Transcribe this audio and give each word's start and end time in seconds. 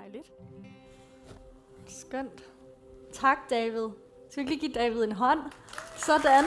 Dejligt. 0.00 0.32
Skønt. 1.86 2.44
Tak, 3.12 3.38
David. 3.50 3.88
Skal 4.30 4.44
vi 4.44 4.48
lige 4.48 4.60
give 4.60 4.72
David 4.72 5.04
en 5.04 5.12
hånd? 5.12 5.40
Sådan. 5.96 6.44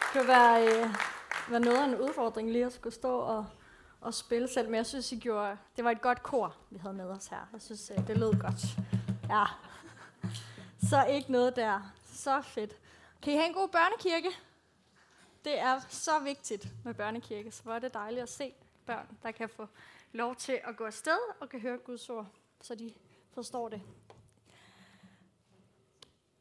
Det 0.00 0.12
kan 0.12 0.26
være, 0.26 0.66
øh, 0.66 0.94
være 1.50 1.60
noget 1.60 1.78
af 1.78 1.84
en 1.84 2.00
udfordring 2.00 2.50
lige 2.50 2.66
at 2.66 2.72
skulle 2.72 2.94
stå 2.94 3.18
og, 3.18 3.46
og 4.00 4.14
spille 4.14 4.48
selv, 4.48 4.68
men 4.68 4.74
jeg 4.74 4.86
synes, 4.86 5.12
I 5.12 5.18
gjorde, 5.18 5.58
det 5.76 5.84
var 5.84 5.90
et 5.90 6.00
godt 6.00 6.22
kor, 6.22 6.56
vi 6.70 6.78
havde 6.78 6.94
med 6.94 7.04
os 7.04 7.26
her. 7.26 7.48
Jeg 7.52 7.62
synes, 7.62 7.92
øh, 7.98 8.06
det 8.06 8.18
lød 8.18 8.32
godt. 8.40 8.78
Ja. 9.30 9.44
Så 10.88 11.04
ikke 11.04 11.32
noget 11.32 11.56
der. 11.56 11.92
Så 12.12 12.42
fedt. 12.42 12.76
Kan 13.22 13.32
I 13.32 13.36
have 13.36 13.48
en 13.48 13.54
god 13.54 13.68
børnekirke? 13.68 14.36
Det 15.44 15.60
er 15.60 15.80
så 15.88 16.18
vigtigt 16.24 16.68
med 16.84 16.94
børnekirke, 16.94 17.50
så 17.50 17.62
hvor 17.62 17.72
er 17.72 17.78
det 17.78 17.94
dejligt 17.94 18.22
at 18.22 18.28
se 18.28 18.54
børn, 18.86 19.18
der 19.22 19.30
kan 19.30 19.48
få 19.48 19.66
lov 20.12 20.36
til 20.36 20.60
at 20.64 20.76
gå 20.76 20.84
afsted 20.84 21.18
og 21.40 21.48
kan 21.48 21.60
høre 21.60 21.78
Guds 21.78 22.10
ord, 22.10 22.26
så 22.60 22.74
de 22.74 22.94
forstår 23.34 23.68
det. 23.68 23.82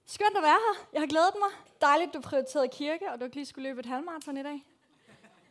Skønt 0.06 0.38
at 0.38 0.44
være 0.44 0.52
her. 0.52 0.88
Jeg 0.94 1.02
har 1.02 1.08
glædet 1.08 1.36
mig. 1.40 1.50
Dejligt, 1.82 2.14
du 2.14 2.22
prioriterede 2.22 2.68
kirke, 2.68 3.12
og 3.12 3.20
du 3.20 3.26
ikke 3.26 3.36
lige 3.36 3.46
skulle 3.46 3.70
løbe 3.70 3.80
et 3.80 3.86
halvmarathon 3.86 4.38
i 4.38 4.44
dag. 4.44 4.66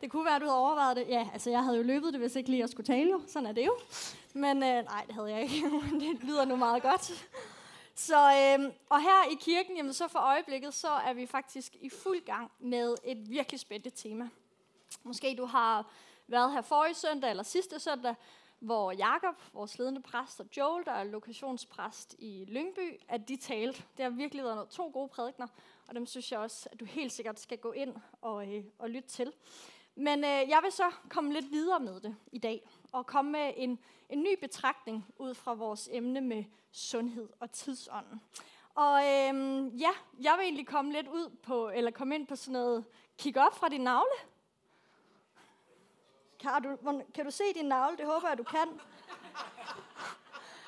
Det 0.01 0.11
kunne 0.11 0.25
være, 0.25 0.35
at 0.35 0.41
du 0.41 0.45
havde 0.45 0.59
overvejet 0.59 0.97
det. 0.97 1.07
Ja, 1.07 1.29
altså 1.33 1.49
jeg 1.49 1.63
havde 1.63 1.77
jo 1.77 1.83
løbet 1.83 2.13
det, 2.13 2.21
hvis 2.21 2.35
ikke 2.35 2.49
lige 2.49 2.59
jeg 2.59 2.69
skulle 2.69 2.85
tale 2.85 3.09
jo. 3.11 3.21
Sådan 3.27 3.47
er 3.47 3.51
det 3.51 3.65
jo. 3.65 3.77
Men 4.33 4.63
øh, 4.63 4.83
nej, 4.83 5.03
det 5.07 5.15
havde 5.15 5.31
jeg 5.31 5.41
ikke. 5.41 5.69
det 6.01 6.23
lyder 6.23 6.45
nu 6.45 6.55
meget 6.55 6.81
godt. 6.81 7.27
Så, 7.95 8.15
øh, 8.15 8.71
og 8.89 9.01
her 9.01 9.31
i 9.31 9.35
kirken, 9.41 9.77
jamen, 9.77 9.93
så 9.93 10.07
for 10.07 10.19
øjeblikket, 10.19 10.73
så 10.73 10.87
er 10.89 11.13
vi 11.13 11.25
faktisk 11.25 11.75
i 11.81 11.89
fuld 11.89 12.25
gang 12.25 12.51
med 12.59 12.95
et 13.03 13.29
virkelig 13.29 13.59
spændende 13.59 13.95
tema. 13.95 14.29
Måske 15.03 15.35
du 15.37 15.45
har 15.45 15.91
været 16.27 16.51
her 16.51 16.61
forrige 16.61 16.93
søndag 16.93 17.29
eller 17.29 17.43
sidste 17.43 17.79
søndag, 17.79 18.15
hvor 18.59 18.91
Jakob, 18.91 19.35
vores 19.53 19.77
ledende 19.79 20.01
præst, 20.01 20.39
og 20.39 20.47
Joel, 20.57 20.85
der 20.85 20.91
er 20.91 21.03
lokationspræst 21.03 22.15
i 22.19 22.45
Lyngby, 22.47 22.99
at 23.07 23.27
de 23.27 23.37
talte. 23.37 23.83
Det 23.97 24.03
har 24.03 24.09
virkelig 24.09 24.43
været 24.43 24.55
noget, 24.55 24.69
to 24.69 24.89
gode 24.93 25.09
prædikner, 25.09 25.47
og 25.87 25.95
dem 25.95 26.05
synes 26.05 26.31
jeg 26.31 26.39
også, 26.39 26.69
at 26.71 26.79
du 26.79 26.85
helt 26.85 27.11
sikkert 27.11 27.39
skal 27.39 27.57
gå 27.57 27.71
ind 27.71 27.95
og, 28.21 28.55
øh, 28.55 28.63
og 28.79 28.89
lytte 28.89 29.09
til. 29.09 29.33
Men 29.95 30.19
øh, 30.23 30.49
jeg 30.49 30.59
vil 30.63 30.71
så 30.71 30.91
komme 31.09 31.33
lidt 31.33 31.51
videre 31.51 31.79
med 31.79 31.99
det 31.99 32.15
i 32.31 32.37
dag, 32.37 32.69
og 32.91 33.05
komme 33.05 33.31
med 33.31 33.53
en, 33.55 33.79
en 34.09 34.23
ny 34.23 34.39
betragtning 34.41 35.05
ud 35.17 35.33
fra 35.33 35.53
vores 35.53 35.89
emne 35.91 36.21
med 36.21 36.43
sundhed 36.71 37.29
og 37.39 37.51
tidsånden. 37.51 38.21
Og 38.75 39.01
øhm, 39.05 39.67
ja, 39.67 39.91
jeg 40.21 40.33
vil 40.37 40.43
egentlig 40.43 40.67
komme 40.67 40.91
lidt 40.91 41.07
ud 41.07 41.29
på, 41.43 41.69
eller 41.69 41.91
komme 41.91 42.15
ind 42.15 42.27
på 42.27 42.35
sådan 42.35 42.53
noget, 42.53 42.85
kig 43.17 43.37
op 43.37 43.57
fra 43.57 43.69
din 43.69 43.81
navle. 43.81 44.34
Kan 46.45 46.63
du, 46.63 47.01
kan 47.15 47.25
du 47.25 47.31
se 47.31 47.43
din 47.55 47.65
navle? 47.65 47.97
Det 47.97 48.05
håber 48.05 48.27
jeg, 48.27 48.37
du 48.37 48.43
kan. 48.43 48.67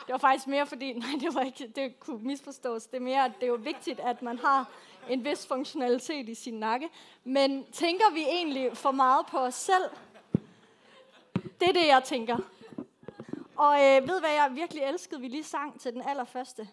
Det 0.05 0.11
var 0.13 0.17
faktisk 0.17 0.47
mere 0.47 0.65
fordi, 0.65 0.93
nej, 0.99 1.09
det 1.19 1.35
var 1.35 1.41
ikke, 1.41 1.67
det 1.67 1.99
kunne 1.99 2.23
misforstås. 2.23 2.85
Det 2.85 2.97
er 2.97 3.01
mere, 3.01 3.25
at 3.25 3.31
det 3.35 3.43
er 3.43 3.47
jo 3.47 3.59
vigtigt, 3.61 3.99
at 3.99 4.21
man 4.21 4.39
har 4.39 4.69
en 5.09 5.25
vis 5.25 5.47
funktionalitet 5.47 6.29
i 6.29 6.35
sin 6.35 6.53
nakke. 6.53 6.89
Men 7.23 7.71
tænker 7.71 8.13
vi 8.13 8.21
egentlig 8.21 8.77
for 8.77 8.91
meget 8.91 9.25
på 9.25 9.37
os 9.37 9.55
selv? 9.55 9.83
Det 11.59 11.69
er 11.69 11.73
det, 11.73 11.87
jeg 11.87 12.03
tænker. 12.03 12.37
Og 13.55 13.73
øh, 13.73 14.07
ved 14.07 14.19
hvad 14.19 14.31
jeg 14.31 14.51
virkelig 14.55 14.83
elskede? 14.83 15.21
Vi 15.21 15.27
lige 15.27 15.43
sang 15.43 15.79
til 15.79 15.93
den 15.93 16.01
allerførste 16.01 16.69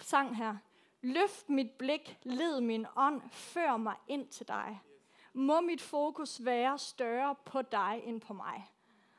sang 0.00 0.36
her. 0.36 0.56
Løft 1.02 1.48
mit 1.48 1.70
blik, 1.70 2.18
led 2.22 2.60
min 2.60 2.86
ånd, 2.96 3.22
før 3.32 3.76
mig 3.76 3.94
ind 4.08 4.28
til 4.28 4.48
dig. 4.48 4.80
Må 5.34 5.60
mit 5.60 5.80
fokus 5.80 6.44
være 6.44 6.78
større 6.78 7.34
på 7.44 7.62
dig 7.62 8.02
end 8.04 8.20
på 8.20 8.32
mig. 8.32 8.70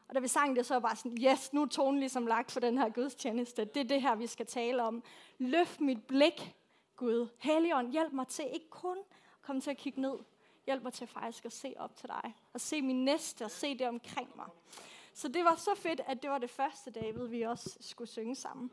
Og 0.08 0.16
da 0.16 0.20
vi 0.20 0.28
sang 0.28 0.56
det, 0.56 0.66
så 0.66 0.74
var 0.74 0.80
bare 0.80 0.96
sådan, 0.96 1.18
yes, 1.22 1.54
nu 1.54 1.62
er 1.62 1.66
tonen 1.66 2.00
ligesom 2.00 2.28
lagt 2.28 2.52
for 2.52 2.60
den 2.60 2.78
her 2.78 2.90
gudstjeneste. 2.90 3.66
Det 3.66 3.80
er 3.80 3.84
det 3.84 4.02
her, 4.02 4.16
vi 4.16 4.28
skal 4.28 4.46
tale 4.46 4.84
om. 4.84 5.04
Løft 5.38 5.82
mit 5.82 6.04
blik, 6.04 6.56
Gud. 6.96 7.28
Helligånd, 7.38 7.92
hjælp 7.92 8.14
mig 8.14 8.28
til 8.28 8.46
ikke 8.54 8.70
kun 8.70 8.98
at 8.98 9.42
komme 9.42 9.62
til 9.62 9.72
at 9.72 9.78
kigge 9.78 10.02
ned. 10.02 10.20
Hjælp 10.66 10.84
mig 10.84 10.94
til 10.94 11.08
faktisk 11.08 11.46
at 11.46 11.54
se 11.54 11.74
op 11.78 11.96
til 11.96 12.10
dig. 12.10 12.36
Og 12.54 12.62
se 12.62 12.82
min 12.82 13.06
næste 13.06 13.46
og 13.46 13.52
se 13.52 13.78
det 13.78 13.88
omkring 13.88 14.30
mig. 14.36 14.48
Så 15.14 15.28
det 15.28 15.44
var 15.44 15.56
så 15.56 15.76
fedt, 15.76 16.02
at 16.06 16.22
det 16.22 16.30
var 16.30 16.38
det 16.38 16.50
første, 16.50 16.92
David, 16.92 17.28
vi 17.28 17.42
også 17.42 17.78
skulle 17.82 18.10
synge 18.10 18.36
sammen. 18.36 18.72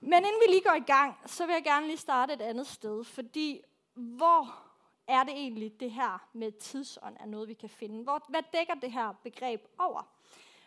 Men 0.00 0.18
inden 0.18 0.40
vi 0.46 0.52
lige 0.52 0.62
går 0.62 0.74
i 0.74 0.92
gang, 0.92 1.16
så 1.26 1.46
vil 1.46 1.52
jeg 1.52 1.64
gerne 1.64 1.86
lige 1.86 1.96
starte 1.96 2.34
et 2.34 2.42
andet 2.42 2.66
sted. 2.66 3.04
Fordi 3.04 3.60
hvor 3.94 4.65
er 5.08 5.22
det 5.24 5.32
egentlig, 5.32 5.80
det 5.80 5.90
her 5.90 6.28
med 6.32 6.52
tidsånd 6.52 7.16
er 7.20 7.26
noget, 7.26 7.48
vi 7.48 7.54
kan 7.54 7.68
finde? 7.68 8.02
Hvor, 8.02 8.24
hvad 8.28 8.42
dækker 8.52 8.74
det 8.74 8.92
her 8.92 9.12
begreb 9.22 9.60
over? 9.78 10.08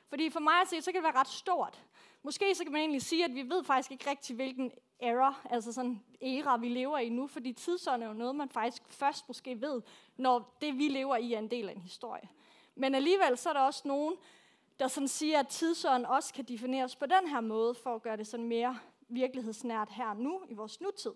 Fordi 0.09 0.29
for 0.29 0.39
mig 0.39 0.61
at 0.61 0.67
se, 0.67 0.81
så 0.81 0.91
kan 0.91 1.03
det 1.03 1.13
være 1.13 1.19
ret 1.19 1.27
stort. 1.27 1.83
Måske 2.23 2.55
så 2.55 2.63
kan 2.63 2.71
man 2.71 2.81
egentlig 2.81 3.01
sige, 3.01 3.25
at 3.25 3.35
vi 3.35 3.49
ved 3.49 3.63
faktisk 3.63 3.91
ikke 3.91 4.09
rigtig, 4.09 4.35
hvilken 4.35 4.71
era, 4.99 5.35
altså 5.49 5.73
sådan 5.73 6.03
æra, 6.21 6.57
vi 6.57 6.69
lever 6.69 6.97
i 6.97 7.09
nu, 7.09 7.27
fordi 7.27 7.53
tidsånd 7.53 8.03
er 8.03 8.07
jo 8.07 8.13
noget, 8.13 8.35
man 8.35 8.49
faktisk 8.49 8.83
først 8.87 9.27
måske 9.27 9.61
ved, 9.61 9.81
når 10.17 10.57
det, 10.61 10.77
vi 10.77 10.87
lever 10.87 11.15
i, 11.15 11.33
er 11.33 11.39
en 11.39 11.51
del 11.51 11.69
af 11.69 11.73
en 11.73 11.81
historie. 11.81 12.29
Men 12.75 12.95
alligevel 12.95 13.37
så 13.37 13.49
er 13.49 13.53
der 13.53 13.59
også 13.59 13.87
nogen, 13.87 14.15
der 14.79 14.87
sådan 14.87 15.07
siger, 15.07 15.39
at 15.39 15.47
tidsånd 15.47 16.05
også 16.05 16.33
kan 16.33 16.45
defineres 16.45 16.95
på 16.95 17.05
den 17.05 17.27
her 17.27 17.41
måde, 17.41 17.75
for 17.75 17.95
at 17.95 18.01
gøre 18.01 18.17
det 18.17 18.27
sådan 18.27 18.45
mere 18.45 18.79
virkelighedsnært 19.09 19.89
her 19.89 20.13
nu, 20.13 20.41
i 20.49 20.53
vores 20.53 20.81
nutid. 20.81 21.11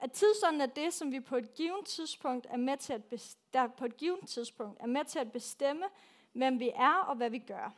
At 0.00 0.12
tidsånden 0.12 0.60
er 0.60 0.66
det, 0.66 0.94
som 0.94 1.12
vi 1.12 1.20
på 1.20 1.36
et 1.36 1.54
givet 1.54 1.86
tidspunkt 1.86 2.46
er 2.50 2.56
med 2.56 2.76
til 2.76 2.92
at, 2.92 3.36
der 3.52 3.66
på 3.66 3.84
et 3.84 3.96
givet 3.96 4.28
tidspunkt 4.28 4.80
er 4.80 4.86
med 4.86 5.04
til 5.04 5.18
at 5.18 5.32
bestemme, 5.32 5.84
hvem 6.32 6.60
vi 6.60 6.70
er 6.74 6.94
og 6.94 7.16
hvad 7.16 7.30
vi 7.30 7.38
gør. 7.38 7.74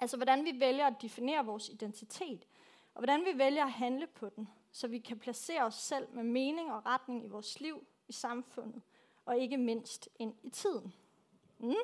Altså 0.00 0.16
hvordan 0.16 0.44
vi 0.44 0.60
vælger 0.60 0.86
at 0.86 1.02
definere 1.02 1.46
vores 1.46 1.68
identitet, 1.68 2.46
og 2.94 3.00
hvordan 3.00 3.24
vi 3.24 3.38
vælger 3.38 3.64
at 3.64 3.72
handle 3.72 4.06
på 4.06 4.28
den, 4.28 4.48
så 4.72 4.88
vi 4.88 4.98
kan 4.98 5.18
placere 5.18 5.62
os 5.62 5.74
selv 5.74 6.08
med 6.12 6.22
mening 6.22 6.72
og 6.72 6.86
retning 6.86 7.24
i 7.24 7.28
vores 7.28 7.60
liv, 7.60 7.86
i 8.08 8.12
samfundet, 8.12 8.82
og 9.26 9.38
ikke 9.38 9.56
mindst 9.56 10.08
ind 10.18 10.34
i 10.42 10.50
tiden. 10.50 10.94
Mm. 11.58 11.74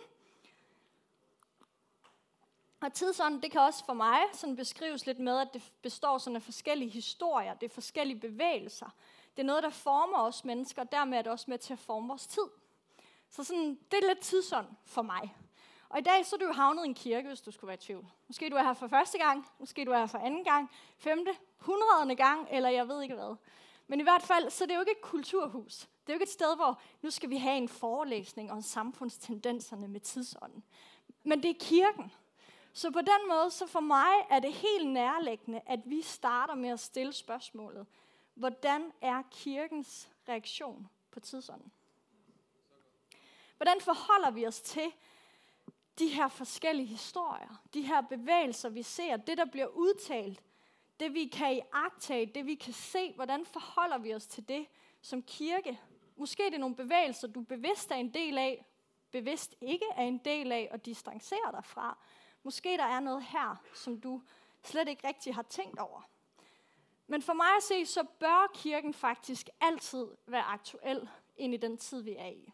Og 2.81 2.93
tidsånden, 2.93 3.43
det 3.43 3.51
kan 3.51 3.61
også 3.61 3.85
for 3.85 3.93
mig 3.93 4.21
sådan 4.33 4.57
beskrives 4.57 5.07
lidt 5.07 5.19
med, 5.19 5.39
at 5.39 5.49
det 5.55 5.73
består 5.83 6.19
sådan 6.19 6.37
af 6.37 6.43
forskellige 6.43 6.91
historier, 6.91 7.55
det 7.55 7.71
er 7.71 7.75
forskellige 7.75 8.21
bevægelser. 8.21 8.91
Det 9.37 9.43
er 9.43 9.47
noget, 9.47 9.63
der 9.63 9.71
former 9.71 10.19
os 10.19 10.45
mennesker, 10.45 10.83
og 10.83 10.93
dermed 10.93 11.19
er 11.19 11.23
det 11.23 11.33
også 11.33 11.45
med 11.49 11.59
til 11.59 11.73
at 11.73 11.79
forme 11.79 12.09
vores 12.09 12.27
tid. 12.27 12.47
Så 13.29 13.45
sådan, 13.45 13.79
det 13.91 13.99
er 14.03 14.09
lidt 14.09 14.21
tidsånd 14.21 14.67
for 14.85 15.03
mig. 15.03 15.37
Og 15.89 15.99
i 15.99 16.03
dag 16.03 16.27
så 16.27 16.37
er 16.37 16.39
du 16.39 16.47
jo 16.47 16.53
havnet 16.53 16.85
i 16.85 16.89
en 16.89 16.95
kirke, 16.95 17.29
hvis 17.29 17.41
du 17.41 17.51
skulle 17.51 17.69
være 17.69 17.75
i 17.75 17.81
tvivl. 17.81 18.07
Måske 18.27 18.51
du 18.51 18.57
er 18.57 18.63
her 18.63 18.73
for 18.73 18.87
første 18.87 19.19
gang, 19.19 19.47
måske 19.59 19.85
du 19.85 19.91
er 19.91 19.99
her 19.99 20.07
for 20.07 20.19
anden 20.19 20.45
gang, 20.45 20.71
femte, 20.99 21.37
hundredende 21.59 22.17
gang, 22.17 22.49
eller 22.51 22.69
jeg 22.69 22.89
ved 22.89 23.03
ikke 23.03 23.15
hvad. 23.15 23.37
Men 23.87 24.01
i 24.01 24.03
hvert 24.03 24.23
fald, 24.23 24.51
så 24.51 24.65
det 24.65 24.71
er 24.71 24.75
jo 24.75 24.81
ikke 24.81 24.93
et 24.93 25.01
kulturhus. 25.01 25.79
Det 25.79 26.13
er 26.13 26.13
jo 26.13 26.15
ikke 26.15 26.23
et 26.23 26.29
sted, 26.29 26.57
hvor 26.57 26.81
nu 27.03 27.11
skal 27.11 27.31
vi 27.31 27.37
have 27.37 27.57
en 27.57 27.69
forelæsning 27.69 28.53
om 28.53 28.63
samfundstendenserne 28.63 29.89
med 29.89 30.01
tidsånden. 30.01 30.65
Men 31.25 31.43
det 31.43 31.51
er 31.51 31.55
kirken. 31.61 32.13
Så 32.73 32.91
på 32.91 33.01
den 33.01 33.29
måde, 33.29 33.51
så 33.51 33.67
for 33.67 33.81
mig 33.81 34.13
er 34.31 34.39
det 34.39 34.53
helt 34.53 34.89
nærliggende, 34.89 35.61
at 35.67 35.81
vi 35.85 36.03
starter 36.03 36.55
med 36.55 36.71
at 36.71 36.81
stille 36.81 37.13
spørgsmålet. 37.13 37.87
Hvordan 38.37 38.93
er 39.01 39.23
kirkens 39.31 40.11
reaktion 40.29 40.89
på 41.11 41.21
tidsånden? 41.21 41.73
Hvordan 43.57 43.81
forholder 43.81 44.31
vi 44.31 44.47
os 44.47 44.61
til 44.61 44.93
de 45.99 46.09
her 46.09 46.29
forskellige 46.29 46.87
historier, 46.87 47.63
de 47.75 47.83
her 47.83 48.01
bevægelser, 48.01 48.69
vi 48.69 48.83
ser, 48.83 49.17
det 49.17 49.39
der 49.39 49.45
bliver 49.45 49.67
udtalt, 49.67 50.43
det 51.01 51.15
vi 51.15 51.27
kan 51.27 51.53
iagtage, 51.57 52.27
det 52.27 52.47
vi 52.47 52.55
kan 52.55 52.73
se, 52.73 53.13
hvordan 53.13 53.47
forholder 53.47 53.99
vi 53.99 54.15
os 54.15 54.27
til 54.27 54.49
det 54.49 54.67
som 55.03 55.23
kirke? 55.23 55.81
Måske 56.17 56.47
er 56.47 56.51
det 56.51 56.61
nogle 56.61 56.77
bevægelser, 56.77 57.29
du 57.29 57.43
bevidst 57.43 57.91
er 57.91 57.97
en 57.97 58.15
del 58.15 58.39
af, 58.39 58.65
bevidst 59.11 59.55
ikke 59.61 59.87
er 59.97 60.03
en 60.03 60.19
del 60.19 60.53
af 60.53 60.69
og 60.73 60.87
distancerer 60.87 61.51
dig 61.51 61.65
fra. 61.65 61.99
Måske 62.43 62.77
der 62.77 62.85
er 62.85 63.01
noget 63.01 63.25
her, 63.25 63.63
som 63.75 64.01
du 64.01 64.23
slet 64.63 64.89
ikke 64.89 65.09
rigtig 65.09 65.35
har 65.35 65.43
tænkt 65.43 65.79
over. 65.79 66.03
Men 67.07 67.23
for 67.23 67.33
mig 67.33 67.57
at 67.57 67.63
se, 67.63 67.87
så 67.87 68.05
bør 68.21 68.51
kirken 68.55 68.95
faktisk 68.95 69.49
altid 69.61 70.07
være 70.27 70.43
aktuel 70.43 71.09
ind 71.37 71.55
i 71.55 71.57
den 71.57 71.77
tid, 71.77 72.03
vi 72.03 72.17
er 72.17 72.29
i. 72.29 72.53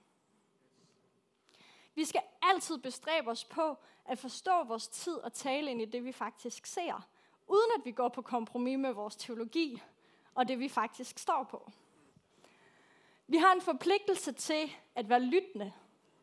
Vi 1.94 2.04
skal 2.04 2.22
altid 2.42 2.78
bestræbe 2.78 3.30
os 3.30 3.44
på 3.44 3.78
at 4.04 4.18
forstå 4.18 4.64
vores 4.64 4.88
tid 4.88 5.14
og 5.14 5.32
tale 5.32 5.70
ind 5.70 5.82
i 5.82 5.84
det, 5.84 6.04
vi 6.04 6.12
faktisk 6.12 6.66
ser, 6.66 7.08
uden 7.46 7.70
at 7.78 7.84
vi 7.84 7.92
går 7.92 8.08
på 8.08 8.22
kompromis 8.22 8.78
med 8.78 8.92
vores 8.92 9.16
teologi 9.16 9.82
og 10.34 10.48
det, 10.48 10.58
vi 10.58 10.68
faktisk 10.68 11.18
står 11.18 11.44
på. 11.44 11.70
Vi 13.26 13.36
har 13.36 13.52
en 13.52 13.60
forpligtelse 13.60 14.32
til 14.32 14.72
at 14.94 15.08
være 15.08 15.20
lyttende. 15.20 15.72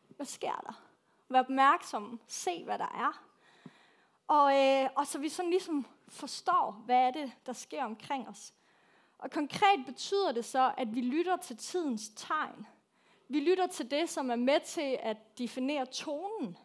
Hvad 0.08 0.26
sker 0.26 0.64
der? 0.66 0.82
Være 1.28 1.40
opmærksom. 1.40 2.20
Se, 2.26 2.64
hvad 2.64 2.78
der 2.78 2.84
er. 2.84 3.24
Og, 4.28 4.56
øh, 4.56 4.90
og 4.96 5.06
så 5.06 5.18
vi 5.18 5.28
sådan 5.28 5.50
ligesom 5.50 5.86
forstår, 6.10 6.82
hvad 6.86 6.96
er 6.96 7.10
det, 7.10 7.32
der 7.46 7.52
sker 7.52 7.84
omkring 7.84 8.28
os. 8.28 8.54
Og 9.18 9.30
konkret 9.30 9.86
betyder 9.86 10.32
det 10.32 10.44
så, 10.44 10.72
at 10.76 10.94
vi 10.94 11.00
lytter 11.00 11.36
til 11.36 11.56
tidens 11.56 12.08
tegn. 12.16 12.66
Vi 13.28 13.40
lytter 13.40 13.66
til 13.66 13.90
det, 13.90 14.10
som 14.10 14.30
er 14.30 14.36
med 14.36 14.60
til 14.60 14.98
at 15.00 15.38
definere 15.38 15.86
tonen. 15.86 16.56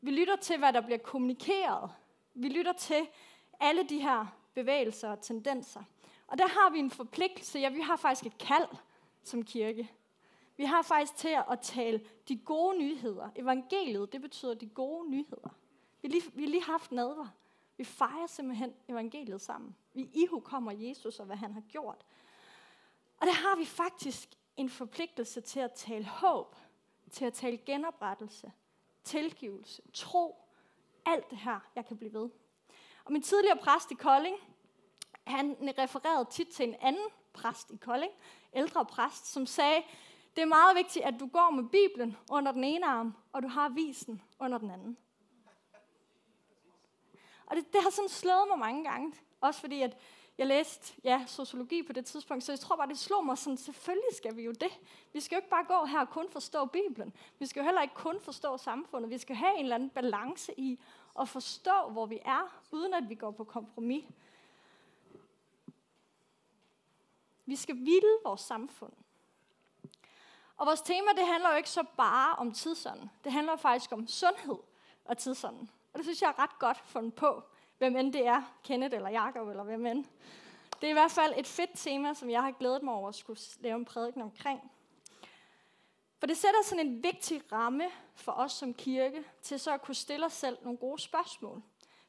Vi 0.00 0.10
lytter 0.10 0.36
til, 0.36 0.58
hvad 0.58 0.72
der 0.72 0.80
bliver 0.80 0.98
kommunikeret. 0.98 1.90
Vi 2.34 2.48
lytter 2.48 2.72
til 2.72 3.08
alle 3.60 3.88
de 3.88 3.98
her 3.98 4.26
bevægelser 4.54 5.10
og 5.10 5.20
tendenser. 5.20 5.82
Og 6.26 6.38
der 6.38 6.46
har 6.46 6.70
vi 6.70 6.78
en 6.78 6.90
forpligtelse, 6.90 7.58
ja, 7.58 7.68
vi 7.68 7.80
har 7.80 7.96
faktisk 7.96 8.26
et 8.26 8.38
kald 8.38 8.68
som 9.22 9.42
kirke. 9.42 9.90
Vi 10.56 10.64
har 10.64 10.82
faktisk 10.82 11.16
til 11.16 11.36
at 11.50 11.60
tale 11.60 12.00
de 12.28 12.36
gode 12.36 12.78
nyheder. 12.78 13.28
Evangeliet, 13.36 14.12
det 14.12 14.20
betyder 14.20 14.54
de 14.54 14.66
gode 14.66 15.10
nyheder. 15.10 15.54
Vi 16.02 16.08
har 16.08 16.12
lige, 16.12 16.32
vi 16.34 16.42
har 16.42 16.50
lige 16.50 16.64
haft 16.64 16.92
nadver. 16.92 17.28
Vi 17.78 17.84
fejrer 17.84 18.26
simpelthen 18.26 18.74
evangeliet 18.88 19.40
sammen. 19.40 19.76
Vi 19.94 20.10
ihu 20.14 20.40
kommer 20.40 20.72
Jesus 20.72 21.20
og 21.20 21.26
hvad 21.26 21.36
han 21.36 21.52
har 21.52 21.60
gjort. 21.60 22.06
Og 23.20 23.26
der 23.26 23.32
har 23.32 23.56
vi 23.56 23.64
faktisk 23.64 24.28
en 24.56 24.68
forpligtelse 24.68 25.40
til 25.40 25.60
at 25.60 25.72
tale 25.72 26.04
håb, 26.04 26.56
til 27.10 27.24
at 27.24 27.32
tale 27.32 27.56
genoprettelse, 27.56 28.52
tilgivelse, 29.04 29.82
tro, 29.92 30.44
alt 31.06 31.30
det 31.30 31.38
her, 31.38 31.60
jeg 31.76 31.86
kan 31.86 31.96
blive 31.96 32.12
ved. 32.12 32.30
Og 33.04 33.12
min 33.12 33.22
tidligere 33.22 33.56
præst 33.56 33.90
i 33.90 33.94
Kolding, 33.94 34.36
han 35.26 35.74
refererede 35.78 36.28
tit 36.30 36.48
til 36.48 36.68
en 36.68 36.74
anden 36.80 37.08
præst 37.32 37.70
i 37.70 37.76
Kolding, 37.76 38.12
ældre 38.52 38.84
præst, 38.84 39.26
som 39.26 39.46
sagde, 39.46 39.82
det 40.36 40.42
er 40.42 40.46
meget 40.46 40.76
vigtigt, 40.76 41.04
at 41.04 41.14
du 41.20 41.26
går 41.26 41.50
med 41.50 41.64
Bibelen 41.68 42.16
under 42.30 42.52
den 42.52 42.64
ene 42.64 42.86
arm, 42.86 43.14
og 43.32 43.42
du 43.42 43.48
har 43.48 43.68
visen 43.68 44.22
under 44.38 44.58
den 44.58 44.70
anden. 44.70 44.96
Og 47.48 47.56
det, 47.56 47.72
det 47.72 47.82
har 47.82 47.90
sådan 47.90 48.08
slået 48.08 48.48
mig 48.48 48.58
mange 48.58 48.84
gange. 48.84 49.14
Også 49.40 49.60
fordi, 49.60 49.82
at 49.82 49.96
jeg 50.38 50.46
læste 50.46 50.94
ja, 51.04 51.24
sociologi 51.26 51.82
på 51.82 51.92
det 51.92 52.06
tidspunkt, 52.06 52.44
så 52.44 52.52
jeg 52.52 52.60
tror 52.60 52.76
bare, 52.76 52.88
det 52.88 52.98
slog 52.98 53.26
mig 53.26 53.38
sådan, 53.38 53.56
selvfølgelig 53.56 54.16
skal 54.16 54.36
vi 54.36 54.42
jo 54.42 54.52
det. 54.52 54.80
Vi 55.12 55.20
skal 55.20 55.36
jo 55.36 55.38
ikke 55.38 55.50
bare 55.50 55.64
gå 55.64 55.84
her 55.84 56.00
og 56.00 56.10
kun 56.10 56.30
forstå 56.30 56.64
Bibelen. 56.64 57.12
Vi 57.38 57.46
skal 57.46 57.60
jo 57.60 57.64
heller 57.64 57.82
ikke 57.82 57.94
kun 57.94 58.20
forstå 58.20 58.56
samfundet. 58.56 59.10
Vi 59.10 59.18
skal 59.18 59.36
have 59.36 59.54
en 59.54 59.62
eller 59.62 59.74
anden 59.74 59.90
balance 59.90 60.60
i 60.60 60.80
at 61.20 61.28
forstå, 61.28 61.88
hvor 61.90 62.06
vi 62.06 62.18
er, 62.24 62.60
uden 62.70 62.94
at 62.94 63.08
vi 63.08 63.14
går 63.14 63.30
på 63.30 63.44
kompromis. 63.44 64.04
Vi 67.46 67.56
skal 67.56 67.76
vilde 67.76 68.18
vores 68.24 68.40
samfund. 68.40 68.92
Og 70.56 70.66
vores 70.66 70.80
tema, 70.82 71.10
det 71.16 71.26
handler 71.26 71.50
jo 71.50 71.56
ikke 71.56 71.70
så 71.70 71.84
bare 71.96 72.36
om 72.36 72.52
tidsånden. 72.52 73.10
Det 73.24 73.32
handler 73.32 73.56
faktisk 73.56 73.92
om 73.92 74.06
sundhed 74.06 74.58
og 75.04 75.18
tidsånden. 75.18 75.70
Og 75.92 75.98
det 75.98 76.04
synes 76.04 76.22
jeg 76.22 76.28
er 76.28 76.42
ret 76.42 76.58
godt 76.58 76.78
fundet 76.78 77.14
på, 77.14 77.42
hvem 77.78 77.96
end 77.96 78.12
det 78.12 78.26
er, 78.26 78.42
Kenneth 78.64 78.96
eller 78.96 79.10
Jakob 79.10 79.48
eller 79.48 79.62
hvem 79.64 79.86
end. 79.86 80.04
Det 80.80 80.86
er 80.86 80.90
i 80.90 80.92
hvert 80.92 81.10
fald 81.10 81.34
et 81.36 81.46
fedt 81.46 81.70
tema, 81.74 82.14
som 82.14 82.30
jeg 82.30 82.42
har 82.42 82.50
glædet 82.50 82.82
mig 82.82 82.94
over 82.94 83.08
at 83.08 83.14
skulle 83.14 83.40
lave 83.60 83.76
en 83.76 83.84
prædiken 83.84 84.22
omkring. 84.22 84.70
For 86.18 86.26
det 86.26 86.36
sætter 86.36 86.62
sådan 86.64 86.86
en 86.86 87.02
vigtig 87.02 87.52
ramme 87.52 87.84
for 88.14 88.32
os 88.32 88.52
som 88.52 88.74
kirke, 88.74 89.24
til 89.42 89.60
så 89.60 89.74
at 89.74 89.82
kunne 89.82 89.94
stille 89.94 90.26
os 90.26 90.32
selv 90.32 90.58
nogle 90.62 90.78
gode 90.78 91.02
spørgsmål. 91.02 91.62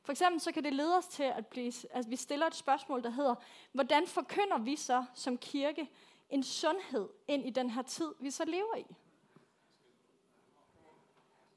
For 0.03 0.11
eksempel 0.11 0.41
så 0.41 0.51
kan 0.51 0.63
det 0.63 0.73
lede 0.73 0.97
os 0.97 1.07
til, 1.07 1.23
at, 1.23 1.47
blive, 1.47 1.73
at 1.91 2.09
vi 2.09 2.15
stiller 2.15 2.47
et 2.47 2.55
spørgsmål, 2.55 3.03
der 3.03 3.09
hedder, 3.09 3.35
hvordan 3.71 4.07
forkynder 4.07 4.57
vi 4.57 4.75
så 4.75 5.05
som 5.13 5.37
kirke 5.37 5.89
en 6.29 6.43
sundhed 6.43 7.09
ind 7.27 7.47
i 7.47 7.49
den 7.49 7.69
her 7.69 7.81
tid, 7.81 8.13
vi 8.19 8.31
så 8.31 8.45
lever 8.45 8.75
i? 8.75 8.85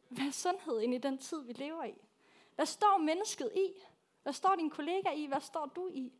Hvad 0.09 0.27
er 0.27 0.31
sundhed 0.31 0.81
ind 0.81 0.95
i 0.95 0.99
den 0.99 1.19
tid, 1.19 1.43
vi 1.43 1.53
lever 1.53 1.85
i? 1.85 1.95
Hvad 2.63 2.67
står 2.67 2.99
mennesket 2.99 3.53
i? 3.55 3.83
Hvad 4.23 4.33
står 4.33 4.57
din 4.57 4.71
kollega 4.71 5.11
i? 5.11 5.27
Hvad 5.27 5.41
står 5.41 5.67
du 5.67 5.89
i? 5.89 6.13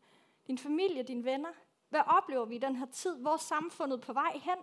Din 0.47 0.59
familie, 0.59 1.03
dine 1.03 1.25
venner? 1.25 1.53
Hvad 1.89 2.01
oplever 2.07 2.45
vi 2.45 2.55
i 2.55 2.59
den 2.59 2.77
her 2.77 2.87
tid? 2.87 3.17
Hvor 3.17 3.33
er 3.33 3.37
samfundet 3.37 4.01
på 4.01 4.13
vej 4.13 4.41
hen? 4.43 4.59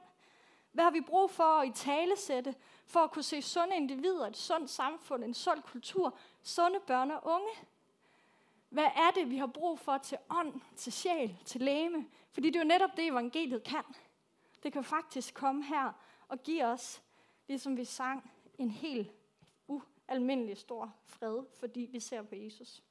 Hvad 0.72 0.84
har 0.84 0.92
vi 0.92 1.02
brug 1.02 1.31
for 1.31 1.44
at 1.44 1.68
i 1.68 1.72
talesætte, 1.72 2.56
for 2.88 3.00
at 3.00 3.12
kunne 3.12 3.24
se 3.24 3.42
sunde 3.42 3.76
individer, 3.76 4.28
et 4.28 4.38
sundt 4.38 4.70
samfund, 4.70 5.24
en 5.24 5.34
sund 5.34 5.62
kultur, 5.62 6.18
sunde 6.44 6.80
børn 6.88 7.12
og 7.12 7.26
unge? 7.26 7.52
Hvad 8.70 8.90
er 8.96 9.12
det, 9.16 9.30
vi 9.30 9.38
har 9.38 9.48
brug 9.48 9.80
for 9.80 9.98
til 9.98 10.18
ånd, 10.30 10.62
til 10.76 10.94
sjæl, 10.94 11.38
til 11.46 11.62
læme? 11.62 12.08
Fordi 12.31 12.48
det 12.48 12.56
er 12.56 12.64
jo 12.64 12.68
netop 12.68 12.98
det, 12.98 13.08
evangeliet 13.08 13.64
kan. 13.64 13.84
Det 14.64 14.74
kan 14.74 14.84
faktisk 14.84 15.34
komme 15.34 15.64
her 15.64 15.92
og 16.28 16.44
give 16.44 16.66
os, 16.66 17.02
ligesom 17.48 17.78
vi 17.78 17.86
sang, 17.86 18.31
en 18.58 18.72
helt 18.72 19.19
almindelig 20.10 20.58
stor 20.58 20.94
fred, 21.06 21.44
fordi 21.60 21.90
vi 21.92 22.00
ser 22.00 22.22
på 22.22 22.36
Jesus. 22.36 22.82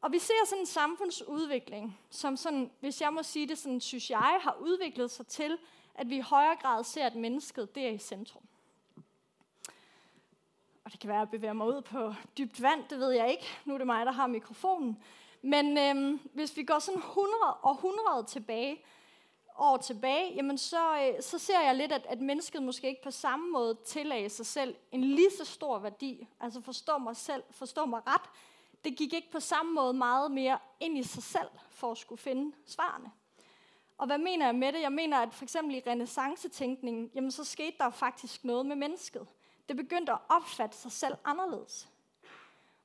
Og 0.00 0.12
vi 0.12 0.18
ser 0.18 0.46
sådan 0.46 0.62
en 0.62 0.66
samfundsudvikling, 0.66 1.98
som 2.10 2.36
sådan, 2.36 2.70
hvis 2.80 3.00
jeg 3.00 3.12
må 3.12 3.22
sige 3.22 3.48
det 3.48 3.58
sådan, 3.58 3.80
synes 3.80 4.10
jeg, 4.10 4.38
har 4.42 4.56
udviklet 4.60 5.10
sig 5.10 5.26
til, 5.26 5.58
at 5.94 6.10
vi 6.10 6.16
i 6.16 6.20
højere 6.20 6.56
grad 6.56 6.84
ser, 6.84 7.06
at 7.06 7.14
mennesket 7.14 7.74
det 7.74 7.86
er 7.86 7.90
i 7.90 7.98
centrum. 7.98 8.42
Og 10.84 10.92
det 10.92 11.00
kan 11.00 11.08
være, 11.08 11.18
at 11.18 11.20
jeg 11.20 11.30
bevæger 11.30 11.52
mig 11.52 11.66
ud 11.66 11.82
på 11.82 12.14
dybt 12.38 12.62
vand, 12.62 12.84
det 12.90 12.98
ved 12.98 13.10
jeg 13.10 13.30
ikke. 13.30 13.46
Nu 13.64 13.74
er 13.74 13.78
det 13.78 13.86
mig, 13.86 14.06
der 14.06 14.12
har 14.12 14.26
mikrofonen. 14.26 15.02
Men 15.42 15.78
øhm, 15.78 16.20
hvis 16.34 16.56
vi 16.56 16.62
går 16.62 16.78
sådan 16.78 17.00
100 17.00 17.34
og 17.62 17.72
100 17.72 18.24
tilbage, 18.28 18.84
år 19.58 19.76
tilbage, 19.76 20.34
jamen 20.34 20.58
så, 20.58 20.96
øh, 20.96 21.22
så 21.22 21.38
ser 21.38 21.60
jeg 21.60 21.74
lidt, 21.74 21.92
at, 21.92 22.06
at 22.06 22.20
mennesket 22.20 22.62
måske 22.62 22.88
ikke 22.88 23.02
på 23.02 23.10
samme 23.10 23.50
måde 23.50 23.78
tillagde 23.86 24.28
sig 24.28 24.46
selv 24.46 24.76
en 24.92 25.04
lige 25.04 25.30
så 25.38 25.44
stor 25.44 25.78
værdi. 25.78 26.28
Altså 26.40 26.60
forstå 26.60 26.98
mig 26.98 27.16
selv, 27.16 27.42
forstå 27.50 27.86
mig 27.86 28.00
ret. 28.06 28.30
Det 28.84 28.96
gik 28.96 29.12
ikke 29.12 29.30
på 29.30 29.40
samme 29.40 29.72
måde 29.72 29.92
meget 29.92 30.30
mere 30.30 30.58
ind 30.80 30.98
i 30.98 31.02
sig 31.02 31.22
selv 31.22 31.48
for 31.70 31.90
at 31.90 31.98
skulle 31.98 32.20
finde 32.20 32.56
svarene. 32.66 33.10
Og 33.98 34.06
hvad 34.06 34.18
mener 34.18 34.46
jeg 34.46 34.54
med 34.54 34.72
det? 34.72 34.80
Jeg 34.80 34.92
mener, 34.92 35.18
at 35.18 35.34
for 35.34 35.44
eksempel 35.44 35.74
i 35.76 35.82
renaissancetænkningen, 35.86 37.10
jamen 37.14 37.30
så 37.30 37.44
skete 37.44 37.76
der 37.78 37.90
faktisk 37.90 38.44
noget 38.44 38.66
med 38.66 38.76
mennesket. 38.76 39.26
Det 39.68 39.76
begyndte 39.76 40.12
at 40.12 40.18
opfatte 40.28 40.76
sig 40.76 40.92
selv 40.92 41.14
anderledes. 41.24 41.88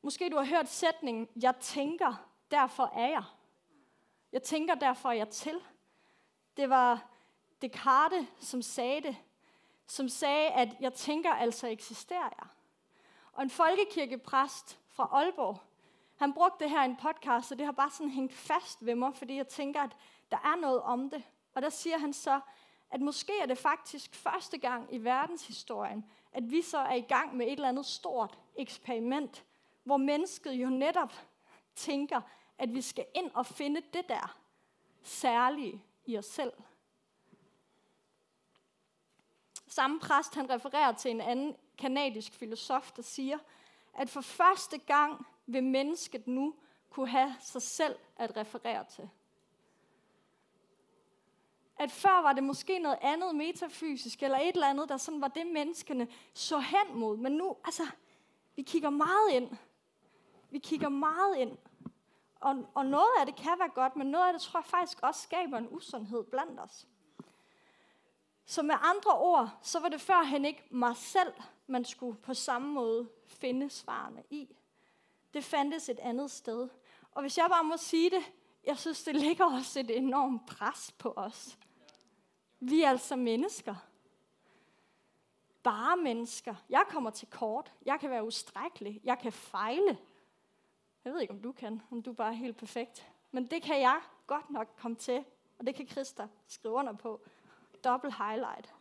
Måske 0.02 0.30
du 0.30 0.38
har 0.38 0.46
hørt 0.46 0.70
sætningen, 0.70 1.28
jeg 1.42 1.56
tænker, 1.56 2.28
derfor 2.52 2.92
er 2.96 3.08
jeg. 3.08 3.24
Jeg 4.32 4.44
tænker, 4.44 4.76
derfor 4.76 5.10
er 5.10 5.14
jeg 5.14 5.30
til. 5.30 5.62
Det 6.58 6.70
var 6.70 7.10
Descartes, 7.62 8.26
som 8.40 8.62
sagde 8.62 9.02
det. 9.02 9.18
Som 9.88 10.10
sagde, 10.10 10.50
at 10.50 10.70
jeg 10.80 10.94
tænker, 10.94 11.34
altså 11.34 11.68
eksisterer 11.68 12.30
jeg. 12.40 12.48
Og 13.34 13.44
en 13.44 13.50
folkekirkepræst 13.50 14.80
fra 14.90 15.10
Aalborg, 15.12 15.58
han 16.16 16.34
brugte 16.34 16.64
det 16.64 16.70
her 16.72 16.82
i 16.82 16.86
en 16.86 16.96
podcast, 16.96 17.52
og 17.52 17.58
det 17.58 17.66
har 17.66 17.74
bare 17.74 17.92
sådan 17.92 18.10
hængt 18.10 18.34
fast 18.34 18.86
ved 18.86 18.96
mig, 18.96 19.16
fordi 19.16 19.36
jeg 19.36 19.48
tænker, 19.48 19.82
at 19.82 19.98
der 20.32 20.38
er 20.38 20.56
noget 20.56 20.82
om 20.82 21.10
det. 21.10 21.24
Og 21.54 21.62
der 21.62 21.70
siger 21.70 21.98
han 21.98 22.14
så, 22.14 22.40
at 22.92 23.02
måske 23.02 23.34
er 23.42 23.46
det 23.46 23.58
faktisk 23.58 24.16
første 24.16 24.58
gang 24.58 24.94
i 24.94 24.98
verdenshistorien, 24.98 26.06
at 26.32 26.52
vi 26.52 26.62
så 26.62 26.78
er 26.78 26.94
i 26.94 27.02
gang 27.02 27.36
med 27.36 27.46
et 27.46 27.52
eller 27.52 27.70
andet 27.70 27.86
stort 27.86 28.40
eksperiment, 28.56 29.46
hvor 29.84 29.98
mennesket 29.98 30.54
jo 30.54 30.70
netop 30.70 31.14
tænker, 31.76 32.22
at 32.58 32.74
vi 32.74 32.82
skal 32.82 33.06
ind 33.16 33.32
og 33.34 33.46
finde 33.46 33.82
det 33.94 34.10
der 34.10 34.38
særlige 35.04 35.84
i 36.06 36.18
os 36.18 36.26
selv. 36.26 36.54
Samme 39.68 40.00
præst 40.00 40.36
han 40.36 40.50
refererer 40.50 40.92
til 40.92 41.12
en 41.12 41.22
anden 41.22 41.56
kanadisk 41.78 42.34
filosof, 42.34 42.92
der 42.92 43.02
siger, 43.02 43.38
at 43.94 44.10
for 44.10 44.22
første 44.22 44.78
gang 44.78 45.26
vil 45.46 45.64
mennesket 45.64 46.28
nu 46.28 46.56
kunne 46.90 47.10
have 47.10 47.36
sig 47.40 47.62
selv 47.62 47.96
at 48.16 48.38
referere 48.38 48.84
til. 48.84 49.10
At 51.80 51.92
før 51.92 52.22
var 52.22 52.34
det 52.34 52.44
måske 52.44 52.80
noget 52.80 52.98
andet 53.02 53.36
metafysisk, 53.36 54.24
eller 54.24 54.38
et 54.38 54.54
eller 54.54 54.68
andet, 54.68 54.90
der 54.90 54.98
sådan 54.98 55.22
var 55.22 55.28
det, 55.28 55.48
menneskene 55.48 56.08
så 56.34 56.60
hen 56.60 57.00
mod. 57.00 57.18
Men 57.18 57.32
nu, 57.32 57.58
altså, 57.66 57.84
vi 58.56 58.62
kigger 58.62 58.90
meget 58.90 59.32
ind. 59.32 59.58
Vi 60.50 60.60
kigger 60.60 60.90
meget 60.90 61.38
ind. 61.38 61.58
Og, 62.40 62.70
og 62.74 62.86
noget 62.86 63.10
af 63.20 63.26
det 63.26 63.36
kan 63.36 63.60
være 63.60 63.70
godt, 63.70 63.96
men 63.96 64.08
noget 64.08 64.28
af 64.28 64.34
det 64.34 64.42
tror 64.42 64.60
jeg 64.60 64.66
faktisk 64.66 65.00
også 65.02 65.22
skaber 65.22 65.58
en 65.58 65.68
usundhed 65.72 66.24
blandt 66.24 66.60
os. 66.60 66.88
Så 68.46 68.62
med 68.64 68.76
andre 68.82 69.12
ord, 69.12 69.50
så 69.62 69.80
var 69.80 69.90
det 69.90 70.02
førhen 70.02 70.46
ikke 70.46 70.64
mig 70.70 70.98
selv, 70.98 71.34
man 71.68 71.86
skulle 71.86 72.18
på 72.18 72.34
samme 72.34 72.68
måde 72.74 73.10
finde 73.28 73.70
svarene 73.70 74.24
i. 74.30 74.56
Det 75.34 75.44
fandtes 75.44 75.90
et 75.90 76.00
andet 76.00 76.32
sted. 76.32 76.70
Og 77.12 77.22
hvis 77.22 77.38
jeg 77.38 77.46
bare 77.50 77.64
må 77.64 77.78
sige 77.78 78.10
det, 78.10 78.24
jeg 78.64 78.78
synes, 78.78 79.04
det 79.04 79.16
ligger 79.16 79.46
også 79.46 79.80
et 79.80 79.98
enormt 79.98 80.46
pres 80.46 80.92
på 80.98 81.14
os. 81.16 81.58
Vi 82.60 82.82
er 82.82 82.90
altså 82.90 83.16
mennesker. 83.16 83.76
Bare 85.64 85.98
mennesker. 85.98 86.56
Jeg 86.70 86.86
kommer 86.90 87.10
til 87.10 87.28
kort. 87.28 87.74
Jeg 87.86 88.00
kan 88.00 88.10
være 88.10 88.26
ustrækkelig. 88.26 89.02
Jeg 89.04 89.20
kan 89.20 89.32
fejle. 89.32 89.98
Jeg 91.06 91.14
ved 91.14 91.22
ikke, 91.22 91.34
om 91.34 91.42
du 91.42 91.52
kan, 91.52 91.82
om 91.92 92.02
du 92.02 92.14
bare 92.14 92.28
er 92.28 92.38
helt 92.38 92.58
perfekt. 92.58 93.08
Men 93.32 93.48
det 93.48 93.64
kan 93.64 93.82
jeg 93.82 94.02
godt 94.28 94.50
nok 94.50 94.68
komme 94.78 94.98
til, 94.98 95.26
og 95.60 95.68
det 95.68 95.76
kan 95.76 95.88
Christa 95.88 96.28
skrive 96.48 96.74
under 96.74 96.94
på. 96.94 97.22
Double 97.84 98.14
highlight. 98.14 98.74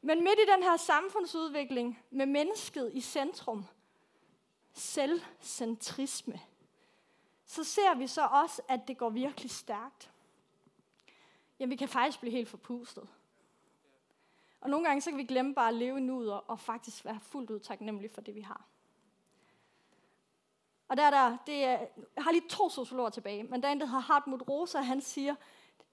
Men 0.00 0.24
midt 0.24 0.38
i 0.38 0.52
den 0.54 0.62
her 0.62 0.76
samfundsudvikling 0.76 1.98
med 2.10 2.26
mennesket 2.26 2.90
i 2.94 3.00
centrum, 3.00 3.64
selvcentrisme, 4.72 6.40
så 7.46 7.64
ser 7.64 7.94
vi 7.94 8.06
så 8.06 8.26
også, 8.26 8.62
at 8.68 8.88
det 8.88 8.98
går 8.98 9.10
virkelig 9.10 9.50
stærkt. 9.50 10.12
Jamen, 11.58 11.70
vi 11.70 11.76
kan 11.76 11.88
faktisk 11.88 12.20
blive 12.20 12.32
helt 12.32 12.48
forpustet. 12.48 13.08
Og 14.60 14.70
nogle 14.70 14.86
gange 14.86 15.00
så 15.00 15.10
kan 15.10 15.18
vi 15.18 15.24
glemme 15.24 15.54
bare 15.54 15.68
at 15.68 15.74
leve 15.74 15.98
i 15.98 16.00
nuet 16.00 16.32
og 16.32 16.60
faktisk 16.60 17.04
være 17.04 17.20
fuldt 17.20 17.50
ud 17.50 17.60
taknemmelige 17.60 18.14
for 18.14 18.20
det, 18.20 18.34
vi 18.34 18.40
har. 18.40 18.64
Og 20.88 20.96
der, 20.96 21.10
der, 21.10 21.36
det 21.46 21.64
er, 21.64 21.78
jeg 22.16 22.24
har 22.24 22.32
lige 22.32 22.48
to 22.48 22.68
sociologer 22.68 23.10
tilbage, 23.10 23.42
men 23.42 23.62
der 23.62 23.68
er 23.68 23.72
en, 23.72 23.80
der 23.80 23.86
hedder 23.86 24.00
Hartmut 24.00 24.48
Rosa, 24.48 24.80
han 24.80 25.00
siger, 25.00 25.34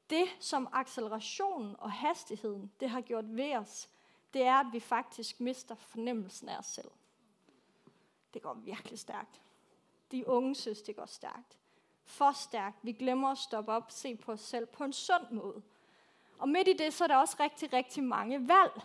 det 0.10 0.26
som 0.40 0.70
accelerationen 0.74 1.76
og 1.80 1.92
hastigheden, 1.92 2.72
det 2.80 2.90
har 2.90 3.02
gjort 3.02 3.26
ved 3.28 3.56
os, 3.56 3.90
det 4.34 4.44
er, 4.44 4.56
at 4.56 4.68
vi 4.72 4.80
faktisk 4.80 5.40
mister 5.40 5.76
fornemmelsen 5.76 6.50
af 6.50 6.58
os 6.58 6.66
selv. 6.66 6.92
Det 8.34 8.42
går 8.42 8.54
virkelig 8.54 9.00
stærkt. 9.00 9.42
De 10.12 10.28
unge 10.28 10.56
synes, 10.56 10.82
det 10.82 10.96
går 10.96 11.06
stærkt. 11.06 11.58
For 12.04 12.32
stærkt. 12.32 12.78
Vi 12.82 12.92
glemmer 12.92 13.30
at 13.30 13.38
stoppe 13.38 13.72
op, 13.72 13.92
se 13.92 14.16
på 14.16 14.32
os 14.32 14.42
selv 14.42 14.66
på 14.66 14.84
en 14.84 14.94
sund 14.94 15.32
måde. 15.32 15.62
Og 16.38 16.50
midt 16.50 16.68
i 16.68 16.74
det, 16.74 16.94
så 16.94 17.04
er 17.04 17.08
der 17.08 17.16
også 17.16 17.38
rigtig, 17.40 17.74
rigtig 17.74 18.04
mange 18.04 18.48
valg. 18.48 18.82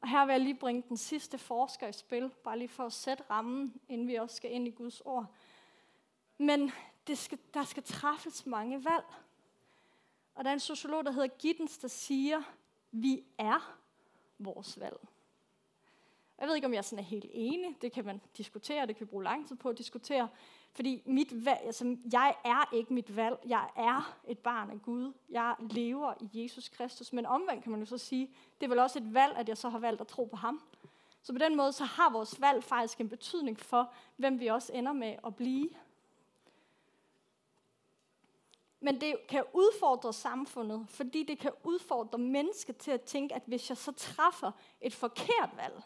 Og 0.00 0.08
her 0.08 0.26
vil 0.26 0.32
jeg 0.32 0.40
lige 0.40 0.54
bringe 0.54 0.82
den 0.88 0.96
sidste 0.96 1.38
forsker 1.38 1.88
i 1.88 1.92
spil, 1.92 2.30
bare 2.44 2.58
lige 2.58 2.68
for 2.68 2.86
at 2.86 2.92
sætte 2.92 3.24
rammen, 3.30 3.80
inden 3.88 4.08
vi 4.08 4.14
også 4.14 4.36
skal 4.36 4.52
ind 4.52 4.68
i 4.68 4.70
Guds 4.70 5.00
ord. 5.00 5.26
Men 6.38 6.72
det 7.06 7.18
skal, 7.18 7.38
der 7.54 7.64
skal 7.64 7.82
træffes 7.82 8.46
mange 8.46 8.84
valg. 8.84 9.04
Og 10.34 10.44
der 10.44 10.50
er 10.50 10.54
en 10.54 10.60
sociolog, 10.60 11.04
der 11.04 11.10
hedder 11.10 11.28
Giddens, 11.28 11.78
der 11.78 11.88
siger, 11.88 12.42
vi 12.90 13.24
er 13.38 13.78
vores 14.38 14.80
valg. 14.80 14.98
Jeg 16.38 16.48
ved 16.48 16.54
ikke, 16.54 16.66
om 16.66 16.74
jeg 16.74 16.84
sådan 16.84 17.04
er 17.04 17.08
helt 17.08 17.30
enig. 17.30 17.76
Det 17.82 17.92
kan 17.92 18.04
man 18.04 18.20
diskutere, 18.36 18.86
det 18.86 18.96
kan 18.96 19.06
vi 19.06 19.10
bruge 19.10 19.24
lang 19.24 19.48
tid 19.48 19.56
på 19.56 19.68
at 19.68 19.78
diskutere. 19.78 20.28
Fordi 20.72 21.02
mit 21.06 21.44
valg, 21.44 21.60
altså, 21.64 21.96
jeg 22.12 22.34
er 22.44 22.74
ikke 22.74 22.94
mit 22.94 23.16
valg. 23.16 23.38
Jeg 23.46 23.68
er 23.76 24.16
et 24.26 24.38
barn 24.38 24.70
af 24.70 24.82
Gud. 24.82 25.12
Jeg 25.28 25.54
lever 25.60 26.14
i 26.20 26.42
Jesus 26.42 26.68
Kristus. 26.68 27.12
Men 27.12 27.26
omvendt 27.26 27.62
kan 27.62 27.72
man 27.72 27.80
jo 27.80 27.86
så 27.86 27.98
sige, 27.98 28.30
det 28.60 28.66
er 28.66 28.68
vel 28.68 28.78
også 28.78 28.98
et 28.98 29.14
valg, 29.14 29.36
at 29.36 29.48
jeg 29.48 29.56
så 29.56 29.68
har 29.68 29.78
valgt 29.78 30.00
at 30.00 30.06
tro 30.06 30.24
på 30.24 30.36
ham. 30.36 30.62
Så 31.22 31.32
på 31.32 31.38
den 31.38 31.56
måde, 31.56 31.72
så 31.72 31.84
har 31.84 32.10
vores 32.12 32.40
valg 32.40 32.64
faktisk 32.64 33.00
en 33.00 33.08
betydning 33.08 33.60
for, 33.60 33.92
hvem 34.16 34.40
vi 34.40 34.46
også 34.46 34.72
ender 34.72 34.92
med 34.92 35.16
at 35.26 35.36
blive. 35.36 35.68
Men 38.80 39.00
det 39.00 39.16
kan 39.28 39.44
udfordre 39.52 40.12
samfundet, 40.12 40.86
fordi 40.88 41.22
det 41.22 41.38
kan 41.38 41.52
udfordre 41.64 42.18
mennesker 42.18 42.72
til 42.72 42.90
at 42.90 43.02
tænke, 43.02 43.34
at 43.34 43.42
hvis 43.46 43.68
jeg 43.68 43.76
så 43.76 43.92
træffer 43.92 44.52
et 44.80 44.94
forkert 44.94 45.50
valg, 45.56 45.82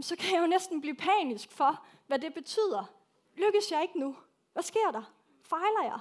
så 0.00 0.16
kan 0.16 0.34
jeg 0.34 0.42
jo 0.42 0.46
næsten 0.46 0.80
blive 0.80 0.94
panisk 0.94 1.52
for, 1.52 1.84
hvad 2.06 2.18
det 2.18 2.34
betyder. 2.34 2.99
Lykkes 3.34 3.70
jeg 3.70 3.82
ikke 3.82 3.98
nu? 3.98 4.16
Hvad 4.52 4.62
sker 4.62 4.90
der? 4.92 5.02
Fejler 5.42 5.82
jeg? 5.82 6.00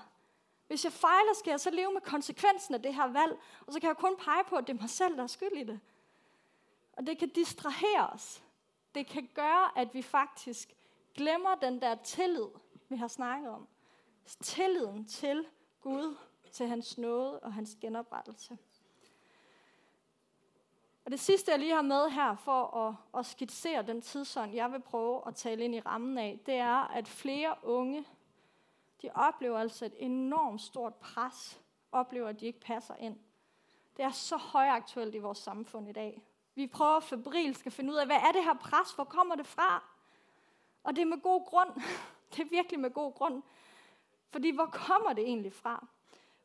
Hvis 0.67 0.83
jeg 0.83 0.93
fejler, 0.93 1.33
skal 1.33 1.51
jeg 1.51 1.59
så 1.59 1.69
leve 1.69 1.93
med 1.93 2.01
konsekvensen 2.01 2.73
af 2.73 2.81
det 2.81 2.95
her 2.95 3.07
valg, 3.07 3.39
og 3.67 3.73
så 3.73 3.79
kan 3.79 3.87
jeg 3.87 3.97
kun 3.97 4.17
pege 4.17 4.43
på, 4.43 4.55
at 4.55 4.67
det 4.67 4.75
er 4.75 4.81
mig 4.81 4.89
selv, 4.89 5.17
der 5.17 5.23
er 5.23 5.27
skyld 5.27 5.57
i 5.57 5.63
det. 5.63 5.79
Og 6.93 7.07
det 7.07 7.17
kan 7.17 7.29
distrahere 7.29 8.09
os. 8.09 8.43
Det 8.95 9.07
kan 9.07 9.29
gøre, 9.33 9.77
at 9.77 9.93
vi 9.93 10.01
faktisk 10.01 10.73
glemmer 11.15 11.55
den 11.55 11.81
der 11.81 11.95
tillid, 11.95 12.47
vi 12.89 12.95
har 12.95 13.07
snakket 13.07 13.49
om. 13.49 13.67
Tilliden 14.25 15.05
til 15.05 15.47
Gud, 15.81 16.17
til 16.51 16.67
hans 16.67 16.97
nåde 16.97 17.39
og 17.39 17.53
hans 17.53 17.77
genoprettelse. 17.81 18.57
Og 21.09 21.11
det 21.11 21.19
sidste, 21.19 21.51
jeg 21.51 21.59
lige 21.59 21.73
har 21.73 21.81
med 21.81 22.09
her 22.09 22.35
for 22.35 22.77
at, 22.77 22.95
at 23.19 23.25
skitsere 23.25 23.81
den 23.81 24.01
tidsånd, 24.01 24.53
jeg 24.53 24.71
vil 24.71 24.79
prøve 24.79 25.27
at 25.27 25.35
tale 25.35 25.63
ind 25.63 25.75
i 25.75 25.79
rammen 25.79 26.17
af, 26.17 26.39
det 26.45 26.53
er, 26.53 26.87
at 26.87 27.07
flere 27.07 27.55
unge, 27.63 28.05
de 29.01 29.09
oplever 29.15 29.59
altså 29.59 29.85
et 29.85 29.93
enormt 29.97 30.61
stort 30.61 30.95
pres, 30.95 31.61
oplever, 31.91 32.27
at 32.27 32.39
de 32.39 32.45
ikke 32.45 32.59
passer 32.59 32.95
ind. 32.95 33.17
Det 33.97 34.05
er 34.05 34.11
så 34.11 34.37
højaktuelt 34.37 35.15
i 35.15 35.17
vores 35.17 35.37
samfund 35.37 35.89
i 35.89 35.91
dag. 35.91 36.23
Vi 36.55 36.67
prøver 36.67 36.99
febrilsk 36.99 37.65
at 37.65 37.73
finde 37.73 37.91
ud 37.91 37.97
af, 37.97 38.05
hvad 38.05 38.17
er 38.17 38.31
det 38.31 38.43
her 38.43 38.53
pres? 38.53 38.91
Hvor 38.95 39.03
kommer 39.03 39.35
det 39.35 39.47
fra? 39.47 39.83
Og 40.83 40.95
det 40.95 41.01
er 41.01 41.05
med 41.05 41.21
god 41.21 41.45
grund. 41.45 41.69
Det 42.35 42.39
er 42.39 42.49
virkelig 42.49 42.79
med 42.79 42.91
god 42.91 43.13
grund. 43.13 43.43
Fordi 44.29 44.51
hvor 44.51 44.65
kommer 44.65 45.13
det 45.13 45.23
egentlig 45.23 45.53
fra? 45.53 45.87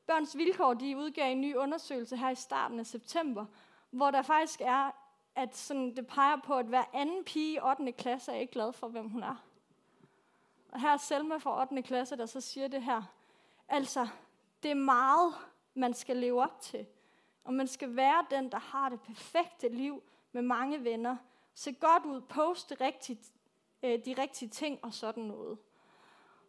Børns 0.06 0.37
Vilkår 0.37 0.75
de 0.75 0.97
udgav 0.97 1.33
en 1.33 1.40
ny 1.40 1.56
undersøgelse 1.56 2.16
her 2.16 2.30
i 2.30 2.35
starten 2.35 2.80
af 2.80 2.87
september, 2.87 3.47
hvor 3.94 4.10
der 4.10 4.22
faktisk 4.22 4.60
er, 4.60 4.90
at 5.34 5.56
sådan, 5.56 5.96
det 5.96 6.06
peger 6.06 6.36
på, 6.44 6.54
at 6.54 6.66
hver 6.66 6.84
anden 6.92 7.24
pige 7.24 7.54
i 7.54 7.60
8. 7.60 7.92
klasse 7.92 8.32
er 8.32 8.36
ikke 8.36 8.52
glad 8.52 8.72
for, 8.72 8.88
hvem 8.88 9.08
hun 9.08 9.22
er. 9.22 9.44
Og 10.72 10.80
her 10.80 10.88
er 10.88 10.96
Selma 10.96 11.36
fra 11.36 11.60
8. 11.60 11.82
klasse, 11.82 12.16
der 12.16 12.26
så 12.26 12.40
siger 12.40 12.68
det 12.68 12.82
her. 12.82 13.02
Altså, 13.68 14.08
det 14.62 14.70
er 14.70 14.74
meget, 14.74 15.34
man 15.74 15.94
skal 15.94 16.16
leve 16.16 16.42
op 16.42 16.60
til. 16.60 16.86
Og 17.44 17.54
man 17.54 17.66
skal 17.68 17.96
være 17.96 18.26
den, 18.30 18.52
der 18.52 18.58
har 18.58 18.88
det 18.88 19.00
perfekte 19.00 19.68
liv 19.68 20.02
med 20.32 20.42
mange 20.42 20.84
venner. 20.84 21.16
Se 21.54 21.72
godt 21.72 22.04
ud, 22.04 22.20
poste 22.20 22.74
rigtigt, 22.80 23.32
øh, 23.82 24.04
de 24.04 24.14
rigtige 24.18 24.48
ting 24.48 24.78
og 24.82 24.94
sådan 24.94 25.22
noget. 25.22 25.58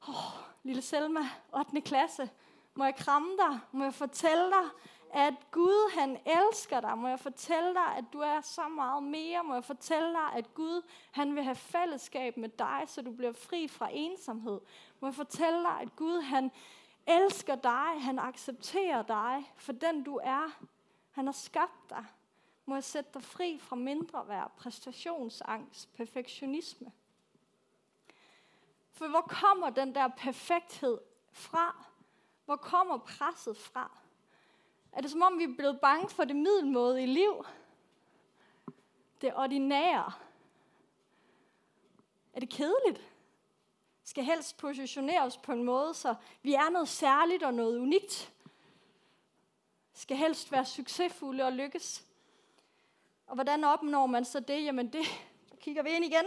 Oh, 0.07 0.15
lille 0.63 0.81
Selma, 0.81 1.21
8. 1.53 1.81
klasse, 1.81 2.29
må 2.75 2.83
jeg 2.83 2.95
kramme 2.95 3.37
dig? 3.37 3.59
Må 3.71 3.83
jeg 3.83 3.93
fortælle 3.93 4.43
dig, 4.43 4.69
at 5.13 5.33
Gud 5.51 5.97
han 5.97 6.17
elsker 6.25 6.79
dig. 6.79 6.97
Må 6.97 7.07
jeg 7.07 7.19
fortælle 7.19 7.73
dig, 7.73 7.97
at 7.97 8.05
du 8.13 8.19
er 8.19 8.41
så 8.41 8.67
meget 8.67 9.03
mere. 9.03 9.43
Må 9.43 9.53
jeg 9.53 9.63
fortælle 9.63 10.13
dig, 10.13 10.33
at 10.33 10.53
Gud 10.53 10.81
han 11.11 11.35
vil 11.35 11.43
have 11.43 11.55
fællesskab 11.55 12.37
med 12.37 12.49
dig, 12.49 12.83
så 12.87 13.01
du 13.01 13.11
bliver 13.11 13.31
fri 13.31 13.67
fra 13.67 13.89
ensomhed. 13.91 14.61
Må 14.99 15.07
jeg 15.07 15.15
fortælle 15.15 15.63
dig, 15.63 15.79
at 15.81 15.95
Gud 15.95 16.21
han 16.21 16.51
elsker 17.07 17.55
dig. 17.55 18.01
Han 18.01 18.19
accepterer 18.19 19.01
dig 19.01 19.53
for 19.57 19.71
den 19.71 20.03
du 20.03 20.19
er. 20.23 20.59
Han 21.11 21.25
har 21.25 21.33
skabt 21.33 21.89
dig. 21.89 22.05
Må 22.65 22.73
jeg 22.75 22.83
sætte 22.83 23.09
dig 23.13 23.23
fri 23.23 23.59
fra 23.59 23.75
mindre 23.75 24.27
værd, 24.27 24.51
præstationsangst, 24.57 25.93
perfektionisme. 25.95 26.91
For 28.91 29.07
hvor 29.07 29.21
kommer 29.21 29.69
den 29.69 29.95
der 29.95 30.07
perfekthed 30.07 30.97
fra? 31.31 31.85
Hvor 32.45 32.55
kommer 32.55 32.97
presset 32.97 33.57
fra? 33.57 33.97
Er 34.95 35.01
det 35.01 35.11
som 35.11 35.21
om, 35.21 35.39
vi 35.39 35.43
er 35.43 35.55
blevet 35.57 35.79
bange 35.81 36.09
for 36.09 36.23
det 36.23 36.35
middelmåde 36.35 37.03
i 37.03 37.05
liv? 37.05 37.45
Det 39.21 39.35
ordinære? 39.35 40.11
Er 42.33 42.39
det 42.39 42.49
kedeligt? 42.49 43.11
Skal 44.03 44.23
helst 44.23 44.57
positionere 44.57 45.21
os 45.21 45.37
på 45.37 45.51
en 45.51 45.63
måde, 45.63 45.93
så 45.93 46.15
vi 46.43 46.53
er 46.53 46.69
noget 46.69 46.87
særligt 46.87 47.43
og 47.43 47.53
noget 47.53 47.79
unikt. 47.79 48.33
Skal 49.93 50.17
helst 50.17 50.51
være 50.51 50.65
succesfulde 50.65 51.43
og 51.43 51.51
lykkes. 51.51 52.05
Og 53.27 53.35
hvordan 53.35 53.63
opnår 53.63 54.05
man 54.05 54.25
så 54.25 54.39
det? 54.39 54.63
Jamen 54.63 54.93
det, 54.93 55.05
kigger 55.59 55.83
vi 55.83 55.89
ind 55.89 56.05
igen. 56.05 56.25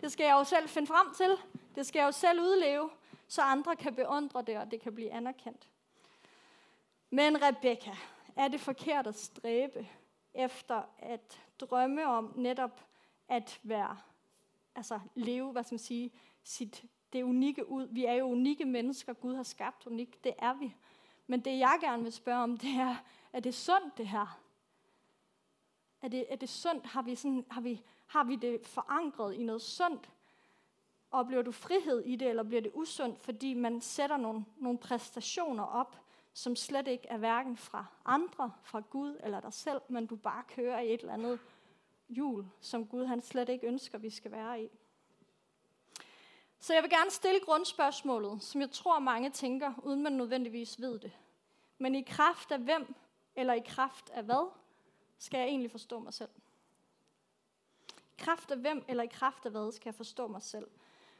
Det 0.00 0.12
skal 0.12 0.24
jeg 0.24 0.32
jo 0.32 0.44
selv 0.44 0.68
finde 0.68 0.86
frem 0.86 1.14
til. 1.14 1.36
Det 1.74 1.86
skal 1.86 1.98
jeg 1.98 2.06
jo 2.06 2.12
selv 2.12 2.40
udleve, 2.40 2.90
så 3.28 3.42
andre 3.42 3.76
kan 3.76 3.94
beundre 3.94 4.42
det, 4.42 4.58
og 4.58 4.70
det 4.70 4.80
kan 4.80 4.94
blive 4.94 5.10
anerkendt. 5.10 5.69
Men 7.10 7.42
Rebecca, 7.42 7.96
er 8.36 8.48
det 8.48 8.60
forkert 8.60 9.06
at 9.06 9.18
stræbe 9.18 9.88
efter 10.34 10.82
at 10.98 11.40
drømme 11.60 12.06
om 12.06 12.32
netop 12.36 12.84
at 13.28 13.60
være, 13.62 13.98
altså 14.74 15.00
leve, 15.14 15.52
hvad 15.52 15.64
skal 15.64 15.74
man 15.74 15.78
sige, 15.78 16.12
sit, 16.42 16.84
det 17.12 17.22
unikke 17.22 17.68
ud. 17.68 17.88
Vi 17.90 18.04
er 18.04 18.12
jo 18.12 18.24
unikke 18.24 18.64
mennesker, 18.64 19.12
Gud 19.12 19.34
har 19.34 19.42
skabt 19.42 19.86
unik, 19.86 20.24
det 20.24 20.34
er 20.38 20.54
vi. 20.54 20.74
Men 21.26 21.40
det 21.40 21.58
jeg 21.58 21.78
gerne 21.80 22.02
vil 22.02 22.12
spørge 22.12 22.42
om, 22.42 22.56
det 22.56 22.70
er, 22.70 22.96
er 23.32 23.40
det 23.40 23.54
sundt 23.54 23.98
det 23.98 24.08
her? 24.08 24.40
Er 26.02 26.08
det, 26.08 26.26
er 26.28 26.36
det 26.36 26.48
sundt? 26.48 26.86
Har 26.86 27.02
vi, 27.02 27.14
sådan, 27.14 27.44
har, 27.50 27.60
vi, 27.60 27.82
har 28.06 28.24
vi 28.24 28.36
det 28.36 28.66
forankret 28.66 29.34
i 29.34 29.42
noget 29.42 29.62
sundt? 29.62 30.10
Oplever 31.10 31.42
du 31.42 31.52
frihed 31.52 32.00
i 32.00 32.16
det, 32.16 32.28
eller 32.28 32.42
bliver 32.42 32.62
det 32.62 32.70
usundt, 32.74 33.20
fordi 33.20 33.54
man 33.54 33.80
sætter 33.80 34.16
nogle, 34.16 34.44
nogle 34.56 34.78
præstationer 34.78 35.64
op, 35.64 35.96
som 36.32 36.56
slet 36.56 36.88
ikke 36.88 37.08
er 37.08 37.16
hverken 37.16 37.56
fra 37.56 37.86
andre, 38.04 38.52
fra 38.62 38.80
Gud 38.80 39.16
eller 39.22 39.40
dig 39.40 39.52
selv, 39.52 39.80
men 39.88 40.06
du 40.06 40.16
bare 40.16 40.42
kører 40.48 40.80
i 40.80 40.94
et 40.94 41.00
eller 41.00 41.14
andet 41.14 41.38
hjul, 42.08 42.46
som 42.60 42.86
Gud 42.86 43.04
han 43.04 43.20
slet 43.20 43.48
ikke 43.48 43.66
ønsker, 43.66 43.98
vi 43.98 44.10
skal 44.10 44.30
være 44.30 44.62
i. 44.62 44.68
Så 46.58 46.74
jeg 46.74 46.82
vil 46.82 46.90
gerne 46.90 47.10
stille 47.10 47.40
grundspørgsmålet, 47.40 48.42
som 48.42 48.60
jeg 48.60 48.70
tror 48.70 48.98
mange 48.98 49.30
tænker, 49.30 49.72
uden 49.82 50.02
man 50.02 50.12
nødvendigvis 50.12 50.80
ved 50.80 50.98
det. 50.98 51.12
Men 51.78 51.94
i 51.94 52.02
kraft 52.02 52.52
af 52.52 52.58
hvem, 52.58 52.94
eller 53.36 53.54
i 53.54 53.62
kraft 53.66 54.10
af 54.10 54.24
hvad, 54.24 54.50
skal 55.18 55.38
jeg 55.38 55.48
egentlig 55.48 55.70
forstå 55.70 55.98
mig 55.98 56.14
selv? 56.14 56.30
I 57.90 58.14
kraft 58.18 58.50
af 58.50 58.58
hvem, 58.58 58.84
eller 58.88 59.02
i 59.02 59.06
kraft 59.06 59.46
af 59.46 59.50
hvad, 59.50 59.72
skal 59.72 59.88
jeg 59.88 59.94
forstå 59.94 60.26
mig 60.26 60.42
selv? 60.42 60.66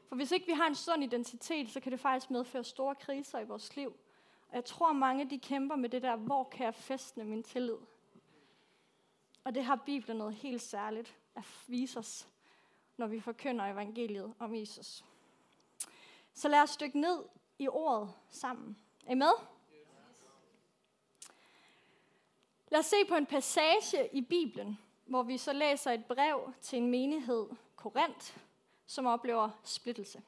For 0.09 0.17
hvis 0.17 0.33
ikke 0.33 0.47
vi 0.47 0.53
har 0.53 0.67
en 0.67 0.75
sund 0.75 1.05
identitet, 1.05 1.71
så 1.71 1.81
kan 1.81 1.93
det 1.93 2.01
faktisk 2.01 2.31
medføre 2.31 2.65
store 2.65 2.95
kriser 2.95 3.39
i 3.39 3.45
vores 3.45 3.77
liv. 3.77 3.97
Og 4.51 4.57
jeg 4.57 4.65
tror, 4.65 4.93
mange 4.93 5.31
de 5.31 5.39
kæmper 5.39 5.77
med 5.77 5.89
det 5.89 6.03
der, 6.03 6.17
hvor 6.17 6.45
kan 6.45 6.65
jeg 6.65 6.75
festne 6.75 7.25
min 7.25 7.43
tillid? 7.43 7.77
Og 9.45 9.55
det 9.55 9.65
har 9.65 9.77
Bibelen 9.77 10.17
noget 10.17 10.35
helt 10.35 10.63
særligt 10.63 11.17
at 11.35 11.45
vise 11.67 11.99
os, 11.99 12.29
når 12.97 13.07
vi 13.07 13.21
forkynder 13.21 13.65
evangeliet 13.65 14.35
om 14.39 14.55
Jesus. 14.55 15.05
Så 16.35 16.49
lad 16.49 16.63
os 16.63 16.77
dykke 16.77 17.01
ned 17.01 17.25
i 17.59 17.69
ordet 17.69 18.15
sammen. 18.31 18.79
Er 19.07 19.13
I 19.13 19.15
med? 19.15 19.33
Lad 22.69 22.81
os 22.81 22.87
se 22.87 22.97
på 23.09 23.15
en 23.15 23.27
passage 23.27 24.09
i 24.13 24.21
Bibelen, 24.21 24.79
hvor 25.07 25.23
vi 25.23 25.39
så 25.39 25.53
læser 25.53 25.91
et 25.91 26.05
brev 26.05 26.53
til 26.61 26.79
en 26.79 26.91
menighed, 26.91 27.47
Korinth, 27.77 28.37
som 28.87 29.07
oplever 29.07 29.51
splittelse. 29.65 30.23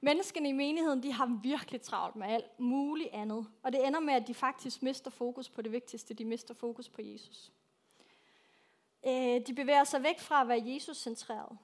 Menneskene 0.00 0.48
i 0.48 0.52
menigheden, 0.52 1.02
de 1.02 1.12
har 1.12 1.40
virkelig 1.42 1.80
travlt 1.80 2.16
med 2.16 2.26
alt 2.26 2.60
muligt 2.60 3.08
andet. 3.12 3.46
Og 3.62 3.72
det 3.72 3.86
ender 3.86 4.00
med, 4.00 4.14
at 4.14 4.26
de 4.26 4.34
faktisk 4.34 4.82
mister 4.82 5.10
fokus 5.10 5.48
på 5.48 5.62
det 5.62 5.72
vigtigste. 5.72 6.14
De 6.14 6.24
mister 6.24 6.54
fokus 6.54 6.88
på 6.88 7.02
Jesus. 7.02 7.52
Øh, 9.06 9.46
de 9.46 9.54
bevæger 9.56 9.84
sig 9.84 10.02
væk 10.02 10.20
fra 10.20 10.40
at 10.40 10.48
være 10.48 10.62
Jesus-centreret. 10.64 11.58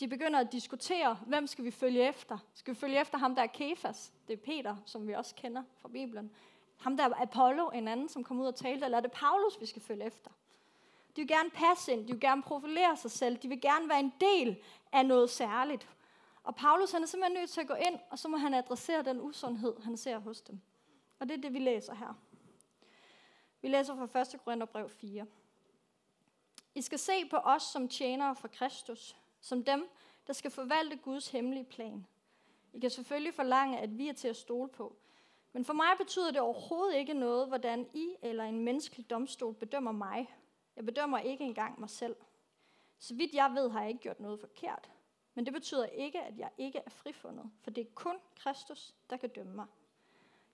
De 0.00 0.08
begynder 0.08 0.40
at 0.40 0.52
diskutere, 0.52 1.18
hvem 1.26 1.46
skal 1.46 1.64
vi 1.64 1.70
følge 1.70 2.08
efter? 2.08 2.38
Skal 2.54 2.74
vi 2.74 2.78
følge 2.78 3.00
efter 3.00 3.18
ham, 3.18 3.34
der 3.34 3.42
er 3.42 3.46
Kefas? 3.46 4.12
Det 4.28 4.32
er 4.32 4.36
Peter, 4.36 4.76
som 4.84 5.08
vi 5.08 5.12
også 5.12 5.34
kender 5.34 5.62
fra 5.76 5.88
Bibelen. 5.88 6.30
Ham 6.76 6.96
der 6.96 7.04
er 7.04 7.22
Apollo, 7.22 7.68
en 7.68 7.88
anden, 7.88 8.08
som 8.08 8.24
kom 8.24 8.40
ud 8.40 8.46
og 8.46 8.54
talte. 8.54 8.84
Eller 8.84 8.98
er 8.98 9.02
det 9.02 9.12
Paulus, 9.12 9.60
vi 9.60 9.66
skal 9.66 9.82
følge 9.82 10.04
efter? 10.04 10.30
De 11.16 11.20
vil 11.20 11.28
gerne 11.28 11.50
passe 11.50 11.92
ind. 11.92 12.06
De 12.06 12.12
vil 12.12 12.20
gerne 12.20 12.42
profilere 12.42 12.96
sig 12.96 13.10
selv. 13.10 13.36
De 13.36 13.48
vil 13.48 13.60
gerne 13.60 13.88
være 13.88 14.00
en 14.00 14.12
del 14.20 14.56
af 14.92 15.06
noget 15.06 15.30
særligt. 15.30 15.88
Og 16.48 16.54
Paulus 16.54 16.92
han 16.92 17.02
er 17.02 17.06
simpelthen 17.06 17.40
nødt 17.40 17.50
til 17.50 17.60
at 17.60 17.66
gå 17.66 17.74
ind, 17.74 17.98
og 18.10 18.18
så 18.18 18.28
må 18.28 18.36
han 18.36 18.54
adressere 18.54 19.02
den 19.02 19.20
usundhed, 19.20 19.74
han 19.82 19.96
ser 19.96 20.18
hos 20.18 20.40
dem. 20.40 20.60
Og 21.18 21.28
det 21.28 21.36
er 21.36 21.40
det, 21.40 21.52
vi 21.52 21.58
læser 21.58 21.94
her. 21.94 22.14
Vi 23.60 23.68
læser 23.68 24.06
fra 24.06 24.20
1. 24.20 24.40
Korintherbrev 24.44 24.88
4. 24.88 25.26
I 26.74 26.82
skal 26.82 26.98
se 26.98 27.28
på 27.30 27.36
os 27.36 27.62
som 27.62 27.88
tjenere 27.88 28.36
for 28.36 28.48
Kristus, 28.48 29.16
som 29.40 29.64
dem, 29.64 29.88
der 30.26 30.32
skal 30.32 30.50
forvalte 30.50 30.96
Guds 30.96 31.28
hemmelige 31.28 31.64
plan. 31.64 32.06
I 32.72 32.78
kan 32.78 32.90
selvfølgelig 32.90 33.34
forlange, 33.34 33.78
at 33.78 33.98
vi 33.98 34.08
er 34.08 34.12
til 34.12 34.28
at 34.28 34.36
stole 34.36 34.68
på. 34.68 34.96
Men 35.52 35.64
for 35.64 35.72
mig 35.72 35.90
betyder 35.98 36.30
det 36.30 36.40
overhovedet 36.40 36.96
ikke 36.96 37.14
noget, 37.14 37.48
hvordan 37.48 37.88
I 37.94 38.14
eller 38.22 38.44
en 38.44 38.64
menneskelig 38.64 39.10
domstol 39.10 39.54
bedømmer 39.54 39.92
mig. 39.92 40.34
Jeg 40.76 40.84
bedømmer 40.84 41.18
ikke 41.18 41.44
engang 41.44 41.80
mig 41.80 41.90
selv. 41.90 42.16
Så 42.98 43.14
vidt 43.14 43.34
jeg 43.34 43.50
ved, 43.54 43.70
har 43.70 43.80
jeg 43.80 43.88
ikke 43.88 44.00
gjort 44.00 44.20
noget 44.20 44.40
forkert. 44.40 44.90
Men 45.38 45.44
det 45.44 45.52
betyder 45.52 45.86
ikke, 45.86 46.20
at 46.20 46.38
jeg 46.38 46.50
ikke 46.58 46.78
er 46.78 46.90
frifundet, 46.90 47.50
for 47.60 47.70
det 47.70 47.80
er 47.80 47.90
kun 47.94 48.16
Kristus, 48.36 48.94
der 49.10 49.16
kan 49.16 49.28
dømme 49.28 49.54
mig. 49.54 49.66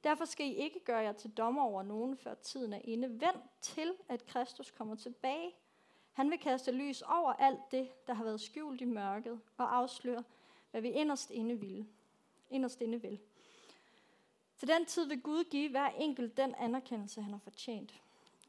Derfor 0.05 0.25
skal 0.25 0.47
I 0.47 0.55
ikke 0.55 0.81
gøre 0.81 0.99
jer 0.99 1.13
til 1.13 1.31
dommer 1.31 1.63
over 1.63 1.83
nogen, 1.83 2.17
før 2.17 2.35
tiden 2.35 2.73
er 2.73 2.81
inde. 2.85 3.09
Vent 3.09 3.43
til, 3.61 3.95
at 4.09 4.27
Kristus 4.27 4.71
kommer 4.71 4.95
tilbage. 4.95 5.55
Han 6.13 6.31
vil 6.31 6.39
kaste 6.39 6.73
lys 6.73 7.03
over 7.03 7.33
alt 7.33 7.61
det, 7.71 8.07
der 8.07 8.15
har 8.15 8.25
været 8.25 8.41
skjult 8.41 8.81
i 8.81 8.85
mørket, 8.85 9.41
og 9.57 9.77
afsløre, 9.77 10.25
hvad 10.71 10.81
vi 10.81 10.89
inderst 10.89 11.31
inde 11.31 11.61
vil. 11.61 11.87
Inderst 12.51 12.81
inde 12.81 13.03
vil. 13.03 13.19
Til 14.59 14.69
den 14.69 14.87
tid 14.87 15.07
vil 15.07 15.23
Gud 15.23 15.45
give 15.45 15.71
hver 15.71 15.89
enkelt 15.89 16.37
den 16.37 16.55
anerkendelse, 16.55 17.23
han 17.23 17.33
har 17.33 17.41
fortjent. 17.41 18.03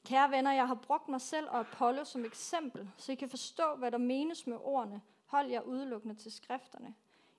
Kære 0.05 0.31
venner, 0.31 0.51
jeg 0.51 0.67
har 0.67 0.75
brugt 0.75 1.07
mig 1.07 1.21
selv 1.21 1.49
og 1.49 1.59
Apollo 1.59 2.03
som 2.03 2.25
eksempel, 2.25 2.89
så 2.97 3.11
I 3.11 3.15
kan 3.15 3.29
forstå, 3.29 3.75
hvad 3.75 3.91
der 3.91 3.97
menes 3.97 4.47
med 4.47 4.57
ordene, 4.61 5.01
Hold 5.25 5.47
jer 5.47 5.61
udelukkende 5.61 6.15
til 6.15 6.31
skrifterne. 6.31 6.95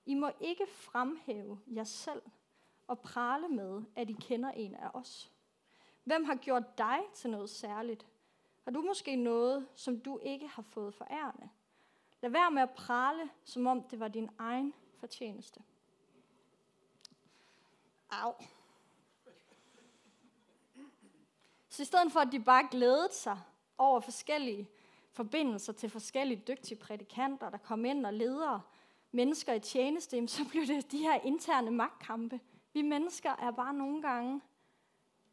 I 0.07 0.15
må 0.15 0.31
ikke 0.41 0.67
fremhæve 0.67 1.61
jer 1.67 1.85
selv 1.85 2.23
og 2.87 3.01
prale 3.01 3.49
med, 3.49 3.83
at 3.97 4.11
I 4.11 4.17
kender 4.21 4.51
en 4.51 4.75
af 4.75 4.91
os. 4.95 5.33
Hvem 6.05 6.25
har 6.25 6.35
gjort 6.35 6.79
dig 6.79 6.99
til 7.15 7.31
noget 7.31 7.51
særligt? 7.51 8.07
Har 8.65 8.71
du 8.71 8.83
måske 8.83 9.17
noget, 9.17 9.69
som 9.75 10.01
du 10.01 10.19
ikke 10.23 10.49
har 10.49 10.63
fået 10.63 10.95
forærende? 10.95 11.49
Lad 12.21 12.31
være 12.31 12.51
med 12.51 12.63
at 12.63 12.71
prale, 12.71 13.31
som 13.45 13.67
om 13.67 13.83
det 13.83 14.01
var 14.01 14.09
din 14.09 14.31
egen 14.39 14.75
fortjeneste. 15.01 15.63
Au. 18.11 18.33
Så 21.77 21.83
i 21.83 21.87
stedet 21.87 22.13
for, 22.13 22.21
at 22.21 22.33
de 22.33 22.41
bare 22.41 22.69
glædede 22.71 23.09
sig 23.13 23.39
over 23.79 24.01
forskellige 24.01 24.69
forbindelser 25.13 25.73
til 25.73 25.91
forskellige 25.91 26.43
dygtige 26.49 26.79
prædikanter, 26.79 27.51
der 27.51 27.59
kom 27.59 27.85
ind 27.85 28.07
og 28.07 28.15
ledere 28.15 28.61
mennesker 29.13 29.53
i 29.53 29.61
tjeneste, 29.61 30.29
så 30.29 30.45
blev 30.51 30.67
det 30.67 30.93
de 30.93 30.99
her 30.99 31.21
interne 31.21 31.71
magtkampe. 31.71 32.41
Vi 32.73 32.83
mennesker 32.83 33.31
er 33.39 33.51
bare 33.51 33.75
nogle 33.75 34.03
gange 34.03 34.41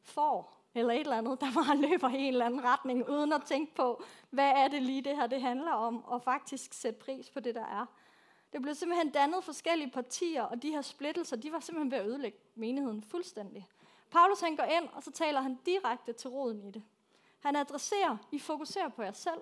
for 0.01 0.57
eller 0.75 0.93
et 0.93 0.99
eller 0.99 1.17
andet, 1.17 1.41
der 1.41 1.51
bare 1.53 1.77
løber 1.77 2.09
i 2.09 2.21
en 2.21 2.33
eller 2.33 2.45
anden 2.45 2.63
retning, 2.63 3.09
uden 3.09 3.33
at 3.33 3.43
tænke 3.45 3.75
på, 3.75 4.03
hvad 4.29 4.51
er 4.55 4.67
det 4.67 4.81
lige 4.81 5.01
det 5.01 5.15
her, 5.15 5.27
det 5.27 5.41
handler 5.41 5.71
om, 5.71 6.05
og 6.05 6.21
faktisk 6.21 6.73
sætte 6.73 6.99
pris 6.99 7.29
på 7.29 7.39
det, 7.39 7.55
der 7.55 7.65
er. 7.65 7.85
Det 8.53 8.61
blev 8.61 8.75
simpelthen 8.75 9.09
dannet 9.09 9.43
forskellige 9.43 9.91
partier, 9.91 10.43
og 10.43 10.63
de 10.63 10.69
her 10.69 10.81
splittelser, 10.81 11.35
de 11.35 11.51
var 11.51 11.59
simpelthen 11.59 11.91
ved 11.91 11.97
at 11.97 12.05
ødelægge 12.05 12.37
menigheden 12.55 13.03
fuldstændig. 13.03 13.67
Paulus 14.13 14.39
han 14.39 14.55
går 14.55 14.63
ind, 14.63 14.89
og 14.89 15.03
så 15.03 15.11
taler 15.11 15.41
han 15.41 15.59
direkte 15.65 16.13
til 16.13 16.29
roden 16.29 16.63
i 16.63 16.71
det. 16.71 16.83
Han 17.39 17.55
adresserer, 17.55 18.17
I 18.31 18.39
fokuserer 18.39 18.89
på 18.89 19.03
jer 19.03 19.11
selv. 19.11 19.41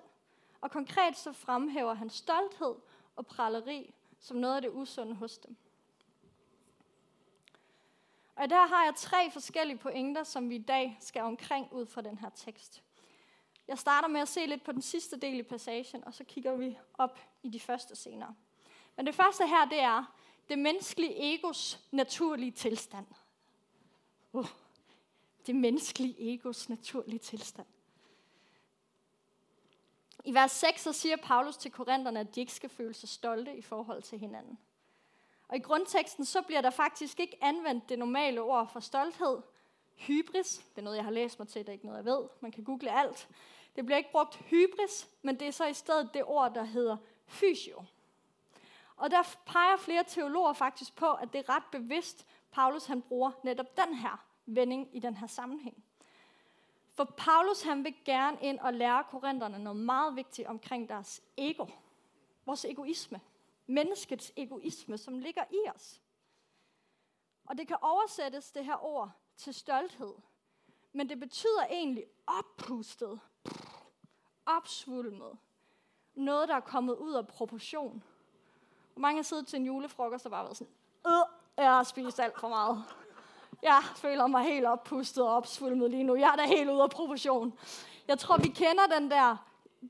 Og 0.60 0.70
konkret 0.70 1.16
så 1.16 1.32
fremhæver 1.32 1.94
han 1.94 2.10
stolthed 2.10 2.74
og 3.16 3.26
praleri 3.26 3.94
som 4.20 4.36
noget 4.36 4.56
af 4.56 4.62
det 4.62 4.70
usunde 4.70 5.14
hos 5.14 5.38
dem. 5.38 5.56
Og 8.36 8.50
der 8.50 8.66
har 8.66 8.84
jeg 8.84 8.94
tre 8.96 9.30
forskellige 9.30 9.78
pointer, 9.78 10.24
som 10.24 10.50
vi 10.50 10.54
i 10.54 10.62
dag 10.62 10.96
skal 11.00 11.22
omkring 11.22 11.72
ud 11.72 11.86
fra 11.86 12.00
den 12.00 12.18
her 12.18 12.30
tekst. 12.30 12.82
Jeg 13.68 13.78
starter 13.78 14.08
med 14.08 14.20
at 14.20 14.28
se 14.28 14.46
lidt 14.46 14.64
på 14.64 14.72
den 14.72 14.82
sidste 14.82 15.16
del 15.16 15.38
i 15.38 15.42
passagen, 15.42 16.04
og 16.04 16.14
så 16.14 16.24
kigger 16.24 16.56
vi 16.56 16.78
op 16.94 17.18
i 17.42 17.48
de 17.48 17.60
første 17.60 17.96
scener. 17.96 18.34
Men 18.96 19.06
det 19.06 19.14
første 19.14 19.46
her, 19.46 19.64
det 19.64 19.80
er 19.80 20.14
det 20.48 20.58
menneskelige 20.58 21.34
egos 21.34 21.80
naturlige 21.90 22.50
tilstand. 22.50 23.06
Uh, 24.32 24.46
det 25.46 25.54
menneskelige 25.54 26.34
egos 26.34 26.68
naturlige 26.68 27.18
tilstand. 27.18 27.66
I 30.24 30.34
vers 30.34 30.52
6 30.52 30.82
så 30.82 30.92
siger 30.92 31.16
Paulus 31.16 31.56
til 31.56 31.70
korinterne, 31.70 32.20
at 32.20 32.34
de 32.34 32.40
ikke 32.40 32.52
skal 32.52 32.70
føle 32.70 32.94
sig 32.94 33.08
stolte 33.08 33.56
i 33.56 33.62
forhold 33.62 34.02
til 34.02 34.18
hinanden. 34.18 34.58
Og 35.48 35.56
i 35.56 35.60
grundteksten 35.60 36.24
så 36.24 36.42
bliver 36.42 36.60
der 36.60 36.70
faktisk 36.70 37.20
ikke 37.20 37.38
anvendt 37.40 37.88
det 37.88 37.98
normale 37.98 38.40
ord 38.40 38.70
for 38.72 38.80
stolthed. 38.80 39.38
Hybris, 39.94 40.58
det 40.58 40.78
er 40.78 40.82
noget, 40.82 40.96
jeg 40.96 41.04
har 41.04 41.12
læst 41.12 41.38
mig 41.38 41.48
til, 41.48 41.60
det 41.60 41.68
er 41.68 41.72
ikke 41.72 41.86
noget, 41.86 41.98
jeg 41.98 42.04
ved. 42.04 42.28
Man 42.40 42.52
kan 42.52 42.64
google 42.64 42.98
alt. 43.00 43.28
Det 43.76 43.86
bliver 43.86 43.98
ikke 43.98 44.12
brugt 44.12 44.36
hybris, 44.36 45.08
men 45.22 45.40
det 45.40 45.48
er 45.48 45.52
så 45.52 45.66
i 45.66 45.74
stedet 45.74 46.14
det 46.14 46.24
ord, 46.24 46.54
der 46.54 46.64
hedder 46.64 46.96
fysio. 47.26 47.84
Og 48.96 49.10
der 49.10 49.36
peger 49.46 49.76
flere 49.76 50.04
teologer 50.06 50.52
faktisk 50.52 50.94
på, 50.96 51.12
at 51.12 51.32
det 51.32 51.38
er 51.38 51.48
ret 51.56 51.64
bevidst, 51.72 52.26
Paulus 52.50 52.86
han 52.86 53.02
bruger 53.02 53.30
netop 53.42 53.76
den 53.76 53.94
her 53.94 54.24
vending 54.46 54.96
i 54.96 54.98
den 54.98 55.16
her 55.16 55.26
sammenhæng. 55.26 55.84
For 56.94 57.04
Paulus 57.04 57.62
han 57.62 57.84
vil 57.84 57.94
gerne 58.04 58.38
ind 58.40 58.58
og 58.58 58.74
lære 58.74 59.04
korinterne 59.10 59.58
noget 59.58 59.80
meget 59.80 60.16
vigtigt 60.16 60.48
omkring 60.48 60.88
deres 60.88 61.22
ego. 61.36 61.66
Vores 62.46 62.64
egoisme. 62.64 63.20
Menneskets 63.66 64.32
egoisme, 64.36 64.98
som 64.98 65.18
ligger 65.18 65.44
i 65.50 65.70
os. 65.74 66.02
Og 67.44 67.58
det 67.58 67.68
kan 67.68 67.76
oversættes, 67.80 68.52
det 68.52 68.64
her 68.64 68.84
ord, 68.84 69.10
til 69.36 69.54
stolthed. 69.54 70.14
Men 70.92 71.08
det 71.08 71.20
betyder 71.20 71.66
egentlig 71.70 72.04
oppustet, 72.26 73.20
opsvulmet. 74.46 75.38
Noget, 76.14 76.48
der 76.48 76.54
er 76.54 76.60
kommet 76.60 76.96
ud 76.96 77.12
af 77.12 77.26
proportion. 77.26 78.02
Hvor 78.92 79.00
mange 79.00 79.18
har 79.18 79.22
siddet 79.22 79.46
til 79.46 79.56
en 79.56 79.66
julefrokost 79.66 80.24
og 80.24 80.30
bare 80.30 80.44
været 80.44 80.56
sådan, 80.56 80.72
øh, 81.06 81.12
jeg 81.56 81.70
har 81.70 81.82
spist 81.82 82.20
alt 82.20 82.40
for 82.40 82.48
meget. 82.48 82.84
Jeg 83.62 83.82
føler 83.96 84.26
mig 84.26 84.44
helt 84.44 84.66
oppustet 84.66 85.24
og 85.24 85.36
opsvulmet 85.36 85.90
lige 85.90 86.04
nu. 86.04 86.14
Jeg 86.14 86.32
er 86.32 86.36
da 86.36 86.46
helt 86.46 86.70
ude 86.70 86.82
af 86.82 86.90
proportion. 86.90 87.58
Jeg 88.08 88.18
tror, 88.18 88.36
vi 88.36 88.48
kender 88.48 88.86
den 88.98 89.10
der 89.10 89.36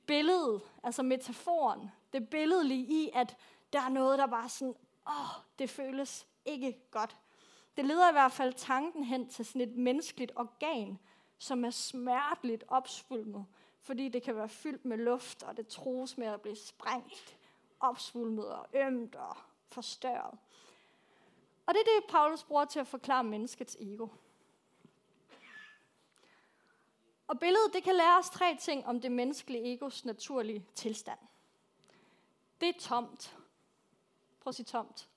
billede, 0.07 0.61
altså 0.83 1.03
metaforen. 1.03 1.91
Det 2.13 2.29
billedlige 2.29 2.87
i, 2.87 3.11
at 3.15 3.37
der 3.73 3.81
er 3.81 3.89
noget, 3.89 4.19
der 4.19 4.27
bare 4.27 4.49
sådan, 4.49 4.75
åh, 5.09 5.43
det 5.59 5.71
føles 5.71 6.27
ikke 6.45 6.79
godt. 6.91 7.17
Det 7.77 7.85
leder 7.85 8.09
i 8.09 8.13
hvert 8.13 8.33
fald 8.33 8.53
tanken 8.53 9.05
hen 9.05 9.29
til 9.29 9.45
sådan 9.45 9.61
et 9.61 9.77
menneskeligt 9.77 10.33
organ, 10.37 10.99
som 11.39 11.65
er 11.65 11.71
smerteligt 11.71 12.65
opsvulmet, 12.69 13.47
fordi 13.81 14.09
det 14.09 14.23
kan 14.23 14.37
være 14.37 14.49
fyldt 14.49 14.85
med 14.85 14.97
luft, 14.97 15.43
og 15.43 15.57
det 15.57 15.67
trues 15.67 16.19
med 16.19 16.27
at 16.27 16.41
blive 16.41 16.57
sprængt, 16.57 17.37
opsvulmet 17.81 18.49
og 18.49 18.67
ømt 18.75 19.15
og 19.15 19.37
forstørret. 19.69 20.39
Og 21.67 21.75
det 21.75 21.81
er 21.81 22.01
det, 22.01 22.11
Paulus 22.11 22.45
bruger 22.45 22.65
til 22.65 22.81
at 22.81 22.87
forklare 22.87 23.25
menneskets 23.25 23.77
ego. 23.81 24.09
Og 27.27 27.41
billedet 27.41 27.73
det 27.73 27.85
kan 27.85 27.95
lære 27.95 28.19
os 28.19 28.31
tre 28.31 28.57
ting 28.61 28.87
om 28.87 29.01
det 29.01 29.13
menneskelige 29.13 29.75
egos 29.75 30.05
naturlige 30.05 30.67
tilstand. 30.75 31.19
Det 32.61 32.69
er 32.69 32.81
tomt. 32.81 33.37
Prøv 34.41 34.51
at 34.51 34.55
sige 34.55 34.67
tomt. 34.67 35.09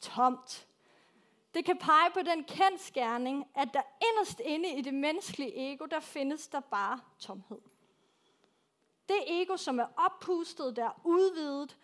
Tomt. 0.00 0.66
Det 1.54 1.64
kan 1.64 1.78
pege 1.78 2.10
på 2.14 2.22
den 2.22 2.44
kendskærning, 2.44 3.50
at 3.54 3.68
der 3.74 3.82
inderst 4.10 4.40
inde 4.40 4.68
i 4.74 4.82
det 4.82 4.94
menneskelige 4.94 5.72
ego, 5.72 5.86
der 5.86 6.00
findes 6.00 6.48
der 6.48 6.60
bare 6.60 7.00
tomhed. 7.18 7.60
Det 9.08 9.16
ego, 9.26 9.56
som 9.56 9.78
er 9.78 9.86
oppustet, 9.96 10.76
der 10.76 10.84
er 10.84 11.00
udvidet, 11.04 11.76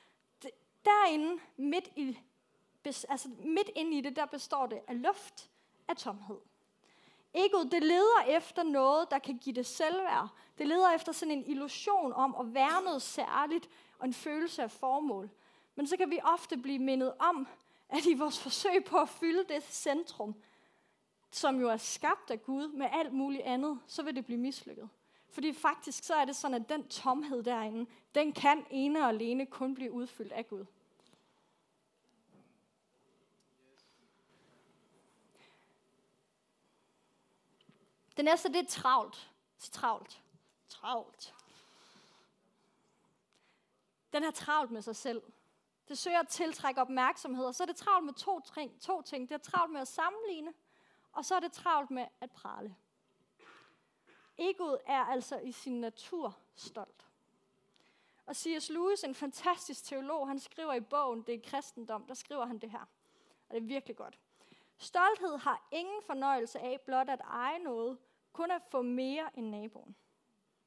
derinde 0.85 1.43
midt 1.57 1.89
i 1.97 2.19
altså 2.87 3.29
midt 3.45 3.71
ind 3.75 3.95
i 3.95 4.01
det, 4.01 4.17
der 4.17 4.27
består 4.27 4.67
det 4.67 4.81
af 4.89 5.03
luft, 5.03 5.51
af 5.89 5.97
tomhed. 5.97 6.39
Egoet, 7.35 7.73
det 7.73 7.83
leder 7.83 8.23
efter 8.29 8.63
noget, 8.63 9.11
der 9.11 9.19
kan 9.19 9.39
give 9.39 9.55
det 9.55 9.67
selvværd. 9.67 10.29
Det 10.59 10.67
leder 10.67 10.95
efter 10.95 11.13
sådan 11.13 11.39
en 11.39 11.47
illusion 11.47 12.13
om 12.13 12.37
at 12.41 12.55
være 12.55 12.83
noget 12.85 13.03
særligt 13.03 13.69
og 13.99 14.07
en 14.07 14.15
følelse 14.15 14.63
af 14.63 14.71
formål. 14.71 15.31
Men 15.75 15.87
så 15.87 15.97
kan 15.97 16.11
vi 16.11 16.21
ofte 16.23 16.57
blive 16.57 16.79
mindet 16.79 17.13
om, 17.19 17.49
at 17.89 18.07
i 18.07 18.15
vores 18.15 18.39
forsøg 18.39 18.85
på 18.85 18.99
at 18.99 19.09
fylde 19.09 19.45
det 19.49 19.63
centrum, 19.63 20.35
som 21.31 21.61
jo 21.61 21.69
er 21.69 21.77
skabt 21.77 22.31
af 22.31 22.43
Gud 22.43 22.69
med 22.69 22.87
alt 22.93 23.13
muligt 23.13 23.43
andet, 23.43 23.81
så 23.87 24.03
vil 24.03 24.17
det 24.17 24.27
blive 24.27 24.39
mislykket. 24.39 24.89
Fordi 25.31 25.53
faktisk 25.53 26.05
så 26.05 26.15
er 26.15 26.25
det 26.25 26.37
sådan, 26.37 26.63
at 26.63 26.69
den 26.69 26.89
tomhed 26.89 27.43
derinde, 27.43 27.91
den 28.15 28.33
kan 28.33 28.67
ene 28.71 29.01
og 29.01 29.09
alene 29.09 29.47
kun 29.47 29.75
blive 29.75 29.93
udfyldt 29.93 30.33
af 30.33 30.49
Gud. 30.49 30.65
Det 38.17 38.25
næste, 38.25 38.49
det 38.49 38.57
er 38.57 38.67
travlt. 38.69 39.31
Så 39.59 39.71
travlt. 39.71 40.23
Travlt. 40.69 41.35
Den 44.13 44.23
har 44.23 44.31
travlt 44.31 44.71
med 44.71 44.83
sig 44.83 44.97
selv. 44.97 45.23
Det 45.89 45.99
søger 45.99 46.21
at 46.21 46.29
tiltrække 46.29 46.81
opmærksomhed, 46.81 47.45
og 47.45 47.55
så 47.55 47.63
er 47.63 47.67
det 47.67 47.77
travlt 47.77 48.05
med 48.07 48.15
to, 48.15 48.41
ting. 48.41 48.81
to 48.81 49.03
ting. 49.03 49.29
Det 49.29 49.35
er 49.35 49.39
travlt 49.39 49.73
med 49.73 49.81
at 49.81 49.89
sammenligne, 49.89 50.55
og 51.13 51.25
så 51.25 51.35
er 51.35 51.41
det 51.41 51.53
travlt 51.53 51.91
med 51.91 52.07
at 52.21 52.31
prale. 52.31 52.77
Egoet 54.39 54.79
er 54.87 55.05
altså 55.05 55.39
i 55.39 55.53
sin 55.53 55.81
natur 55.81 56.37
stolt. 56.57 57.07
Og 58.27 58.37
C.S. 58.37 58.71
Lewis, 58.71 59.05
en 59.05 59.15
fantastisk 59.15 59.85
teolog, 59.85 60.29
han 60.29 60.39
skriver 60.39 60.75
i 60.75 60.81
bogen 60.81 61.23
Det 61.23 61.35
er 61.35 61.51
kristendom, 61.51 62.07
der 62.07 62.15
skriver 62.15 62.47
han 62.47 62.59
det 62.59 62.71
her. 62.71 62.87
Og 63.49 63.55
det 63.55 63.57
er 63.57 63.67
virkelig 63.67 63.97
godt. 63.97 64.19
Stolthed 64.79 65.39
har 65.39 65.69
ingen 65.71 66.03
fornøjelse 66.03 66.59
af 66.61 66.81
blot 66.81 67.09
at 67.09 67.21
eje 67.21 67.59
noget, 67.59 67.99
kun 68.37 68.51
at 68.51 68.63
få 68.69 68.83
mere 68.83 69.39
end 69.39 69.49
naboen. 69.49 69.97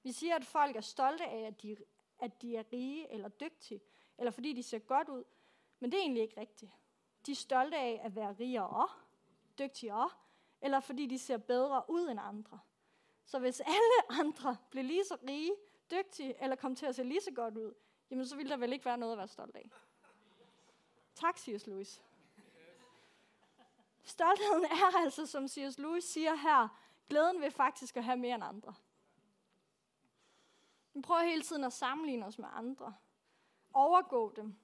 Vi 0.03 0.11
siger, 0.11 0.35
at 0.35 0.45
folk 0.45 0.75
er 0.75 0.81
stolte 0.81 1.25
af, 1.25 1.47
at 1.47 1.61
de, 1.61 1.77
at 2.19 2.41
de 2.41 2.55
er 2.55 2.63
rige 2.73 3.11
eller 3.11 3.29
dygtige, 3.29 3.81
eller 4.17 4.31
fordi 4.31 4.53
de 4.53 4.63
ser 4.63 4.79
godt 4.79 5.09
ud, 5.09 5.23
men 5.79 5.91
det 5.91 5.97
er 5.97 6.01
egentlig 6.01 6.23
ikke 6.23 6.39
rigtigt. 6.39 6.71
De 7.25 7.31
er 7.31 7.35
stolte 7.35 7.77
af 7.77 8.01
at 8.03 8.15
være 8.15 8.35
rigere, 8.39 8.87
dygtigere, 9.59 10.09
eller 10.61 10.79
fordi 10.79 11.05
de 11.05 11.19
ser 11.19 11.37
bedre 11.37 11.83
ud 11.89 12.07
end 12.07 12.19
andre. 12.19 12.59
Så 13.25 13.39
hvis 13.39 13.59
alle 13.75 14.19
andre 14.21 14.57
blev 14.69 14.83
lige 14.83 15.05
så 15.05 15.17
rige, 15.27 15.51
dygtige, 15.91 16.43
eller 16.43 16.55
kom 16.55 16.75
til 16.75 16.85
at 16.85 16.95
se 16.95 17.03
lige 17.03 17.21
så 17.21 17.31
godt 17.31 17.57
ud, 17.57 17.73
jamen 18.09 18.25
så 18.25 18.35
ville 18.35 18.49
der 18.49 18.57
vel 18.57 18.73
ikke 18.73 18.85
være 18.85 18.97
noget 18.97 19.11
at 19.11 19.17
være 19.17 19.27
stolt 19.27 19.55
af. 19.55 19.69
Tak, 21.15 21.37
C.S. 21.37 21.67
Lewis. 21.67 22.01
Stoltheden 24.03 24.65
er 24.65 24.97
altså, 24.97 25.25
som 25.25 25.47
C.S. 25.47 25.77
Lewis 25.77 26.03
siger 26.03 26.35
her, 26.35 26.67
glæden 27.09 27.41
ved 27.41 27.51
faktisk 27.51 27.97
at 27.97 28.03
have 28.03 28.17
mere 28.17 28.35
end 28.35 28.43
andre. 28.43 28.73
Vi 30.93 31.01
prøver 31.01 31.23
hele 31.23 31.41
tiden 31.41 31.63
at 31.63 31.73
sammenligne 31.73 32.25
os 32.25 32.39
med 32.39 32.47
andre. 32.53 32.95
Overgå 33.73 34.33
dem, 34.35 34.55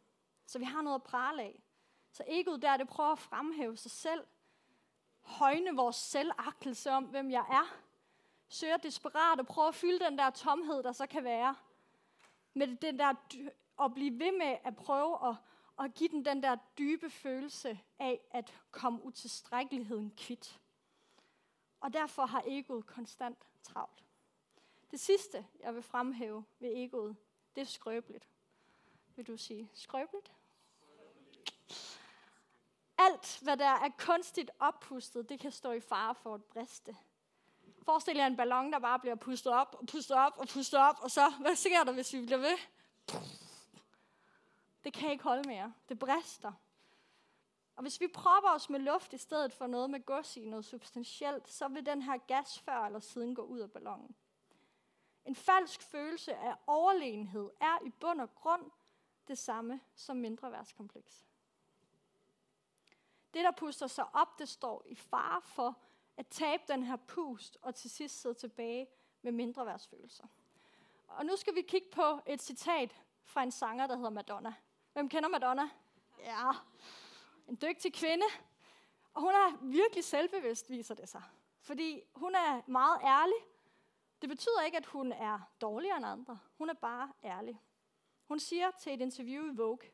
så 0.46 0.60
vi 0.60 0.66
har 0.66 0.82
noget 0.82 0.96
at 0.96 1.04
prale 1.04 1.42
af. 1.42 1.64
Så 2.12 2.24
egoet 2.28 2.62
der, 2.62 2.78
det 2.78 2.88
prøver 2.88 3.12
at 3.12 3.20
fremhæve 3.20 3.78
sig 3.78 3.92
selv. 3.92 4.28
Højne 5.22 5.76
vores 5.76 5.96
selvagtelse 5.96 6.92
om, 6.92 7.04
hvem 7.04 7.32
jeg 7.32 7.46
er. 7.50 7.78
Søger 8.50 8.78
desperat 8.78 9.40
at 9.40 9.48
prøve 9.48 9.68
at 9.68 9.76
fylde 9.76 10.06
den 10.06 10.18
der 10.18 10.30
tomhed, 10.30 10.84
der 10.84 10.92
så 10.92 11.08
kan 11.08 11.24
være. 11.24 11.56
Med 12.54 12.78
den 12.78 13.00
der, 13.00 13.14
at 13.84 13.94
blive 13.94 14.20
ved 14.20 14.38
med 14.38 14.58
at 14.64 14.76
prøve 14.76 15.30
at, 15.30 15.36
at 15.80 15.94
give 15.94 16.10
den 16.10 16.26
den 16.26 16.44
der 16.44 16.56
dybe 16.78 17.10
følelse 17.10 17.80
af 18.00 18.22
at 18.32 18.54
komme 18.72 19.04
utilstrækkeligheden 19.06 20.14
kvidt. 20.18 20.60
Og 21.86 21.94
derfor 21.94 22.26
har 22.26 22.44
egoet 22.46 22.86
konstant 22.86 23.38
travlt. 23.64 24.04
Det 24.92 25.00
sidste, 25.00 25.46
jeg 25.60 25.76
vil 25.76 25.84
fremhæve 25.84 26.46
ved 26.60 26.72
egoet, 26.76 27.16
det 27.56 27.62
er 27.62 27.66
skrøbeligt. 27.66 28.28
Vil 29.16 29.28
du 29.28 29.38
sige 29.38 29.70
skrøbeligt? 29.74 30.32
Alt, 32.98 33.40
hvad 33.42 33.58
der 33.58 33.66
er 33.66 33.90
kunstigt 33.98 34.52
oppustet, 34.60 35.30
det 35.30 35.40
kan 35.40 35.52
stå 35.52 35.72
i 35.72 35.80
fare 35.80 36.16
for 36.16 36.34
at 36.34 36.44
briste. 36.44 36.98
Forestil 37.84 38.18
jer 38.18 38.28
en 38.28 38.38
ballon, 38.38 38.72
der 38.72 38.80
bare 38.80 39.00
bliver 39.00 39.16
pustet 39.16 39.54
op 39.54 39.76
og 39.80 39.88
pustet 39.88 40.18
op 40.18 40.38
og 40.38 40.48
pustet 40.48 40.80
op, 40.80 40.96
og 41.02 41.12
så, 41.12 41.30
hvad 41.42 41.56
sker 41.56 41.84
der, 41.84 41.92
hvis 41.92 42.14
vi 42.14 42.26
bliver 42.26 42.38
ved? 42.38 42.58
Det 44.84 44.94
kan 44.94 45.12
ikke 45.12 45.24
holde 45.24 45.50
mere. 45.50 45.74
Det 45.90 46.00
brister. 46.00 46.52
Og 47.76 47.82
hvis 47.82 48.02
vi 48.02 48.08
propper 48.08 48.50
os 48.50 48.70
med 48.70 48.80
luft 48.80 49.14
i 49.14 49.18
stedet 49.18 49.54
for 49.54 49.68
noget 49.68 49.90
med 49.90 50.06
gods 50.06 50.38
i, 50.38 50.46
noget 50.46 50.66
substantielt, 50.66 51.50
så 51.50 51.68
vil 51.68 51.86
den 51.86 52.02
her 52.02 52.18
gas 52.18 52.60
før 52.60 52.86
eller 52.86 53.00
siden 53.00 53.36
gå 53.36 53.42
ud 53.42 53.60
af 53.60 53.72
ballonen. 53.72 54.16
En 55.26 55.36
falsk 55.36 55.82
følelse 55.82 56.36
af 56.36 56.56
overlegenhed 56.68 57.50
er 57.60 57.86
i 57.86 57.90
bund 57.90 58.22
og 58.22 58.36
grund 58.36 58.72
det 59.28 59.38
samme 59.38 59.82
som 59.96 60.18
mindre 60.18 60.52
værtskompleks. 60.52 61.26
Det, 63.34 63.44
der 63.44 63.52
puster 63.52 63.88
sig 63.88 64.16
op, 64.16 64.40
det 64.40 64.50
står 64.50 64.84
i 64.86 64.96
fare 64.96 65.42
for 65.42 65.78
at 66.18 66.28
tabe 66.28 66.64
den 66.68 66.84
her 66.84 66.96
pust, 66.96 67.58
og 67.62 67.76
til 67.76 67.90
sidst 67.90 68.22
sidde 68.22 68.36
tilbage 68.36 68.88
med 69.22 69.32
mindre 69.32 69.66
værtsfølelser. 69.66 70.28
Og 71.08 71.26
nu 71.26 71.36
skal 71.36 71.56
vi 71.56 71.62
kigge 71.62 71.88
på 71.92 72.20
et 72.26 72.42
citat 72.42 72.96
fra 73.24 73.44
en 73.44 73.52
sanger, 73.52 73.88
der 73.88 73.96
hedder 73.96 74.10
Madonna. 74.10 74.54
Hvem 74.94 75.10
kender 75.10 75.30
Madonna? 75.30 75.70
Ja, 76.20 76.52
en 77.48 77.56
dygtig 77.62 77.94
kvinde. 77.94 78.26
Og 79.14 79.22
hun 79.22 79.32
er 79.32 79.58
virkelig 79.62 80.04
selvbevidst, 80.04 80.70
viser 80.70 80.96
det 80.96 81.10
sig. 81.10 81.24
Fordi 81.62 82.02
hun 82.16 82.36
er 82.36 82.62
meget 82.68 83.00
ærlig. 83.04 83.38
Det 84.22 84.30
betyder 84.30 84.62
ikke, 84.62 84.78
at 84.78 84.86
hun 84.86 85.12
er 85.12 85.40
dårligere 85.62 85.98
end 85.98 86.06
andre. 86.06 86.40
Hun 86.58 86.70
er 86.70 86.74
bare 86.74 87.14
ærlig. 87.24 87.62
Hun 88.28 88.40
siger 88.40 88.72
til 88.72 88.94
et 88.94 89.02
interview 89.02 89.54
i 89.54 89.56
Vogue, 89.56 89.90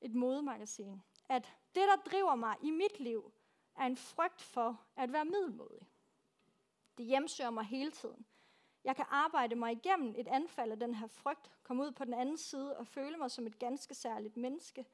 et 0.00 0.14
modemagasin, 0.14 1.02
at 1.28 1.52
det, 1.74 1.82
der 1.82 2.10
driver 2.10 2.34
mig 2.34 2.56
i 2.62 2.70
mit 2.70 3.00
liv, 3.00 3.32
er 3.76 3.86
en 3.86 3.96
frygt 3.96 4.42
for 4.42 4.80
at 4.96 5.12
være 5.12 5.24
middelmodig. 5.24 5.88
Det 6.98 7.06
hjemsøger 7.06 7.50
mig 7.50 7.64
hele 7.64 7.90
tiden. 7.90 8.26
Jeg 8.84 8.96
kan 8.96 9.04
arbejde 9.08 9.54
mig 9.54 9.72
igennem 9.72 10.14
et 10.18 10.28
anfald 10.28 10.72
af 10.72 10.78
den 10.78 10.94
her 10.94 11.06
frygt, 11.06 11.52
komme 11.62 11.82
ud 11.82 11.90
på 11.90 12.04
den 12.04 12.14
anden 12.14 12.38
side 12.38 12.76
og 12.76 12.86
føle 12.86 13.16
mig 13.16 13.30
som 13.30 13.46
et 13.46 13.58
ganske 13.58 13.94
særligt 13.94 14.36
menneske, 14.36 14.86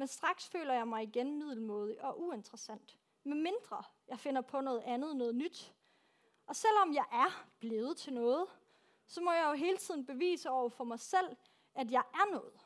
men 0.00 0.08
straks 0.08 0.48
føler 0.48 0.74
jeg 0.74 0.88
mig 0.88 1.02
igen 1.02 1.38
middelmodig 1.38 2.02
og 2.02 2.20
uinteressant. 2.20 2.98
Med 3.24 3.36
mindre 3.36 3.82
jeg 4.08 4.18
finder 4.20 4.40
på 4.40 4.60
noget 4.60 4.80
andet, 4.80 5.16
noget 5.16 5.34
nyt. 5.34 5.74
Og 6.46 6.56
selvom 6.56 6.94
jeg 6.94 7.06
er 7.12 7.46
blevet 7.58 7.96
til 7.96 8.12
noget, 8.12 8.46
så 9.06 9.20
må 9.20 9.32
jeg 9.32 9.44
jo 9.48 9.52
hele 9.52 9.76
tiden 9.76 10.06
bevise 10.06 10.50
over 10.50 10.68
for 10.68 10.84
mig 10.84 11.00
selv, 11.00 11.36
at 11.74 11.90
jeg 11.90 12.02
er 12.14 12.32
noget. 12.32 12.60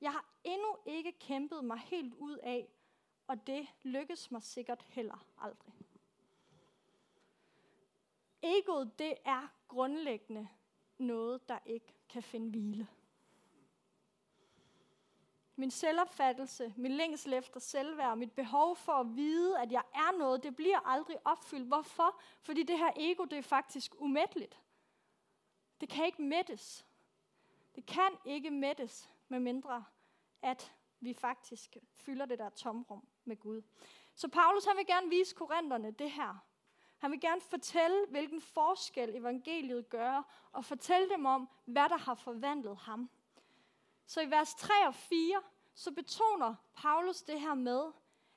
Jeg 0.00 0.12
har 0.12 0.24
endnu 0.44 0.76
ikke 0.86 1.12
kæmpet 1.12 1.64
mig 1.64 1.78
helt 1.78 2.14
ud 2.14 2.36
af, 2.36 2.68
og 3.26 3.46
det 3.46 3.66
lykkes 3.82 4.30
mig 4.30 4.42
sikkert 4.42 4.82
heller 4.88 5.24
aldrig. 5.38 5.74
Egoet, 8.42 8.98
det 8.98 9.14
er 9.24 9.48
grundlæggende 9.68 10.48
noget, 10.98 11.48
der 11.48 11.58
ikke 11.66 11.94
kan 12.08 12.22
finde 12.22 12.50
hvile. 12.50 12.88
Min 15.60 15.70
selvopfattelse, 15.70 16.74
min 16.76 16.92
længsel 16.92 17.32
efter 17.32 17.60
selvværd, 17.60 18.18
mit 18.18 18.32
behov 18.32 18.76
for 18.76 18.92
at 18.92 19.16
vide, 19.16 19.60
at 19.60 19.72
jeg 19.72 19.82
er 19.94 20.18
noget, 20.18 20.42
det 20.42 20.56
bliver 20.56 20.80
aldrig 20.86 21.16
opfyldt. 21.24 21.66
Hvorfor? 21.66 22.20
Fordi 22.42 22.62
det 22.62 22.78
her 22.78 22.90
ego, 22.96 23.24
det 23.24 23.38
er 23.38 23.42
faktisk 23.42 23.94
umætteligt. 23.98 24.60
Det 25.80 25.88
kan 25.88 26.06
ikke 26.06 26.22
mættes. 26.22 26.86
Det 27.74 27.86
kan 27.86 28.10
ikke 28.24 28.50
mættes, 28.50 29.10
med 29.28 29.40
mindre 29.40 29.84
at 30.42 30.72
vi 31.00 31.14
faktisk 31.14 31.76
fylder 31.94 32.26
det 32.26 32.38
der 32.38 32.50
tomrum 32.50 33.08
med 33.24 33.36
Gud. 33.36 33.62
Så 34.14 34.28
Paulus 34.28 34.64
han 34.64 34.76
vil 34.76 34.86
gerne 34.86 35.08
vise 35.08 35.34
korinterne 35.34 35.90
det 35.90 36.10
her. 36.10 36.44
Han 36.98 37.10
vil 37.10 37.20
gerne 37.20 37.40
fortælle, 37.40 38.06
hvilken 38.10 38.40
forskel 38.40 39.16
evangeliet 39.16 39.88
gør, 39.88 40.48
og 40.52 40.64
fortælle 40.64 41.08
dem 41.08 41.26
om, 41.26 41.48
hvad 41.64 41.88
der 41.88 41.98
har 41.98 42.14
forvandlet 42.14 42.76
ham. 42.76 43.10
Så 44.08 44.20
i 44.20 44.30
vers 44.30 44.54
3 44.54 44.86
og 44.86 44.94
4, 44.94 45.42
så 45.74 45.90
betoner 45.92 46.54
Paulus 46.76 47.22
det 47.22 47.40
her 47.40 47.54
med, 47.54 47.92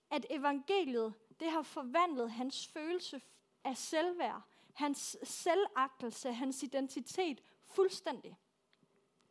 at 0.09 0.25
evangeliet, 0.29 1.13
det 1.39 1.51
har 1.51 1.61
forvandlet 1.61 2.31
hans 2.31 2.67
følelse 2.67 3.21
af 3.63 3.77
selvværd, 3.77 4.41
hans 4.73 5.17
selvagtelse, 5.23 6.33
hans 6.33 6.63
identitet 6.63 7.41
fuldstændig. 7.67 8.37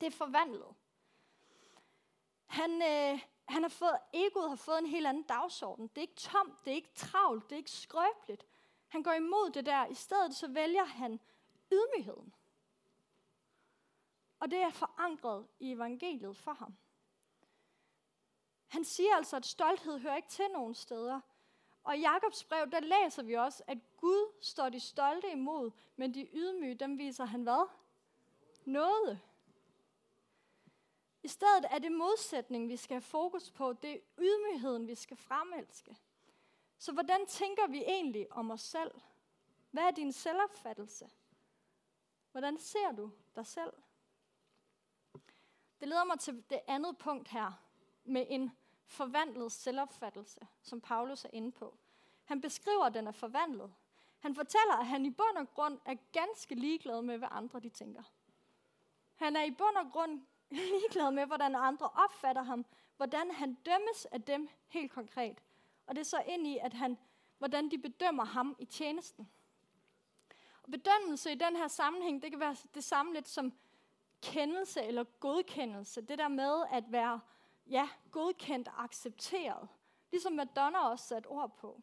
Det 0.00 0.06
er 0.06 0.10
forvandlet. 0.10 0.74
Han, 2.46 2.82
øh, 2.82 3.20
han 3.48 3.62
har 3.62 3.68
fået, 3.68 3.98
egoet 4.12 4.48
har 4.48 4.56
fået 4.56 4.78
en 4.78 4.86
helt 4.86 5.06
anden 5.06 5.22
dagsorden. 5.22 5.88
Det 5.88 5.98
er 5.98 6.02
ikke 6.02 6.14
tomt, 6.14 6.64
det 6.64 6.70
er 6.70 6.74
ikke 6.74 6.94
travlt, 6.94 7.44
det 7.44 7.52
er 7.52 7.56
ikke 7.56 7.70
skrøbeligt. 7.70 8.46
Han 8.88 9.02
går 9.02 9.12
imod 9.12 9.50
det 9.50 9.66
der. 9.66 9.86
I 9.86 9.94
stedet 9.94 10.34
så 10.34 10.48
vælger 10.48 10.84
han 10.84 11.20
ydmygheden. 11.72 12.34
Og 14.40 14.50
det 14.50 14.58
er 14.58 14.70
forankret 14.70 15.46
i 15.58 15.72
evangeliet 15.72 16.36
for 16.36 16.52
ham. 16.52 16.76
Han 18.66 18.84
siger 18.84 19.16
altså, 19.16 19.36
at 19.36 19.46
stolthed 19.46 19.98
hører 19.98 20.16
ikke 20.16 20.28
til 20.28 20.44
nogen 20.52 20.74
steder. 20.74 21.20
Og 21.84 21.96
i 21.96 22.00
Jakobs 22.00 22.44
brev, 22.44 22.70
der 22.70 22.80
læser 22.80 23.22
vi 23.22 23.34
også, 23.34 23.62
at 23.66 23.78
Gud 23.96 24.32
står 24.40 24.68
de 24.68 24.80
stolte 24.80 25.32
imod, 25.32 25.70
men 25.96 26.14
de 26.14 26.28
ydmyge, 26.32 26.74
dem 26.74 26.98
viser 26.98 27.24
han 27.24 27.42
hvad? 27.42 27.68
Noget. 28.64 29.20
I 31.22 31.28
stedet 31.28 31.64
er 31.70 31.78
det 31.78 31.92
modsætning, 31.92 32.68
vi 32.68 32.76
skal 32.76 32.94
have 32.94 33.02
fokus 33.02 33.50
på. 33.50 33.72
Det 33.72 33.92
er 33.92 33.98
ydmygheden, 34.18 34.86
vi 34.86 34.94
skal 34.94 35.16
fremelske. 35.16 35.96
Så 36.78 36.92
hvordan 36.92 37.26
tænker 37.26 37.66
vi 37.66 37.78
egentlig 37.78 38.32
om 38.32 38.50
os 38.50 38.60
selv? 38.60 39.00
Hvad 39.70 39.82
er 39.82 39.90
din 39.90 40.12
selvopfattelse? 40.12 41.10
Hvordan 42.32 42.58
ser 42.58 42.92
du 42.92 43.10
dig 43.36 43.46
selv? 43.46 43.72
Det 45.80 45.88
leder 45.88 46.04
mig 46.04 46.18
til 46.18 46.44
det 46.50 46.60
andet 46.66 46.98
punkt 46.98 47.28
her, 47.28 47.52
med 48.04 48.26
en 48.28 48.50
forvandlet 48.86 49.52
selvopfattelse, 49.52 50.40
som 50.62 50.80
Paulus 50.80 51.24
er 51.24 51.30
inde 51.32 51.52
på. 51.52 51.78
Han 52.24 52.40
beskriver, 52.40 52.84
at 52.84 52.94
den 52.94 53.06
er 53.06 53.12
forvandlet. 53.12 53.72
Han 54.18 54.34
fortæller, 54.34 54.74
at 54.74 54.86
han 54.86 55.06
i 55.06 55.10
bund 55.10 55.36
og 55.36 55.54
grund 55.54 55.78
er 55.84 55.94
ganske 56.12 56.54
ligeglad 56.54 57.02
med, 57.02 57.18
hvad 57.18 57.28
andre 57.30 57.60
de 57.60 57.68
tænker. 57.68 58.02
Han 59.14 59.36
er 59.36 59.42
i 59.42 59.50
bund 59.50 59.76
og 59.76 59.92
grund 59.92 60.22
ligeglad 60.50 61.10
med, 61.10 61.26
hvordan 61.26 61.54
andre 61.54 61.88
opfatter 61.88 62.42
ham, 62.42 62.64
hvordan 62.96 63.30
han 63.30 63.54
dømmes 63.54 64.06
af 64.06 64.22
dem 64.22 64.48
helt 64.68 64.92
konkret. 64.92 65.38
Og 65.86 65.94
det 65.94 66.00
er 66.00 66.04
så 66.04 66.22
ind 66.26 66.46
i, 66.46 66.58
at 66.58 66.74
han, 66.74 66.98
hvordan 67.38 67.70
de 67.70 67.78
bedømmer 67.78 68.24
ham 68.24 68.56
i 68.58 68.64
tjenesten. 68.64 69.30
Og 70.62 70.70
bedømmelse 70.70 71.32
i 71.32 71.34
den 71.34 71.56
her 71.56 71.68
sammenhæng, 71.68 72.22
det 72.22 72.30
kan 72.30 72.40
være 72.40 72.56
det 72.74 72.84
samme 72.84 73.14
lidt 73.14 73.28
som 73.28 73.52
kendelse 74.22 74.82
eller 74.82 75.04
godkendelse. 75.04 76.00
Det 76.00 76.18
der 76.18 76.28
med 76.28 76.64
at 76.70 76.84
være 76.92 77.20
ja, 77.66 77.88
godkendt 78.10 78.68
og 78.68 78.84
accepteret. 78.84 79.68
Ligesom 80.10 80.32
Madonna 80.32 80.78
også 80.78 81.04
satte 81.04 81.26
ord 81.26 81.56
på. 81.56 81.82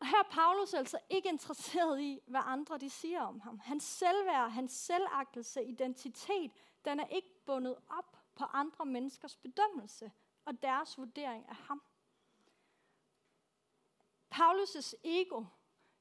Og 0.00 0.06
her 0.06 0.18
er 0.18 0.28
Paulus 0.30 0.74
altså 0.74 0.98
ikke 1.10 1.28
interesseret 1.28 2.00
i, 2.00 2.20
hvad 2.26 2.40
andre 2.44 2.78
de 2.78 2.90
siger 2.90 3.22
om 3.22 3.40
ham. 3.40 3.58
Hans 3.58 3.84
selvværd, 3.84 4.50
hans 4.50 4.72
selvagtelse, 4.72 5.64
identitet, 5.64 6.52
den 6.84 7.00
er 7.00 7.06
ikke 7.06 7.44
bundet 7.46 7.76
op 7.88 8.18
på 8.34 8.44
andre 8.44 8.86
menneskers 8.86 9.36
bedømmelse 9.36 10.12
og 10.44 10.62
deres 10.62 10.98
vurdering 10.98 11.48
af 11.48 11.56
ham. 11.56 11.82
Paulus' 14.34 14.94
ego, 15.04 15.44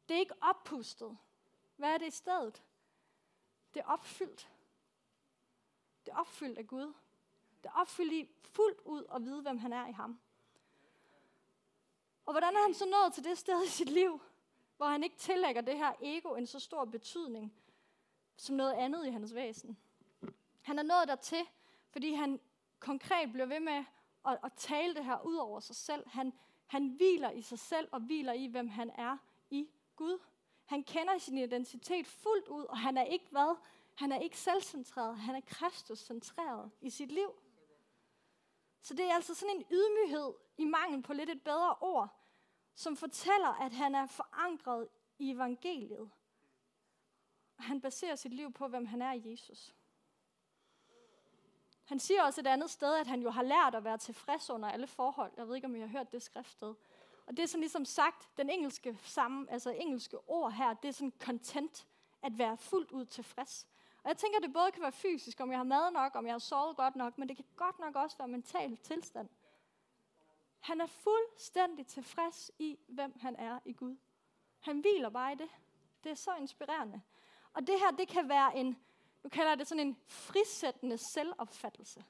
det 0.09 0.15
er 0.15 0.19
ikke 0.19 0.43
oppustet. 0.43 1.17
Hvad 1.75 1.93
er 1.93 1.97
det 1.97 2.07
i 2.07 2.11
stedet? 2.11 2.63
Det 3.73 3.79
er 3.79 3.85
opfyldt. 3.85 4.49
Det 6.07 6.13
er 6.13 6.19
opfyldt 6.19 6.57
af 6.57 6.67
Gud. 6.67 6.93
Det 7.63 7.65
er 7.65 7.79
opfyldt 7.79 8.13
i 8.13 8.29
fuldt 8.43 8.81
ud 8.85 9.03
at 9.15 9.23
vide, 9.23 9.41
hvem 9.41 9.57
han 9.57 9.73
er 9.73 9.87
i 9.87 9.91
ham. 9.91 10.19
Og 12.25 12.33
hvordan 12.33 12.55
er 12.55 12.61
han 12.61 12.73
så 12.73 12.85
nået 12.85 13.13
til 13.13 13.23
det 13.23 13.37
sted 13.37 13.63
i 13.63 13.67
sit 13.67 13.89
liv, 13.89 14.21
hvor 14.77 14.85
han 14.85 15.03
ikke 15.03 15.15
tillægger 15.17 15.61
det 15.61 15.77
her 15.77 15.93
ego 16.01 16.35
en 16.35 16.47
så 16.47 16.59
stor 16.59 16.85
betydning 16.85 17.53
som 18.37 18.55
noget 18.55 18.73
andet 18.73 19.07
i 19.07 19.09
hans 19.09 19.35
væsen? 19.35 19.77
Han 20.61 20.79
er 20.79 20.83
nået 20.83 21.07
dertil, 21.07 21.47
fordi 21.89 22.13
han 22.13 22.39
konkret 22.79 23.31
bliver 23.31 23.45
ved 23.45 23.59
med 23.59 23.83
at, 24.27 24.39
at 24.43 24.53
tale 24.53 24.95
det 24.95 25.05
her 25.05 25.21
ud 25.25 25.35
over 25.35 25.59
sig 25.59 25.75
selv. 25.75 26.09
Han, 26.09 26.33
han 26.67 26.87
hviler 26.87 27.31
i 27.31 27.41
sig 27.41 27.59
selv 27.59 27.89
og 27.91 27.99
hviler 27.99 28.33
i, 28.33 28.45
hvem 28.45 28.67
han 28.67 28.89
er 28.89 29.17
i 29.49 29.69
Gud. 29.95 30.19
Han 30.65 30.83
kender 30.83 31.17
sin 31.17 31.37
identitet 31.37 32.07
fuldt 32.07 32.47
ud, 32.47 32.63
og 32.63 32.77
han 32.77 32.97
er 32.97 33.03
ikke 33.03 33.27
hvad? 33.31 33.57
Han 33.97 34.11
er 34.11 34.19
ikke 34.19 34.37
selvcentreret, 34.37 35.17
han 35.17 35.35
er 35.35 35.41
Kristus-centreret 35.41 36.71
i 36.81 36.89
sit 36.89 37.11
liv. 37.11 37.35
Så 38.81 38.93
det 38.93 39.05
er 39.05 39.15
altså 39.15 39.33
sådan 39.33 39.55
en 39.55 39.65
ydmyghed 39.71 40.33
i 40.57 40.65
mangel 40.65 41.01
på 41.01 41.13
lidt 41.13 41.29
et 41.29 41.43
bedre 41.43 41.75
ord, 41.81 42.09
som 42.75 42.97
fortæller, 42.97 43.61
at 43.61 43.73
han 43.73 43.95
er 43.95 44.05
forankret 44.05 44.87
i 45.19 45.31
evangeliet. 45.31 46.09
Han 47.55 47.81
baserer 47.81 48.15
sit 48.15 48.33
liv 48.33 48.53
på, 48.53 48.67
hvem 48.67 48.85
han 48.85 49.01
er 49.01 49.13
i 49.13 49.31
Jesus. 49.31 49.75
Han 51.83 51.99
siger 51.99 52.23
også 52.23 52.41
et 52.41 52.47
andet 52.47 52.69
sted, 52.69 52.95
at 52.95 53.07
han 53.07 53.21
jo 53.21 53.29
har 53.29 53.43
lært 53.43 53.75
at 53.75 53.83
være 53.83 53.97
tilfreds 53.97 54.49
under 54.49 54.69
alle 54.69 54.87
forhold. 54.87 55.31
Jeg 55.37 55.47
ved 55.47 55.55
ikke, 55.55 55.67
om 55.67 55.75
I 55.75 55.79
har 55.79 55.87
hørt 55.87 56.11
det 56.11 56.21
skriftsted. 56.21 56.73
Og 57.25 57.37
det 57.37 57.39
er 57.39 57.47
sådan 57.47 57.61
ligesom 57.61 57.85
sagt, 57.85 58.29
den 58.37 58.49
engelske, 58.49 58.99
samme, 59.03 59.51
altså 59.51 59.69
engelske 59.69 60.29
ord 60.29 60.51
her, 60.51 60.73
det 60.73 60.87
er 60.87 60.91
sådan 60.91 61.13
content, 61.19 61.87
at 62.21 62.37
være 62.37 62.57
fuldt 62.57 62.91
ud 62.91 63.05
tilfreds. 63.05 63.67
Og 64.03 64.09
jeg 64.09 64.17
tænker, 64.17 64.37
at 64.37 64.43
det 64.43 64.53
både 64.53 64.71
kan 64.71 64.81
være 64.81 64.91
fysisk, 64.91 65.39
om 65.39 65.51
jeg 65.51 65.59
har 65.59 65.63
mad 65.63 65.91
nok, 65.91 66.15
om 66.15 66.25
jeg 66.25 66.33
har 66.33 66.39
sovet 66.39 66.77
godt 66.77 66.95
nok, 66.95 67.17
men 67.17 67.29
det 67.29 67.35
kan 67.35 67.45
godt 67.55 67.79
nok 67.79 67.95
også 67.95 68.17
være 68.17 68.27
mental 68.27 68.77
tilstand. 68.77 69.29
Han 70.59 70.81
er 70.81 70.85
fuldstændig 70.85 71.87
tilfreds 71.87 72.51
i, 72.59 72.79
hvem 72.87 73.19
han 73.19 73.35
er 73.35 73.59
i 73.65 73.73
Gud. 73.73 73.97
Han 74.59 74.79
hviler 74.79 75.09
bare 75.09 75.31
i 75.31 75.35
det. 75.35 75.49
Det 76.03 76.11
er 76.11 76.15
så 76.15 76.35
inspirerende. 76.39 77.01
Og 77.53 77.67
det 77.67 77.79
her, 77.79 77.91
det 77.91 78.07
kan 78.07 78.29
være 78.29 78.57
en, 78.57 78.77
nu 79.23 79.29
kalder 79.29 79.51
jeg 79.51 79.59
det 79.59 79.67
sådan 79.67 79.87
en 79.87 79.97
frisættende 80.07 80.97
selvopfattelse. 81.13 82.05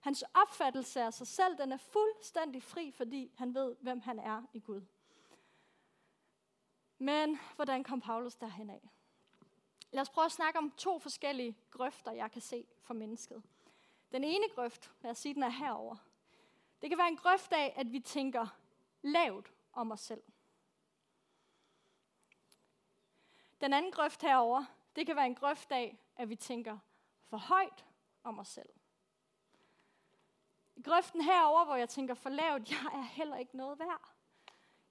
Hans 0.00 0.24
opfattelse 0.34 1.00
af 1.02 1.12
sig 1.12 1.26
selv, 1.26 1.58
den 1.58 1.72
er 1.72 1.76
fuldstændig 1.76 2.62
fri, 2.62 2.90
fordi 2.90 3.32
han 3.36 3.54
ved, 3.54 3.76
hvem 3.80 4.00
han 4.00 4.18
er 4.18 4.42
i 4.52 4.60
Gud. 4.60 4.82
Men 6.98 7.38
hvordan 7.54 7.84
kom 7.84 8.00
Paulus 8.00 8.36
derhen 8.36 8.70
af? 8.70 8.90
Lad 9.96 10.00
os 10.02 10.10
prøve 10.10 10.24
at 10.24 10.32
snakke 10.32 10.58
om 10.58 10.70
to 10.70 10.98
forskellige 10.98 11.56
grøfter, 11.70 12.12
jeg 12.12 12.30
kan 12.32 12.42
se 12.42 12.66
for 12.82 12.94
mennesket. 12.94 13.42
Den 14.12 14.24
ene 14.24 14.48
grøft, 14.54 14.92
lad 15.00 15.10
os 15.10 15.18
sige, 15.18 15.34
den 15.34 15.42
er 15.42 15.48
herover. 15.48 15.96
Det 16.80 16.90
kan 16.90 16.98
være 16.98 17.08
en 17.08 17.16
grøft 17.16 17.52
af, 17.52 17.74
at 17.76 17.92
vi 17.92 18.00
tænker 18.00 18.46
lavt 19.02 19.52
om 19.72 19.92
os 19.92 20.00
selv. 20.00 20.22
Den 23.60 23.72
anden 23.72 23.92
grøft 23.92 24.22
herover, 24.22 24.64
det 24.96 25.06
kan 25.06 25.16
være 25.16 25.26
en 25.26 25.34
grøft 25.34 25.72
af, 25.72 25.98
at 26.16 26.28
vi 26.28 26.36
tænker 26.36 26.78
for 27.24 27.36
højt 27.36 27.84
om 28.24 28.38
os 28.38 28.48
selv. 28.48 28.70
I 30.76 30.82
grøften 30.82 31.20
herover, 31.20 31.64
hvor 31.64 31.76
jeg 31.76 31.88
tænker 31.88 32.14
for 32.14 32.30
lavt, 32.30 32.70
jeg 32.70 32.90
er 32.92 33.02
heller 33.02 33.36
ikke 33.36 33.56
noget 33.56 33.78
værd. 33.78 34.12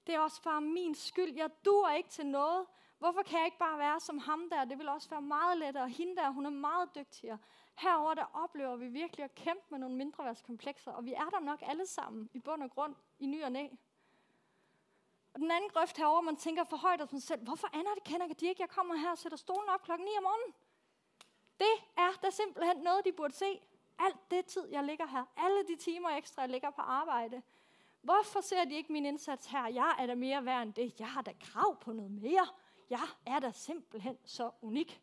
Det 0.06 0.14
er 0.14 0.20
også 0.20 0.42
bare 0.42 0.60
min 0.60 0.94
skyld. 0.94 1.34
Jeg 1.34 1.50
dur 1.64 1.88
ikke 1.88 2.08
til 2.08 2.26
noget. 2.26 2.66
Hvorfor 2.98 3.22
kan 3.22 3.38
jeg 3.38 3.46
ikke 3.46 3.58
bare 3.58 3.78
være 3.78 4.00
som 4.00 4.18
ham 4.18 4.50
der? 4.50 4.64
Det 4.64 4.78
vil 4.78 4.88
også 4.88 5.10
være 5.10 5.22
meget 5.22 5.58
lettere. 5.58 5.88
Hende 5.88 6.16
der, 6.16 6.30
hun 6.30 6.46
er 6.46 6.50
meget 6.50 6.94
dygtigere. 6.94 7.38
Herover 7.74 8.14
der 8.14 8.24
oplever 8.34 8.76
vi 8.76 8.88
virkelig 8.88 9.24
at 9.24 9.34
kæmpe 9.34 9.64
med 9.70 9.78
nogle 9.78 9.96
mindreværdskomplekser, 9.96 10.92
og 10.92 11.04
vi 11.04 11.12
er 11.12 11.30
der 11.30 11.40
nok 11.40 11.62
alle 11.62 11.86
sammen 11.86 12.30
i 12.34 12.38
bund 12.38 12.62
og 12.62 12.70
grund 12.70 12.94
i 13.18 13.26
ny 13.26 13.44
og 13.44 13.52
næ. 13.52 13.68
Og 15.34 15.40
den 15.40 15.50
anden 15.50 15.70
grøft 15.70 15.96
herover, 15.96 16.20
man 16.20 16.36
tænker 16.36 16.64
for 16.64 16.76
højt 16.76 17.00
af 17.00 17.08
sig 17.08 17.22
selv, 17.22 17.42
hvorfor 17.42 17.68
aner 17.72 17.94
det 17.94 18.04
kender 18.04 18.26
de 18.26 18.46
ikke? 18.46 18.62
Jeg 18.62 18.68
kommer 18.68 18.94
her 18.94 19.10
og 19.10 19.18
sætter 19.18 19.38
stolen 19.38 19.68
op 19.68 19.82
klokken 19.82 20.04
9 20.04 20.10
om 20.16 20.22
morgenen. 20.22 20.54
Det 21.60 21.74
er 21.96 22.12
da 22.22 22.30
simpelthen 22.30 22.76
noget, 22.76 23.04
de 23.04 23.12
burde 23.12 23.34
se. 23.34 23.60
Alt 23.98 24.30
det 24.30 24.46
tid, 24.46 24.68
jeg 24.68 24.84
ligger 24.84 25.06
her. 25.06 25.24
Alle 25.36 25.66
de 25.68 25.76
timer 25.76 26.08
ekstra, 26.10 26.42
jeg 26.42 26.50
ligger 26.50 26.70
på 26.70 26.80
arbejde. 26.80 27.42
Hvorfor 28.00 28.40
ser 28.40 28.64
de 28.64 28.74
ikke 28.74 28.92
min 28.92 29.06
indsats 29.06 29.46
her? 29.46 29.66
Jeg 29.66 29.96
er 29.98 30.06
da 30.06 30.14
mere 30.14 30.44
værd 30.44 30.62
end 30.62 30.74
det. 30.74 31.00
Jeg 31.00 31.10
har 31.10 31.22
da 31.22 31.32
krav 31.40 31.80
på 31.80 31.92
noget 31.92 32.10
mere. 32.10 32.48
Jeg 32.90 33.08
er 33.26 33.38
da 33.38 33.50
simpelthen 33.52 34.18
så 34.24 34.50
unik. 34.62 35.02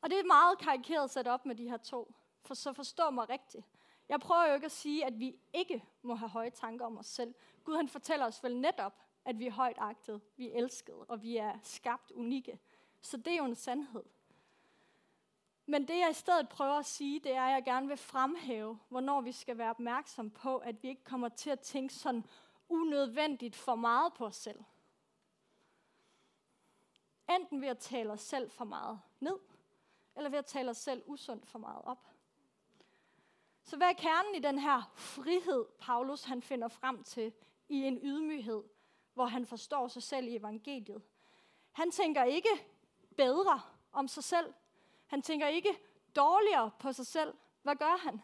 Og 0.00 0.10
det 0.10 0.18
er 0.18 0.24
meget 0.24 0.58
karikeret 0.58 1.10
sat 1.10 1.28
op 1.28 1.46
med 1.46 1.54
de 1.54 1.68
her 1.68 1.76
to. 1.76 2.14
For 2.40 2.54
så 2.54 2.72
forstår 2.72 3.10
mig 3.10 3.28
rigtigt. 3.28 3.66
Jeg 4.08 4.20
prøver 4.20 4.46
jo 4.46 4.54
ikke 4.54 4.64
at 4.64 4.72
sige, 4.72 5.06
at 5.06 5.20
vi 5.20 5.36
ikke 5.52 5.84
må 6.02 6.14
have 6.14 6.28
høje 6.28 6.50
tanker 6.50 6.86
om 6.86 6.98
os 6.98 7.06
selv. 7.06 7.34
Gud 7.64 7.76
han 7.76 7.88
fortæller 7.88 8.26
os 8.26 8.42
vel 8.42 8.56
netop, 8.56 8.94
at 9.24 9.38
vi 9.38 9.46
er 9.46 9.50
højt 9.52 9.76
agtet, 9.78 10.20
vi 10.36 10.50
er 10.50 10.56
elskede, 10.56 11.04
og 11.08 11.22
vi 11.22 11.36
er 11.36 11.58
skabt 11.62 12.10
unikke. 12.10 12.58
Så 13.02 13.16
det 13.16 13.32
er 13.32 13.36
jo 13.36 13.44
en 13.44 13.54
sandhed. 13.54 14.04
Men 15.66 15.88
det 15.88 15.98
jeg 15.98 16.10
i 16.10 16.14
stedet 16.14 16.48
prøver 16.48 16.78
at 16.78 16.86
sige, 16.86 17.20
det 17.20 17.34
er, 17.34 17.42
at 17.42 17.52
jeg 17.52 17.64
gerne 17.64 17.88
vil 17.88 17.96
fremhæve, 17.96 18.78
hvornår 18.88 19.20
vi 19.20 19.32
skal 19.32 19.58
være 19.58 19.70
opmærksom 19.70 20.30
på, 20.30 20.56
at 20.56 20.82
vi 20.82 20.88
ikke 20.88 21.04
kommer 21.04 21.28
til 21.28 21.50
at 21.50 21.60
tænke 21.60 21.94
sådan 21.94 22.24
unødvendigt 22.68 23.56
for 23.56 23.74
meget 23.74 24.14
på 24.14 24.26
os 24.26 24.36
selv. 24.36 24.64
Enten 27.30 27.60
ved 27.60 27.68
at 27.68 27.78
tale 27.78 28.12
os 28.12 28.20
selv 28.20 28.50
for 28.50 28.64
meget 28.64 29.00
ned, 29.20 29.38
eller 30.16 30.30
ved 30.30 30.38
at 30.38 30.46
tale 30.46 30.70
os 30.70 30.76
selv 30.76 31.02
usundt 31.06 31.46
for 31.46 31.58
meget 31.58 31.82
op. 31.84 32.06
Så 33.62 33.76
hvad 33.76 33.88
er 33.88 33.92
kernen 33.92 34.34
i 34.34 34.38
den 34.38 34.58
her 34.58 34.92
frihed, 34.94 35.64
Paulus 35.80 36.24
han 36.24 36.42
finder 36.42 36.68
frem 36.68 37.04
til 37.04 37.32
i 37.68 37.82
en 37.82 37.98
ydmyghed, 38.02 38.62
hvor 39.14 39.26
han 39.26 39.46
forstår 39.46 39.88
sig 39.88 40.02
selv 40.02 40.28
i 40.28 40.36
evangeliet? 40.36 41.02
Han 41.72 41.90
tænker 41.90 42.24
ikke 42.24 42.66
bedre 43.16 43.60
om 43.92 44.08
sig 44.08 44.24
selv. 44.24 44.54
Han 45.06 45.22
tænker 45.22 45.46
ikke 45.48 45.78
dårligere 46.16 46.70
på 46.78 46.92
sig 46.92 47.06
selv. 47.06 47.34
Hvad 47.62 47.76
gør 47.76 47.96
han? 47.96 48.22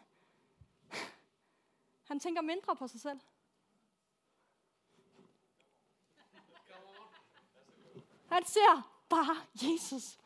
Han 2.03 2.19
tænker 2.19 2.41
mindre 2.41 2.75
på 2.75 2.87
sig 2.87 3.01
selv. 3.01 3.19
Han 8.31 8.45
ser 8.45 9.03
bare 9.09 9.35
Jesus. 9.53 10.19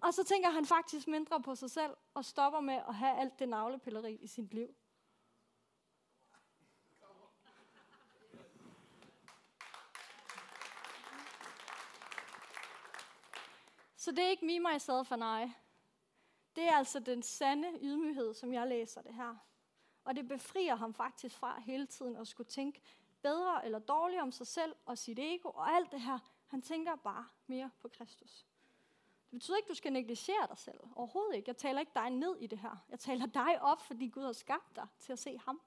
Og 0.00 0.14
så 0.14 0.24
tænker 0.24 0.50
han 0.50 0.66
faktisk 0.66 1.08
mindre 1.08 1.42
på 1.42 1.54
sig 1.54 1.70
selv 1.70 1.96
og 2.14 2.24
stopper 2.24 2.60
med 2.60 2.74
at 2.74 2.94
have 2.94 3.18
alt 3.18 3.38
det 3.38 3.48
navlepilleri 3.48 4.14
i 4.14 4.26
sit 4.26 4.54
liv. 4.54 4.74
Så 13.96 14.10
det 14.10 14.24
er 14.24 14.28
ikke 14.28 14.46
me, 14.46 14.72
myself 14.72 15.12
and 15.12 15.24
I. 15.24 15.52
Det 16.56 16.64
er 16.64 16.76
altså 16.76 17.00
den 17.00 17.22
sande 17.22 17.78
ydmyghed, 17.82 18.34
som 18.34 18.52
jeg 18.52 18.66
læser 18.66 19.02
det 19.02 19.14
her. 19.14 19.36
Og 20.04 20.16
det 20.16 20.28
befrier 20.28 20.74
ham 20.74 20.94
faktisk 20.94 21.36
fra 21.36 21.60
hele 21.60 21.86
tiden 21.86 22.16
at 22.16 22.28
skulle 22.28 22.48
tænke 22.48 22.80
bedre 23.22 23.64
eller 23.64 23.78
dårligere 23.78 24.22
om 24.22 24.32
sig 24.32 24.46
selv 24.46 24.74
og 24.86 24.98
sit 24.98 25.18
ego 25.18 25.48
og 25.48 25.70
alt 25.70 25.92
det 25.92 26.00
her. 26.00 26.18
Han 26.52 26.62
tænker 26.62 26.96
bare 26.96 27.28
mere 27.46 27.70
på 27.80 27.88
Kristus. 27.88 28.46
Det 29.30 29.38
betyder 29.38 29.56
ikke, 29.56 29.66
at 29.66 29.70
du 29.70 29.74
skal 29.74 29.92
negligere 29.92 30.46
dig 30.48 30.58
selv. 30.58 30.80
Overhovedet 30.96 31.36
ikke. 31.36 31.48
Jeg 31.48 31.56
taler 31.56 31.80
ikke 31.80 31.92
dig 31.94 32.10
ned 32.10 32.36
i 32.36 32.46
det 32.46 32.58
her. 32.58 32.84
Jeg 32.88 33.00
taler 33.00 33.26
dig 33.26 33.62
op, 33.62 33.80
fordi 33.80 34.08
Gud 34.08 34.24
har 34.24 34.32
skabt 34.32 34.76
dig 34.76 34.86
til 34.98 35.12
at 35.12 35.18
se 35.18 35.38
ham. 35.38 35.60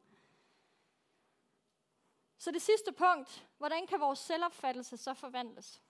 Så 2.37 2.51
det 2.51 2.61
sidste 2.61 2.91
punkt. 2.91 3.47
Hvordan 3.57 3.87
kan 3.87 3.99
vores 3.99 4.19
selvopfattelse 4.19 4.97
så 4.97 5.13
forvandles? 5.13 5.83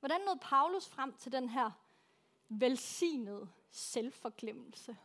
Hvordan 0.00 0.20
nåede 0.20 0.40
Paulus 0.42 0.88
frem 0.88 1.16
til 1.16 1.32
den 1.32 1.48
her 1.48 1.70
velsignede 2.48 3.48
selvforglemmelse? 3.70 4.96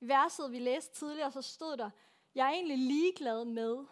I 0.00 0.08
verset, 0.08 0.52
vi 0.52 0.58
læste 0.58 0.94
tidligere, 0.94 1.32
så 1.32 1.42
stod 1.42 1.76
der, 1.76 1.90
jeg 2.34 2.46
er 2.46 2.50
egentlig 2.50 2.78
ligeglad 2.78 3.44
med, 3.44 3.84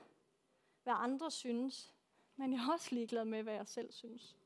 hvad 0.83 0.95
andre 0.97 1.31
synes, 1.31 1.95
men 2.37 2.53
jeg 2.53 2.61
er 2.61 2.73
også 2.73 2.95
ligeglad 2.95 3.25
med, 3.25 3.43
hvad 3.43 3.55
jeg 3.55 3.67
selv 3.67 3.93
synes. 3.93 4.37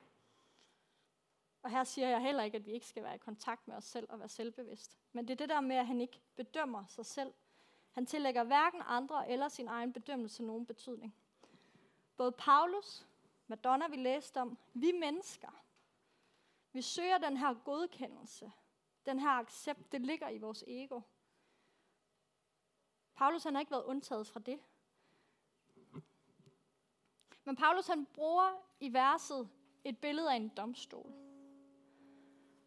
Og 1.63 1.71
her 1.71 1.85
siger 1.85 2.09
jeg 2.09 2.23
heller 2.23 2.43
ikke, 2.43 2.57
at 2.57 2.67
vi 2.67 2.73
ikke 2.73 2.87
skal 2.87 3.03
være 3.03 3.15
i 3.15 3.19
kontakt 3.19 3.69
med 3.69 3.77
os 3.77 3.85
selv 3.85 4.07
og 4.11 4.19
være 4.19 4.29
selvbevidst. 4.29 4.99
Men 5.13 5.29
det 5.29 5.33
er 5.33 5.37
det 5.37 5.49
der 5.49 5.61
med, 5.61 5.77
at 5.77 5.87
han 5.87 6.01
ikke 6.01 6.21
bedømmer 6.37 6.87
sig 6.87 7.07
selv. 7.07 7.35
Han 7.93 8.07
tillægger 8.07 8.45
hverken 8.45 8.83
andre 8.87 9.31
eller 9.31 9.49
sin 9.49 9.69
egen 9.69 9.93
bedømmelse 9.93 10.43
nogen 10.43 10.67
betydning. 10.67 11.15
Både 12.17 12.33
Paulus, 12.33 13.07
Madonna 13.47 13.89
vi 13.89 13.97
læste 13.97 14.41
om, 14.41 14.59
vi 14.75 14.93
mennesker, 14.93 15.63
vi 16.73 16.83
søger 16.83 17.19
den 17.19 17.37
her 17.37 17.55
godkendelse, 17.55 18.53
den 19.07 19.19
her 19.19 19.31
accept, 19.31 19.93
det 19.93 20.01
ligger 20.01 20.29
i 20.29 20.39
vores 20.39 20.65
ego. 20.67 21.01
Paulus 23.15 23.45
han 23.45 23.55
har 23.55 23.61
ikke 23.61 23.73
været 23.73 23.85
undtaget 23.85 24.27
fra 24.27 24.41
det. 24.41 24.61
Men 27.47 27.57
Paulus 27.57 27.87
han 27.87 28.07
bruger 28.15 28.63
i 28.81 28.93
verset 28.93 29.49
et 29.85 29.99
billede 29.99 30.33
af 30.33 30.37
en 30.37 30.49
domstol. 30.49 31.13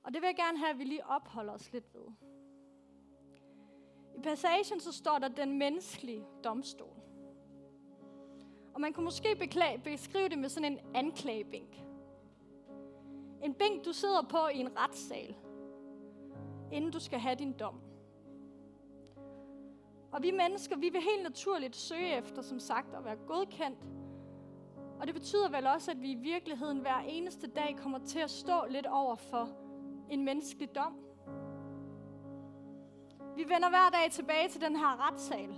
Og 0.03 0.13
det 0.13 0.21
vil 0.21 0.27
jeg 0.27 0.35
gerne 0.35 0.57
have, 0.57 0.69
at 0.69 0.79
vi 0.79 0.83
lige 0.83 1.05
opholder 1.05 1.53
os 1.53 1.73
lidt 1.73 1.93
ved. 1.93 2.05
I 4.17 4.21
passagen 4.21 4.79
så 4.79 4.91
står 4.91 5.19
der 5.19 5.27
den 5.27 5.57
menneskelige 5.57 6.25
domstol. 6.43 6.95
Og 8.73 8.81
man 8.81 8.93
kunne 8.93 9.03
måske 9.03 9.35
beklage, 9.35 9.77
beskrive 9.77 10.29
det 10.29 10.37
med 10.37 10.49
sådan 10.49 10.71
en 10.71 10.95
anklagebænk. 10.95 11.83
En 13.43 13.53
bænk, 13.53 13.85
du 13.85 13.93
sidder 13.93 14.21
på 14.21 14.47
i 14.47 14.57
en 14.57 14.77
retssal, 14.77 15.35
inden 16.71 16.91
du 16.91 16.99
skal 16.99 17.19
have 17.19 17.35
din 17.35 17.53
dom. 17.53 17.81
Og 20.11 20.23
vi 20.23 20.31
mennesker, 20.31 20.77
vi 20.77 20.89
vil 20.89 21.01
helt 21.01 21.23
naturligt 21.23 21.75
søge 21.75 22.17
efter, 22.17 22.41
som 22.41 22.59
sagt, 22.59 22.93
at 22.93 23.05
være 23.05 23.17
godkendt. 23.27 23.79
Og 24.99 25.07
det 25.07 25.15
betyder 25.15 25.49
vel 25.49 25.67
også, 25.67 25.91
at 25.91 26.01
vi 26.01 26.11
i 26.11 26.15
virkeligheden 26.15 26.79
hver 26.79 26.99
eneste 26.99 27.47
dag 27.47 27.77
kommer 27.83 27.99
til 27.99 28.19
at 28.19 28.29
stå 28.29 28.65
lidt 28.69 28.85
over 28.85 29.15
for 29.15 29.49
en 30.09 30.25
menneskelig 30.25 30.75
dom. 30.75 30.95
Vi 33.35 33.43
vender 33.43 33.69
hver 33.69 33.89
dag 33.91 34.11
tilbage 34.11 34.49
til 34.49 34.61
den 34.61 34.75
her 34.75 35.07
retssal. 35.07 35.55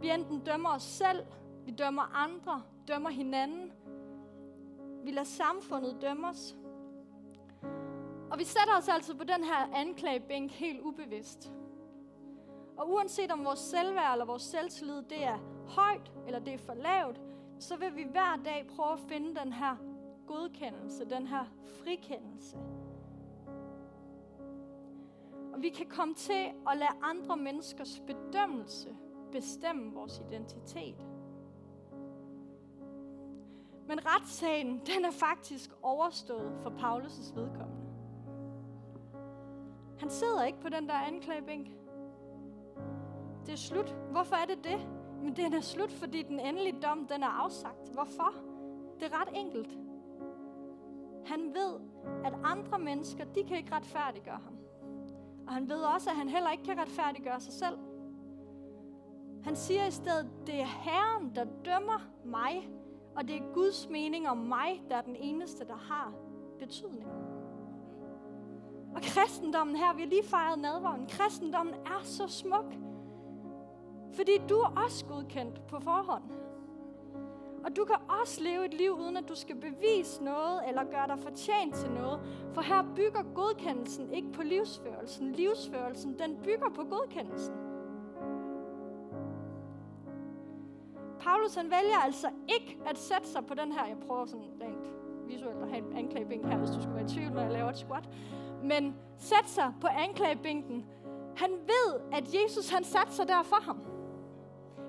Vi 0.00 0.10
enten 0.10 0.40
dømmer 0.40 0.70
os 0.70 0.82
selv, 0.82 1.26
vi 1.64 1.70
dømmer 1.70 2.02
andre, 2.02 2.62
dømmer 2.88 3.10
hinanden. 3.10 3.72
Vi 5.04 5.10
lader 5.10 5.24
samfundet 5.24 6.02
dømme 6.02 6.28
os. 6.28 6.56
Og 8.30 8.38
vi 8.38 8.44
sætter 8.44 8.76
os 8.78 8.88
altså 8.88 9.16
på 9.16 9.24
den 9.24 9.44
her 9.44 9.74
anklagebænk 9.74 10.50
helt 10.50 10.80
ubevidst. 10.80 11.52
Og 12.82 12.90
uanset 12.90 13.30
om 13.30 13.44
vores 13.44 13.58
selvværd 13.58 14.12
eller 14.12 14.24
vores 14.24 14.42
selvtillid, 14.42 15.02
det 15.02 15.24
er 15.24 15.38
højt 15.68 16.12
eller 16.26 16.40
det 16.40 16.54
er 16.54 16.58
for 16.58 16.74
lavt, 16.74 17.20
så 17.58 17.76
vil 17.76 17.96
vi 17.96 18.02
hver 18.02 18.40
dag 18.44 18.66
prøve 18.76 18.92
at 18.92 18.98
finde 18.98 19.40
den 19.40 19.52
her 19.52 19.76
godkendelse, 20.26 21.04
den 21.04 21.26
her 21.26 21.44
frikendelse. 21.82 22.56
Og 25.52 25.62
vi 25.62 25.68
kan 25.68 25.86
komme 25.86 26.14
til 26.14 26.52
at 26.70 26.76
lade 26.76 26.90
andre 27.02 27.36
menneskers 27.36 28.02
bedømmelse 28.06 28.96
bestemme 29.32 29.92
vores 29.94 30.22
identitet. 30.28 31.06
Men 33.86 34.06
retssagen, 34.06 34.80
den 34.86 35.04
er 35.04 35.10
faktisk 35.10 35.70
overstået 35.82 36.52
for 36.62 36.70
Paulus' 36.70 37.34
vedkommende. 37.34 37.82
Han 39.98 40.10
sidder 40.10 40.44
ikke 40.44 40.60
på 40.60 40.68
den 40.68 40.88
der 40.88 40.94
anklagebænk. 40.94 41.81
Det 43.46 43.52
er 43.52 43.56
slut. 43.56 43.96
Hvorfor 44.10 44.36
er 44.36 44.44
det 44.44 44.64
det? 44.64 44.88
Men 45.22 45.36
den 45.36 45.54
er 45.54 45.60
slut, 45.60 45.92
fordi 45.92 46.22
den 46.22 46.40
endelige 46.40 46.80
dom, 46.82 47.06
den 47.06 47.22
er 47.22 47.42
afsagt. 47.44 47.92
Hvorfor? 47.92 48.34
Det 49.00 49.12
er 49.12 49.20
ret 49.20 49.28
enkelt. 49.34 49.78
Han 51.26 51.54
ved, 51.54 51.80
at 52.24 52.34
andre 52.44 52.78
mennesker, 52.78 53.24
de 53.24 53.44
kan 53.44 53.56
ikke 53.56 53.74
retfærdiggøre 53.74 54.40
ham. 54.44 54.58
Og 55.46 55.52
han 55.52 55.68
ved 55.68 55.76
også, 55.76 56.10
at 56.10 56.16
han 56.16 56.28
heller 56.28 56.50
ikke 56.50 56.64
kan 56.64 56.78
retfærdiggøre 56.78 57.40
sig 57.40 57.52
selv. 57.52 57.78
Han 59.44 59.56
siger 59.56 59.86
i 59.86 59.90
stedet, 59.90 60.30
det 60.46 60.60
er 60.60 60.66
Herren, 60.82 61.34
der 61.34 61.44
dømmer 61.44 62.08
mig, 62.24 62.68
og 63.16 63.28
det 63.28 63.36
er 63.36 63.52
Guds 63.54 63.88
mening 63.90 64.28
om 64.28 64.36
mig, 64.36 64.82
der 64.88 64.96
er 64.96 65.02
den 65.02 65.16
eneste, 65.16 65.64
der 65.64 65.76
har 65.76 66.12
betydning. 66.58 67.08
Og 68.94 69.02
kristendommen 69.02 69.76
her, 69.76 69.94
vi 69.94 70.02
har 70.02 70.08
lige 70.08 70.24
fejret 70.24 70.58
nadvåren, 70.58 71.06
kristendommen 71.06 71.74
er 71.74 72.00
så 72.02 72.28
smuk, 72.28 72.74
fordi 74.12 74.32
du 74.48 74.54
er 74.54 74.82
også 74.84 75.04
godkendt 75.04 75.66
på 75.66 75.80
forhånd. 75.80 76.22
Og 77.64 77.76
du 77.76 77.84
kan 77.84 77.96
også 78.20 78.42
leve 78.42 78.64
et 78.64 78.74
liv, 78.74 78.92
uden 78.92 79.16
at 79.16 79.28
du 79.28 79.34
skal 79.34 79.56
bevise 79.56 80.24
noget 80.24 80.60
eller 80.68 80.84
gøre 80.84 81.06
dig 81.06 81.18
fortjent 81.18 81.74
til 81.74 81.90
noget. 81.90 82.20
For 82.54 82.62
her 82.62 82.84
bygger 82.96 83.22
godkendelsen 83.34 84.10
ikke 84.10 84.32
på 84.32 84.42
livsførelsen. 84.42 85.32
Livsførelsen, 85.32 86.18
den 86.18 86.36
bygger 86.44 86.68
på 86.74 86.84
godkendelsen. 86.84 87.54
Paulus 91.20 91.54
han 91.54 91.64
vælger 91.64 91.98
altså 92.04 92.28
ikke 92.48 92.78
at 92.86 92.98
sætte 92.98 93.28
sig 93.28 93.46
på 93.46 93.54
den 93.54 93.72
her, 93.72 93.86
jeg 93.86 93.96
prøver 94.06 94.26
sådan 94.26 94.50
rent 94.60 94.92
visuelt 95.26 95.62
at 95.62 95.68
have 95.68 95.90
en 95.90 95.96
anklagebænk 95.96 96.46
her, 96.46 96.58
hvis 96.58 96.70
du 96.70 96.82
skulle 96.82 96.94
være 96.94 97.04
i 97.04 97.08
tvivl, 97.08 97.32
når 97.32 97.42
jeg 97.42 97.52
laver 97.52 97.70
et 97.70 97.78
squat. 97.78 98.08
Men 98.62 98.94
sætte 99.18 99.48
sig 99.48 99.72
på 99.80 99.86
anklagebænken. 99.86 100.86
Han 101.36 101.50
ved, 101.50 102.00
at 102.12 102.24
Jesus 102.34 102.70
han 102.70 102.84
satte 102.84 103.12
sig 103.12 103.28
der 103.28 103.42
for 103.42 103.62
ham. 103.62 103.91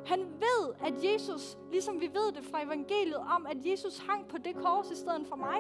Han 0.06 0.20
ved, 0.20 0.74
at 0.86 0.94
Jesus, 1.04 1.58
ligesom 1.72 2.02
vi 2.02 2.10
ved 2.14 2.32
det 2.32 2.44
fra 2.44 2.64
evangeliet 2.64 3.18
om, 3.18 3.46
at 3.50 3.58
Jesus 3.66 3.98
hang 3.98 4.28
på 4.28 4.38
det 4.38 4.56
kors 4.56 4.92
i 4.92 4.96
stedet 4.96 5.28
for 5.28 5.36
mig. 5.36 5.60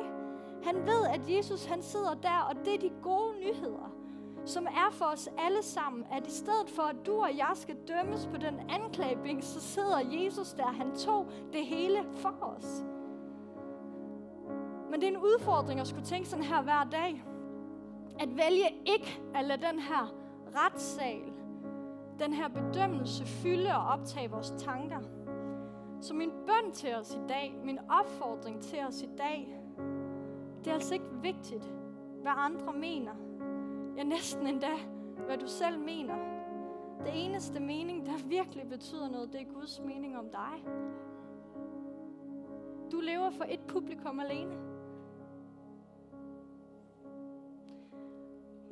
Han 0.64 0.76
ved, 0.76 1.06
at 1.14 1.22
Jesus 1.30 1.66
han 1.66 1.82
sidder 1.82 2.14
der, 2.14 2.40
og 2.50 2.56
det 2.66 2.74
er 2.74 2.80
de 2.80 2.92
gode 3.02 3.34
nyheder, 3.40 3.94
som 4.46 4.66
er 4.66 4.92
for 4.92 5.06
os 5.06 5.30
alle 5.38 5.64
sammen, 5.64 6.06
at 6.12 6.28
i 6.28 6.32
stedet 6.32 6.70
for, 6.70 6.82
at 6.82 6.96
du 7.06 7.14
og 7.14 7.38
jeg 7.38 7.52
skal 7.54 7.76
dømmes 7.88 8.30
på 8.32 8.38
den 8.38 8.60
anklagebænk, 8.70 9.44
så 9.44 9.60
sidder 9.60 10.00
Jesus 10.00 10.54
der. 10.54 10.68
Han 10.68 10.96
tog 10.96 11.28
det 11.54 11.66
hele 11.66 12.06
for 12.14 12.36
os. 12.42 12.84
Men 14.92 15.02
det 15.02 15.04
er 15.04 15.12
en 15.12 15.18
udfordring 15.18 15.80
at 15.80 15.88
skulle 15.88 16.06
tænke 16.06 16.30
sådan 16.30 16.46
her 16.46 16.62
hver 16.62 16.84
dag. 16.92 17.24
At 18.20 18.30
vælge 18.30 18.70
ikke 18.86 19.22
at 19.36 19.46
lade 19.46 19.62
den 19.62 19.80
her 19.80 20.14
retssal 20.56 21.43
den 22.20 22.34
her 22.34 22.48
bedømmelse 22.48 23.26
fylde 23.26 23.70
og 23.76 23.86
optage 23.86 24.30
vores 24.30 24.54
tanker. 24.58 25.00
Så 26.02 26.14
min 26.14 26.32
bøn 26.32 26.72
til 26.72 26.96
os 26.96 27.14
i 27.14 27.20
dag, 27.30 27.56
min 27.64 27.80
opfordring 27.90 28.62
til 28.62 28.80
os 28.88 29.02
i 29.02 29.10
dag, 29.18 29.60
det 30.60 30.68
er 30.68 30.74
altså 30.74 30.94
ikke 30.94 31.22
vigtigt, 31.22 31.74
hvad 32.22 32.32
andre 32.36 32.74
mener. 32.74 33.14
Ja, 33.98 34.04
næsten 34.04 34.48
endda, 34.48 34.76
hvad 35.26 35.38
du 35.38 35.48
selv 35.48 35.80
mener. 35.80 36.16
Det 37.06 37.26
eneste 37.26 37.60
mening, 37.60 38.06
der 38.06 38.28
virkelig 38.28 38.70
betyder 38.70 39.10
noget, 39.10 39.34
det 39.34 39.42
er 39.42 39.54
Guds 39.54 39.82
mening 39.86 40.18
om 40.18 40.30
dig. 40.30 40.74
Du 42.92 43.00
lever 43.00 43.30
for 43.30 43.46
et 43.50 43.60
publikum 43.68 44.20
alene. 44.20 44.73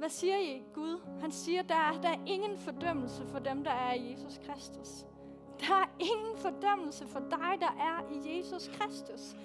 Hvad 0.02 0.10
siger 0.10 0.38
I, 0.38 0.64
Gud? 0.74 1.02
Han 1.22 1.32
siger, 1.32 1.62
der 1.62 1.76
er, 1.76 2.02
der 2.02 2.10
er 2.10 2.20
ingen 2.26 2.58
fordømmelse 2.58 3.26
for 3.28 3.40
dem, 3.40 3.64
der 3.64 3.72
er 3.72 3.94
i 3.94 4.12
Jesus 4.12 4.40
Kristus. 4.48 5.06
Der 5.60 5.76
er 5.76 5.90
ingen 6.00 6.38
fordømmelse 6.38 7.08
for 7.08 7.20
dig, 7.20 7.52
der 7.60 7.76
er 7.80 8.14
i 8.14 8.38
Jesus 8.38 8.68
Kristus. 8.68 9.36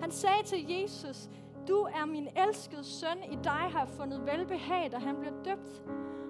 Han 0.00 0.10
sagde 0.10 0.42
til 0.44 0.70
Jesus, 0.70 1.28
Du 1.68 1.76
er 1.76 2.06
min 2.06 2.28
elskede 2.36 2.84
søn, 2.84 3.18
i 3.32 3.36
dig 3.44 3.52
har 3.52 3.78
jeg 3.78 3.88
fundet 3.88 4.26
velbehag, 4.26 4.92
da 4.92 4.98
han 4.98 5.16
bliver 5.16 5.34
døbt. 5.44 5.82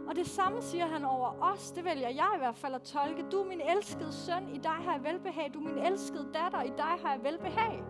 Og 0.08 0.16
det 0.16 0.26
samme 0.26 0.62
siger 0.62 0.86
han 0.86 1.04
over 1.04 1.52
os, 1.52 1.70
det 1.70 1.84
vælger 1.84 2.08
jeg 2.08 2.30
i 2.34 2.38
hvert 2.38 2.56
fald 2.56 2.74
at 2.74 2.82
tolke. 2.82 3.24
Du 3.32 3.40
er 3.40 3.46
min 3.46 3.60
elskede 3.76 4.12
søn, 4.12 4.54
i 4.54 4.58
dig 4.58 4.70
har 4.70 4.92
jeg 4.92 5.04
velbehag. 5.04 5.50
Du 5.54 5.58
er 5.58 5.74
min 5.74 5.86
elskede 5.86 6.28
datter, 6.34 6.62
i 6.62 6.72
dig 6.76 6.94
har 7.02 7.12
jeg 7.12 7.22
velbehag. 7.22 7.82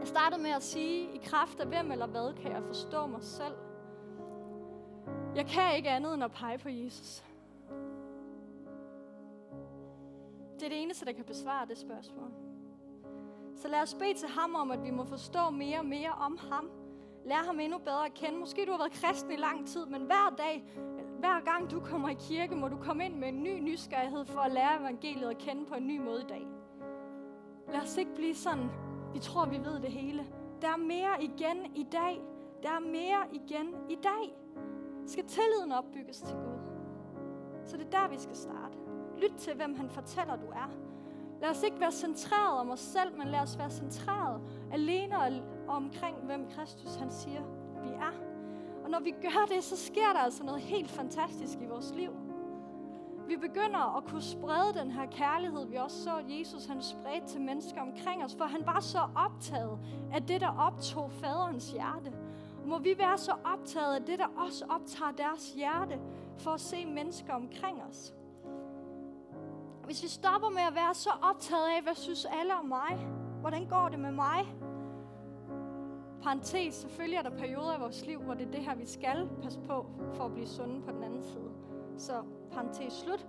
Jeg 0.00 0.08
startede 0.08 0.42
med 0.42 0.50
at 0.50 0.62
sige, 0.62 1.14
i 1.14 1.20
kraft 1.24 1.60
af 1.60 1.66
hvem 1.66 1.92
eller 1.92 2.06
hvad 2.06 2.34
kan 2.42 2.52
jeg 2.52 2.62
forstå 2.62 3.06
mig 3.06 3.22
selv. 3.22 3.54
Jeg 5.34 5.46
kan 5.46 5.76
ikke 5.76 5.90
andet 5.90 6.14
end 6.14 6.24
at 6.24 6.32
pege 6.32 6.58
på 6.58 6.68
Jesus. 6.68 7.24
Det 10.54 10.62
er 10.62 10.68
det 10.68 10.82
eneste, 10.82 11.06
der 11.06 11.12
kan 11.12 11.24
besvare 11.24 11.66
det 11.66 11.78
spørgsmål. 11.78 12.30
Så 13.56 13.68
lad 13.68 13.82
os 13.82 13.94
bede 13.94 14.14
til 14.14 14.28
ham 14.28 14.54
om, 14.54 14.70
at 14.70 14.84
vi 14.84 14.90
må 14.90 15.04
forstå 15.04 15.50
mere 15.50 15.78
og 15.78 15.86
mere 15.86 16.10
om 16.10 16.38
ham. 16.50 16.70
Lær 17.24 17.46
ham 17.46 17.60
endnu 17.60 17.78
bedre 17.78 18.06
at 18.06 18.14
kende. 18.14 18.38
Måske 18.38 18.66
du 18.66 18.70
har 18.70 18.78
været 18.78 18.92
kristen 18.92 19.32
i 19.32 19.36
lang 19.36 19.66
tid, 19.66 19.86
men 19.86 20.02
hver 20.02 20.34
dag, 20.38 20.64
hver 21.18 21.44
gang 21.44 21.70
du 21.70 21.80
kommer 21.80 22.08
i 22.08 22.16
kirke, 22.28 22.56
må 22.56 22.68
du 22.68 22.76
komme 22.76 23.04
ind 23.04 23.14
med 23.14 23.28
en 23.28 23.42
ny 23.42 23.60
nysgerrighed 23.60 24.24
for 24.24 24.40
at 24.40 24.52
lære 24.52 24.80
evangeliet 24.80 25.30
at 25.30 25.38
kende 25.38 25.66
på 25.66 25.74
en 25.74 25.86
ny 25.86 25.98
måde 25.98 26.20
i 26.20 26.26
dag. 26.28 26.46
Lad 27.72 27.80
os 27.80 27.96
ikke 27.96 28.14
blive 28.14 28.34
sådan, 28.34 28.70
vi 29.12 29.18
tror, 29.18 29.46
vi 29.46 29.58
ved 29.64 29.80
det 29.80 29.90
hele. 29.92 30.26
Der 30.62 30.68
er 30.68 30.76
mere 30.76 31.24
igen 31.24 31.66
i 31.74 31.86
dag. 31.92 32.20
Der 32.62 32.68
er 32.68 32.80
mere 32.80 33.26
igen 33.32 33.74
i 33.88 33.94
dag. 33.94 34.36
Skal 35.06 35.24
tilliden 35.24 35.72
opbygges 35.72 36.20
til 36.20 36.34
Gud. 36.34 36.60
Så 37.66 37.76
det 37.76 37.86
er 37.86 37.90
der, 37.90 38.08
vi 38.08 38.18
skal 38.18 38.36
starte. 38.36 38.78
Lyt 39.16 39.32
til, 39.38 39.54
hvem 39.54 39.74
han 39.74 39.90
fortæller, 39.90 40.36
du 40.36 40.46
er. 40.46 40.70
Lad 41.40 41.50
os 41.50 41.62
ikke 41.62 41.80
være 41.80 41.92
centreret 41.92 42.58
om 42.58 42.70
os 42.70 42.80
selv, 42.80 43.18
men 43.18 43.28
lad 43.28 43.40
os 43.40 43.58
være 43.58 43.70
centreret 43.70 44.40
alene 44.72 45.16
og 45.68 45.76
omkring, 45.76 46.16
hvem 46.16 46.46
Kristus 46.50 46.94
han 46.94 47.10
siger, 47.10 47.42
vi 47.82 47.88
er. 47.88 48.12
Og 48.84 48.90
når 48.90 49.00
vi 49.00 49.10
gør 49.10 49.54
det, 49.54 49.64
så 49.64 49.76
sker 49.76 50.12
der 50.12 50.20
altså 50.20 50.44
noget 50.44 50.60
helt 50.60 50.90
fantastisk 50.90 51.60
i 51.60 51.66
vores 51.66 51.92
liv. 51.94 52.10
Vi 53.30 53.36
begynder 53.36 53.96
at 53.96 54.04
kunne 54.04 54.22
sprede 54.22 54.74
den 54.80 54.90
her 54.90 55.06
kærlighed, 55.06 55.66
vi 55.66 55.76
også 55.76 56.02
så, 56.02 56.16
at 56.18 56.24
Jesus 56.28 56.66
han 56.66 56.82
spredte 56.82 57.26
til 57.26 57.40
mennesker 57.40 57.80
omkring 57.80 58.24
os, 58.24 58.34
for 58.34 58.44
han 58.44 58.66
var 58.66 58.80
så 58.80 58.98
optaget 59.16 59.78
af 60.12 60.22
det, 60.22 60.40
der 60.40 60.58
optog 60.58 61.12
faderens 61.12 61.70
hjerte. 61.70 62.12
Må 62.66 62.78
vi 62.78 62.94
være 62.98 63.18
så 63.18 63.32
optaget 63.44 63.94
af 63.94 64.02
det, 64.02 64.18
der 64.18 64.26
også 64.36 64.64
optager 64.68 65.12
deres 65.12 65.52
hjerte, 65.52 65.98
for 66.38 66.50
at 66.50 66.60
se 66.60 66.86
mennesker 66.86 67.34
omkring 67.34 67.82
os. 67.90 68.14
Hvis 69.84 70.02
vi 70.02 70.08
stopper 70.08 70.48
med 70.48 70.62
at 70.68 70.74
være 70.74 70.94
så 70.94 71.10
optaget 71.22 71.66
af, 71.76 71.82
hvad 71.82 71.94
synes 71.94 72.26
alle 72.40 72.54
om 72.54 72.64
mig? 72.64 73.06
Hvordan 73.40 73.66
går 73.66 73.88
det 73.88 73.98
med 73.98 74.12
mig? 74.12 74.54
Parentes, 76.22 76.74
selvfølgelig 76.74 77.16
er 77.16 77.22
der 77.22 77.38
perioder 77.38 77.76
i 77.76 77.80
vores 77.80 78.06
liv, 78.06 78.22
hvor 78.22 78.34
det 78.34 78.46
er 78.46 78.50
det 78.50 78.60
her, 78.60 78.74
vi 78.74 78.86
skal 78.86 79.28
passe 79.42 79.60
på, 79.60 79.86
for 80.14 80.24
at 80.24 80.32
blive 80.32 80.46
sunde 80.46 80.82
på 80.82 80.90
den 80.90 81.02
anden 81.02 81.22
side. 81.22 81.50
Så 81.96 82.22
parentes 82.50 82.92
slut. 82.92 83.26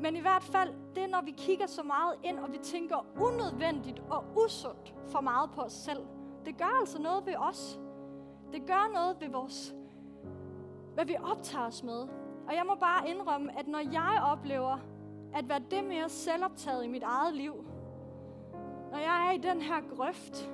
Men 0.00 0.16
i 0.16 0.20
hvert 0.20 0.42
fald, 0.42 0.74
det 0.94 1.02
er, 1.02 1.08
når 1.08 1.22
vi 1.22 1.30
kigger 1.30 1.66
så 1.66 1.82
meget 1.82 2.14
ind, 2.24 2.38
og 2.38 2.52
vi 2.52 2.58
tænker 2.58 3.06
unødvendigt 3.20 4.02
og 4.10 4.24
usundt 4.44 4.94
for 5.08 5.20
meget 5.20 5.50
på 5.50 5.60
os 5.60 5.72
selv. 5.72 6.06
Det 6.44 6.56
gør 6.58 6.78
altså 6.80 7.02
noget 7.02 7.26
ved 7.26 7.34
os. 7.36 7.80
Det 8.52 8.66
gør 8.66 8.90
noget 8.94 9.16
ved 9.20 9.28
vores, 9.28 9.74
hvad 10.94 11.04
vi 11.04 11.16
optager 11.22 11.66
os 11.66 11.82
med. 11.82 12.08
Og 12.48 12.54
jeg 12.54 12.62
må 12.66 12.74
bare 12.74 13.08
indrømme, 13.08 13.58
at 13.58 13.68
når 13.68 13.78
jeg 13.92 14.22
oplever 14.32 14.78
at 15.34 15.48
være 15.48 15.60
det 15.70 15.84
mere 15.84 16.08
selvoptaget 16.08 16.84
i 16.84 16.88
mit 16.88 17.02
eget 17.02 17.34
liv, 17.34 17.64
når 18.90 18.98
jeg 18.98 19.28
er 19.28 19.32
i 19.32 19.38
den 19.38 19.60
her 19.60 19.80
grøft, 19.96 20.52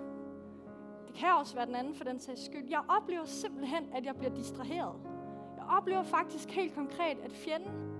det 1.06 1.14
kan 1.14 1.28
også 1.40 1.54
være 1.54 1.66
den 1.66 1.74
anden 1.74 1.94
for 1.94 2.04
den 2.04 2.20
sags 2.20 2.44
skyld, 2.44 2.68
jeg 2.70 2.80
oplever 2.88 3.24
simpelthen, 3.24 3.88
at 3.94 4.04
jeg 4.04 4.16
bliver 4.16 4.34
distraheret. 4.34 4.94
Jeg 5.56 5.64
oplever 5.78 6.02
faktisk 6.02 6.50
helt 6.50 6.74
konkret, 6.74 7.18
at 7.24 7.32
fjenden, 7.32 7.95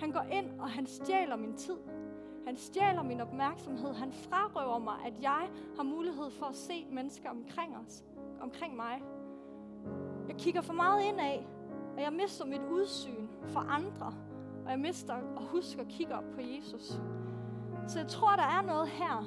han 0.00 0.12
går 0.12 0.26
ind, 0.32 0.60
og 0.60 0.70
han 0.70 0.86
stjæler 0.86 1.36
min 1.36 1.56
tid. 1.56 1.76
Han 2.46 2.56
stjæler 2.56 3.02
min 3.02 3.20
opmærksomhed. 3.20 3.94
Han 3.94 4.12
frarøver 4.12 4.78
mig, 4.78 4.94
at 5.06 5.22
jeg 5.22 5.48
har 5.76 5.82
mulighed 5.82 6.30
for 6.30 6.46
at 6.46 6.56
se 6.56 6.86
mennesker 6.90 7.30
omkring 7.30 7.76
os, 7.76 8.04
omkring 8.40 8.76
mig. 8.76 9.02
Jeg 10.28 10.36
kigger 10.36 10.60
for 10.60 10.72
meget 10.72 11.02
indad, 11.02 11.38
og 11.96 12.02
jeg 12.02 12.12
mister 12.12 12.44
mit 12.46 12.62
udsyn 12.70 13.26
for 13.46 13.60
andre. 13.60 14.14
Og 14.64 14.70
jeg 14.70 14.78
mister 14.80 15.14
at 15.14 15.42
huske 15.42 15.80
at 15.80 15.88
kigge 15.88 16.14
op 16.14 16.24
på 16.34 16.40
Jesus. 16.40 17.00
Så 17.86 17.98
jeg 17.98 18.08
tror, 18.08 18.36
der 18.36 18.42
er 18.42 18.62
noget 18.62 18.88
her, 18.88 19.24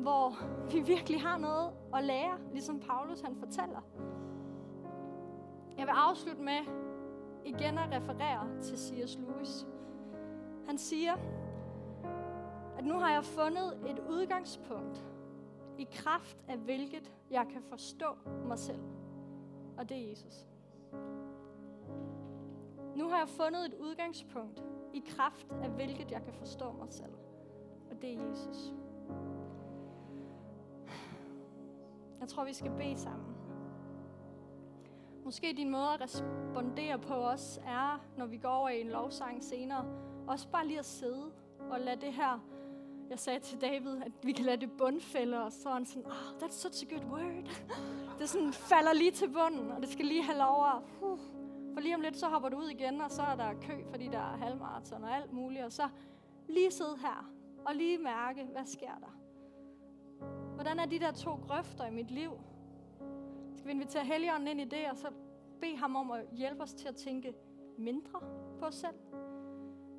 hvor 0.00 0.36
vi 0.72 0.80
virkelig 0.80 1.20
har 1.20 1.38
noget 1.38 1.72
at 1.94 2.04
lære, 2.04 2.38
ligesom 2.52 2.80
Paulus 2.80 3.20
han 3.20 3.36
fortæller. 3.36 3.80
Jeg 5.78 5.86
vil 5.86 5.92
afslutte 5.96 6.42
med 6.42 6.60
igen 7.44 7.78
at 7.78 7.92
referere 7.92 8.60
til 8.62 8.78
C.S. 8.78 9.18
Lewis. 9.18 9.66
Han 10.70 10.78
siger, 10.78 11.16
at 12.78 12.84
nu 12.84 12.98
har 12.98 13.12
jeg 13.12 13.24
fundet 13.24 13.78
et 13.86 13.98
udgangspunkt, 14.08 15.06
i 15.78 15.88
kraft 15.92 16.44
af 16.48 16.58
hvilket 16.58 17.12
jeg 17.30 17.46
kan 17.52 17.62
forstå 17.62 18.06
mig 18.46 18.58
selv. 18.58 18.80
Og 19.78 19.88
det 19.88 19.96
er 19.96 20.08
Jesus. 20.08 20.46
Nu 22.96 23.08
har 23.08 23.18
jeg 23.18 23.28
fundet 23.28 23.66
et 23.66 23.74
udgangspunkt, 23.74 24.64
i 24.94 25.02
kraft 25.06 25.46
af 25.62 25.70
hvilket 25.70 26.10
jeg 26.10 26.22
kan 26.24 26.32
forstå 26.32 26.72
mig 26.72 26.92
selv. 26.92 27.14
Og 27.90 28.02
det 28.02 28.12
er 28.14 28.28
Jesus. 28.28 28.74
Jeg 32.20 32.28
tror, 32.28 32.44
vi 32.44 32.52
skal 32.52 32.70
bede 32.70 32.96
sammen. 32.96 33.36
Måske 35.24 35.54
din 35.56 35.70
måde 35.70 35.88
at 35.94 36.00
respondere 36.00 36.98
på 36.98 37.14
os 37.14 37.60
er, 37.66 38.04
når 38.16 38.26
vi 38.26 38.36
går 38.36 38.48
over 38.48 38.68
i 38.68 38.80
en 38.80 38.88
lovsang 38.88 39.44
senere, 39.44 40.09
også 40.30 40.48
bare 40.48 40.66
lige 40.66 40.78
at 40.78 40.84
sidde 40.84 41.32
og 41.70 41.80
lade 41.80 42.00
det 42.00 42.12
her, 42.12 42.38
jeg 43.10 43.18
sagde 43.18 43.40
til 43.40 43.60
David, 43.60 44.02
at 44.02 44.12
vi 44.22 44.32
kan 44.32 44.44
lade 44.44 44.60
det 44.60 44.72
bundfælde, 44.72 45.42
og 45.42 45.52
så 45.52 45.68
er 45.68 45.72
han 45.72 45.86
sådan, 45.86 46.06
oh, 46.06 46.42
that's 46.42 46.52
such 46.52 46.86
a 46.86 46.94
good 46.94 47.04
word. 47.12 47.44
Det 48.18 48.28
sådan 48.28 48.52
falder 48.52 48.92
lige 48.92 49.10
til 49.10 49.28
bunden, 49.28 49.70
og 49.70 49.82
det 49.82 49.88
skal 49.88 50.04
lige 50.04 50.22
have 50.22 50.38
lov 50.38 50.66
at, 50.66 50.82
uh, 51.02 51.18
for 51.74 51.80
lige 51.80 51.94
om 51.94 52.00
lidt, 52.00 52.16
så 52.16 52.26
hopper 52.26 52.48
du 52.48 52.56
ud 52.56 52.68
igen, 52.68 53.00
og 53.00 53.10
så 53.10 53.22
er 53.22 53.36
der 53.36 53.54
kø, 53.62 53.84
fordi 53.90 54.08
der 54.08 54.18
er 54.18 54.36
halvmarathon 54.36 55.04
og 55.04 55.16
alt 55.16 55.32
muligt, 55.32 55.64
og 55.64 55.72
så 55.72 55.88
lige 56.48 56.70
sidde 56.70 56.96
her, 57.00 57.30
og 57.66 57.74
lige 57.74 57.98
mærke, 57.98 58.44
hvad 58.44 58.64
sker 58.66 58.94
der? 59.00 59.16
Hvordan 60.54 60.78
er 60.78 60.86
de 60.86 60.98
der 60.98 61.12
to 61.12 61.30
grøfter 61.30 61.86
i 61.86 61.90
mit 61.90 62.10
liv? 62.10 62.30
Skal 63.56 63.66
vi 63.66 63.72
invitere 63.72 64.04
Helligånden 64.04 64.48
ind 64.48 64.60
i 64.60 64.64
det, 64.64 64.90
og 64.90 64.96
så 64.96 65.08
bede 65.60 65.76
ham 65.76 65.96
om 65.96 66.10
at 66.10 66.20
hjælpe 66.32 66.62
os 66.62 66.72
til 66.72 66.88
at 66.88 66.96
tænke 66.96 67.34
mindre 67.78 68.20
på 68.58 68.66
os 68.66 68.74
selv? 68.74 68.94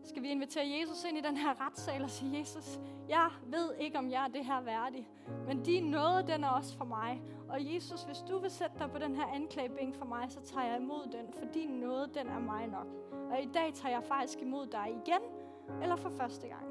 Skal 0.04 0.24
vi 0.24 0.30
invitere 0.30 0.64
Jesus 0.80 1.04
ind 1.04 1.18
i 1.18 1.22
den 1.22 1.38
her 1.38 1.66
retssal 1.68 2.04
og 2.04 2.10
sige, 2.10 2.40
Jesus, 2.40 2.80
jeg 3.10 3.30
ved 3.46 3.76
ikke, 3.80 3.98
om 3.98 4.10
jeg 4.10 4.24
er 4.24 4.28
det 4.28 4.46
her 4.46 4.62
værdig, 4.62 5.10
men 5.48 5.64
din 5.64 5.84
nåde, 5.84 6.28
den 6.28 6.44
er 6.44 6.50
også 6.50 6.78
for 6.78 6.86
mig. 6.86 7.22
Og 7.50 7.74
Jesus, 7.74 8.04
hvis 8.04 8.18
du 8.18 8.40
vil 8.40 8.52
sætte 8.52 8.80
dig 8.80 8.92
på 8.92 8.98
den 8.98 9.16
her 9.16 9.26
anklagebænk 9.26 9.96
for 9.96 10.06
mig, 10.06 10.32
så 10.32 10.42
tager 10.42 10.68
jeg 10.68 10.78
imod 10.82 11.12
den, 11.12 11.34
for 11.34 11.46
din 11.54 11.70
nåde, 11.70 12.10
den 12.14 12.28
er 12.28 12.40
mig 12.40 12.68
nok. 12.68 12.88
Og 13.32 13.42
i 13.42 13.50
dag 13.54 13.74
tager 13.74 13.96
jeg 13.96 14.04
faktisk 14.04 14.42
imod 14.42 14.68
dig 14.68 14.88
igen, 14.90 15.22
eller 15.82 15.96
for 15.96 16.10
første 16.10 16.48
gang. 16.48 16.66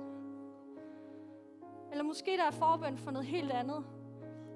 Eller 1.91 2.05
måske 2.05 2.37
der 2.37 2.45
er 2.45 2.51
forbøn 2.51 2.99
for 2.99 3.11
noget 3.11 3.27
helt 3.27 3.51
andet. 3.53 3.85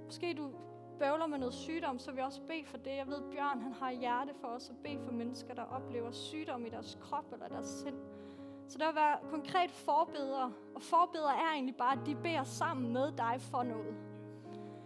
Måske 0.04 0.34
du 0.34 0.50
bøvler 0.98 1.26
med 1.26 1.38
noget 1.38 1.54
sygdom, 1.54 1.98
så 1.98 2.10
vil 2.10 2.16
jeg 2.16 2.26
også 2.26 2.42
bede 2.42 2.64
for 2.64 2.76
det. 2.76 2.96
Jeg 2.96 3.06
ved, 3.06 3.22
Bjørn 3.30 3.60
han 3.60 3.72
har 3.72 3.92
hjerte 3.92 4.34
for 4.40 4.48
os 4.48 4.70
at 4.70 4.76
bede 4.84 5.00
for 5.04 5.12
mennesker, 5.12 5.54
der 5.54 5.62
oplever 5.62 6.10
sygdom 6.10 6.66
i 6.66 6.68
deres 6.68 6.98
krop 7.00 7.32
eller 7.32 7.48
deres 7.48 7.66
sind. 7.66 7.96
Så 8.68 8.78
der 8.78 8.86
vil 8.86 8.94
være 8.94 9.18
konkret 9.30 9.70
forbedere, 9.70 10.52
og 10.74 10.82
forbedere 10.82 11.36
er 11.36 11.52
egentlig 11.52 11.76
bare, 11.76 12.00
at 12.00 12.06
de 12.06 12.14
beder 12.14 12.44
sammen 12.44 12.92
med 12.92 13.12
dig 13.12 13.36
for 13.38 13.62
noget. 13.62 13.96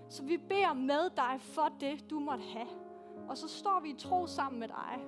Så 0.08 0.24
vi 0.24 0.36
beder 0.36 0.72
med 0.72 1.10
dig 1.16 1.40
for 1.40 1.68
det, 1.80 2.10
du 2.10 2.18
måtte 2.18 2.44
have. 2.44 2.68
Og 3.28 3.36
så 3.36 3.48
står 3.48 3.80
vi 3.80 3.90
i 3.90 3.98
tro 3.98 4.26
sammen 4.26 4.60
med 4.60 4.68
dig. 4.68 5.04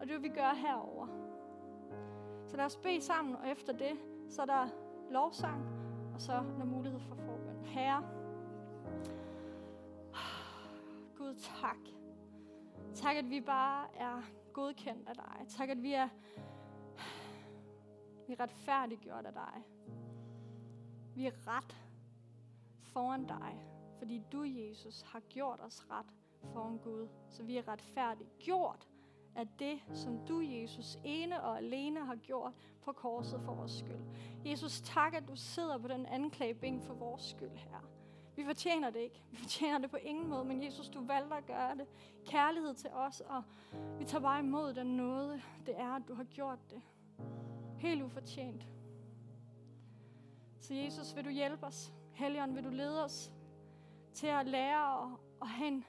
Og 0.00 0.06
det 0.06 0.14
vil 0.14 0.22
vi 0.22 0.28
gøre 0.28 0.54
herover. 0.54 1.06
Så 2.46 2.56
lad 2.56 2.64
os 2.64 2.76
bede 2.76 3.00
sammen, 3.00 3.36
og 3.36 3.48
efter 3.48 3.72
det, 3.72 3.92
så 4.28 4.42
er 4.42 4.46
der 4.46 4.68
lovsang, 5.10 5.62
og 6.14 6.20
så 6.20 6.32
er 6.32 6.42
der 6.58 6.64
mulighed 6.64 7.00
for 7.00 7.14
forbøn. 7.14 7.64
Herre, 7.64 8.04
Gud, 11.18 11.34
tak. 11.34 11.78
Tak, 12.94 13.16
at 13.16 13.30
vi 13.30 13.40
bare 13.40 13.86
er 13.96 14.22
godkendt 14.52 15.08
af 15.08 15.14
dig. 15.14 15.46
Tak, 15.48 15.68
at 15.68 15.82
vi 15.82 15.92
er 15.92 16.08
vi 18.30 18.34
er 18.34 18.40
retfærdiggjort 18.40 19.26
af 19.26 19.32
dig. 19.32 19.62
Vi 21.14 21.26
er 21.26 21.32
ret 21.46 21.76
foran 22.82 23.26
dig, 23.26 23.66
fordi 23.98 24.22
du, 24.32 24.44
Jesus, 24.44 25.02
har 25.02 25.20
gjort 25.20 25.60
os 25.60 25.86
ret 25.90 26.14
foran 26.52 26.78
Gud. 26.78 27.08
Så 27.28 27.42
vi 27.42 27.56
er 27.56 27.68
retfærdiggjort 27.68 28.88
af 29.34 29.48
det, 29.58 29.82
som 29.92 30.26
du, 30.26 30.40
Jesus, 30.40 30.98
ene 31.04 31.42
og 31.42 31.58
alene 31.58 32.04
har 32.04 32.16
gjort 32.16 32.52
på 32.82 32.92
korset 32.92 33.40
for 33.42 33.54
vores 33.54 33.72
skyld. 33.72 34.04
Jesus, 34.44 34.80
tak, 34.80 35.14
at 35.14 35.28
du 35.28 35.36
sidder 35.36 35.78
på 35.78 35.88
den 35.88 36.06
anklagebænk 36.06 36.82
for 36.82 36.94
vores 36.94 37.22
skyld 37.22 37.56
her. 37.56 37.90
Vi 38.36 38.44
fortjener 38.44 38.90
det 38.90 39.00
ikke. 39.00 39.22
Vi 39.30 39.36
fortjener 39.36 39.78
det 39.78 39.90
på 39.90 39.96
ingen 39.96 40.28
måde, 40.28 40.44
men 40.44 40.64
Jesus, 40.64 40.88
du 40.88 41.04
valgte 41.04 41.36
at 41.36 41.46
gøre 41.46 41.76
det. 41.76 41.86
Kærlighed 42.26 42.74
til 42.74 42.90
os, 42.90 43.20
og 43.20 43.42
vi 43.98 44.04
tager 44.04 44.22
bare 44.22 44.40
imod 44.40 44.74
den 44.74 44.96
nåde, 44.96 45.42
det 45.66 45.80
er, 45.80 45.92
at 45.92 46.02
du 46.08 46.14
har 46.14 46.24
gjort 46.24 46.70
det. 46.70 46.82
Helt 47.80 48.02
ufortjent. 48.02 48.66
Så 50.58 50.74
Jesus, 50.74 51.16
vil 51.16 51.24
du 51.24 51.30
hjælpe 51.30 51.66
os? 51.66 51.92
Helligånd, 52.12 52.54
vil 52.54 52.64
du 52.64 52.70
lede 52.70 53.04
os 53.04 53.32
til 54.14 54.26
at 54.26 54.46
lære 54.46 55.02
at, 55.02 55.18
at 55.42 55.48
have 55.48 55.68
en, 55.68 55.84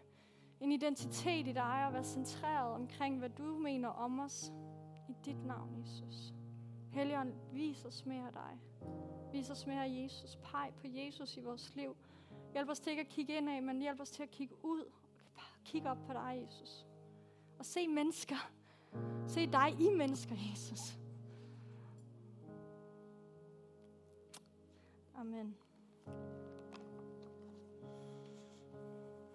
en 0.60 0.72
identitet 0.72 1.48
i 1.48 1.52
dig 1.52 1.86
og 1.88 1.94
være 1.94 2.04
centreret 2.04 2.74
omkring, 2.74 3.20
hvad 3.20 3.30
du 3.30 3.58
mener 3.58 3.89
om 3.89 4.20
os. 4.20 4.52
I 5.10 5.14
dit 5.26 5.46
navn, 5.46 5.82
Jesus. 5.82 6.34
Helligånd, 6.92 7.34
vis 7.54 7.86
os 7.86 8.06
mere 8.06 8.28
af 8.28 8.34
dig. 8.34 8.60
Vis 9.32 9.50
os 9.50 9.68
mere 9.68 9.86
af 9.86 10.04
Jesus. 10.04 10.36
Peg 10.36 10.74
på 10.82 10.88
Jesus 10.88 11.38
i 11.38 11.39
vores 11.39 11.76
liv. 11.76 11.96
Hjælp 12.54 12.70
os 12.70 12.80
til 12.80 12.89
ikke 12.89 13.02
at 13.02 13.10
kigge 13.10 13.38
indad, 13.38 13.62
men 13.62 13.82
hjælp 13.82 14.00
os 14.00 14.12
til 14.12 14.24
at 14.24 14.32
kigge 14.32 14.56
ud. 14.66 14.92
Kig 15.66 15.86
op 15.86 15.98
på 16.08 16.14
dig, 16.14 16.44
Jesus. 16.46 16.86
Og 17.60 17.66
se 17.66 17.88
mennesker. 17.88 18.52
Se 19.28 19.46
dig 19.46 19.76
i 19.80 19.89
mennesker, 19.89 20.36
Jesus. 20.52 21.01
Amen. 25.22 25.53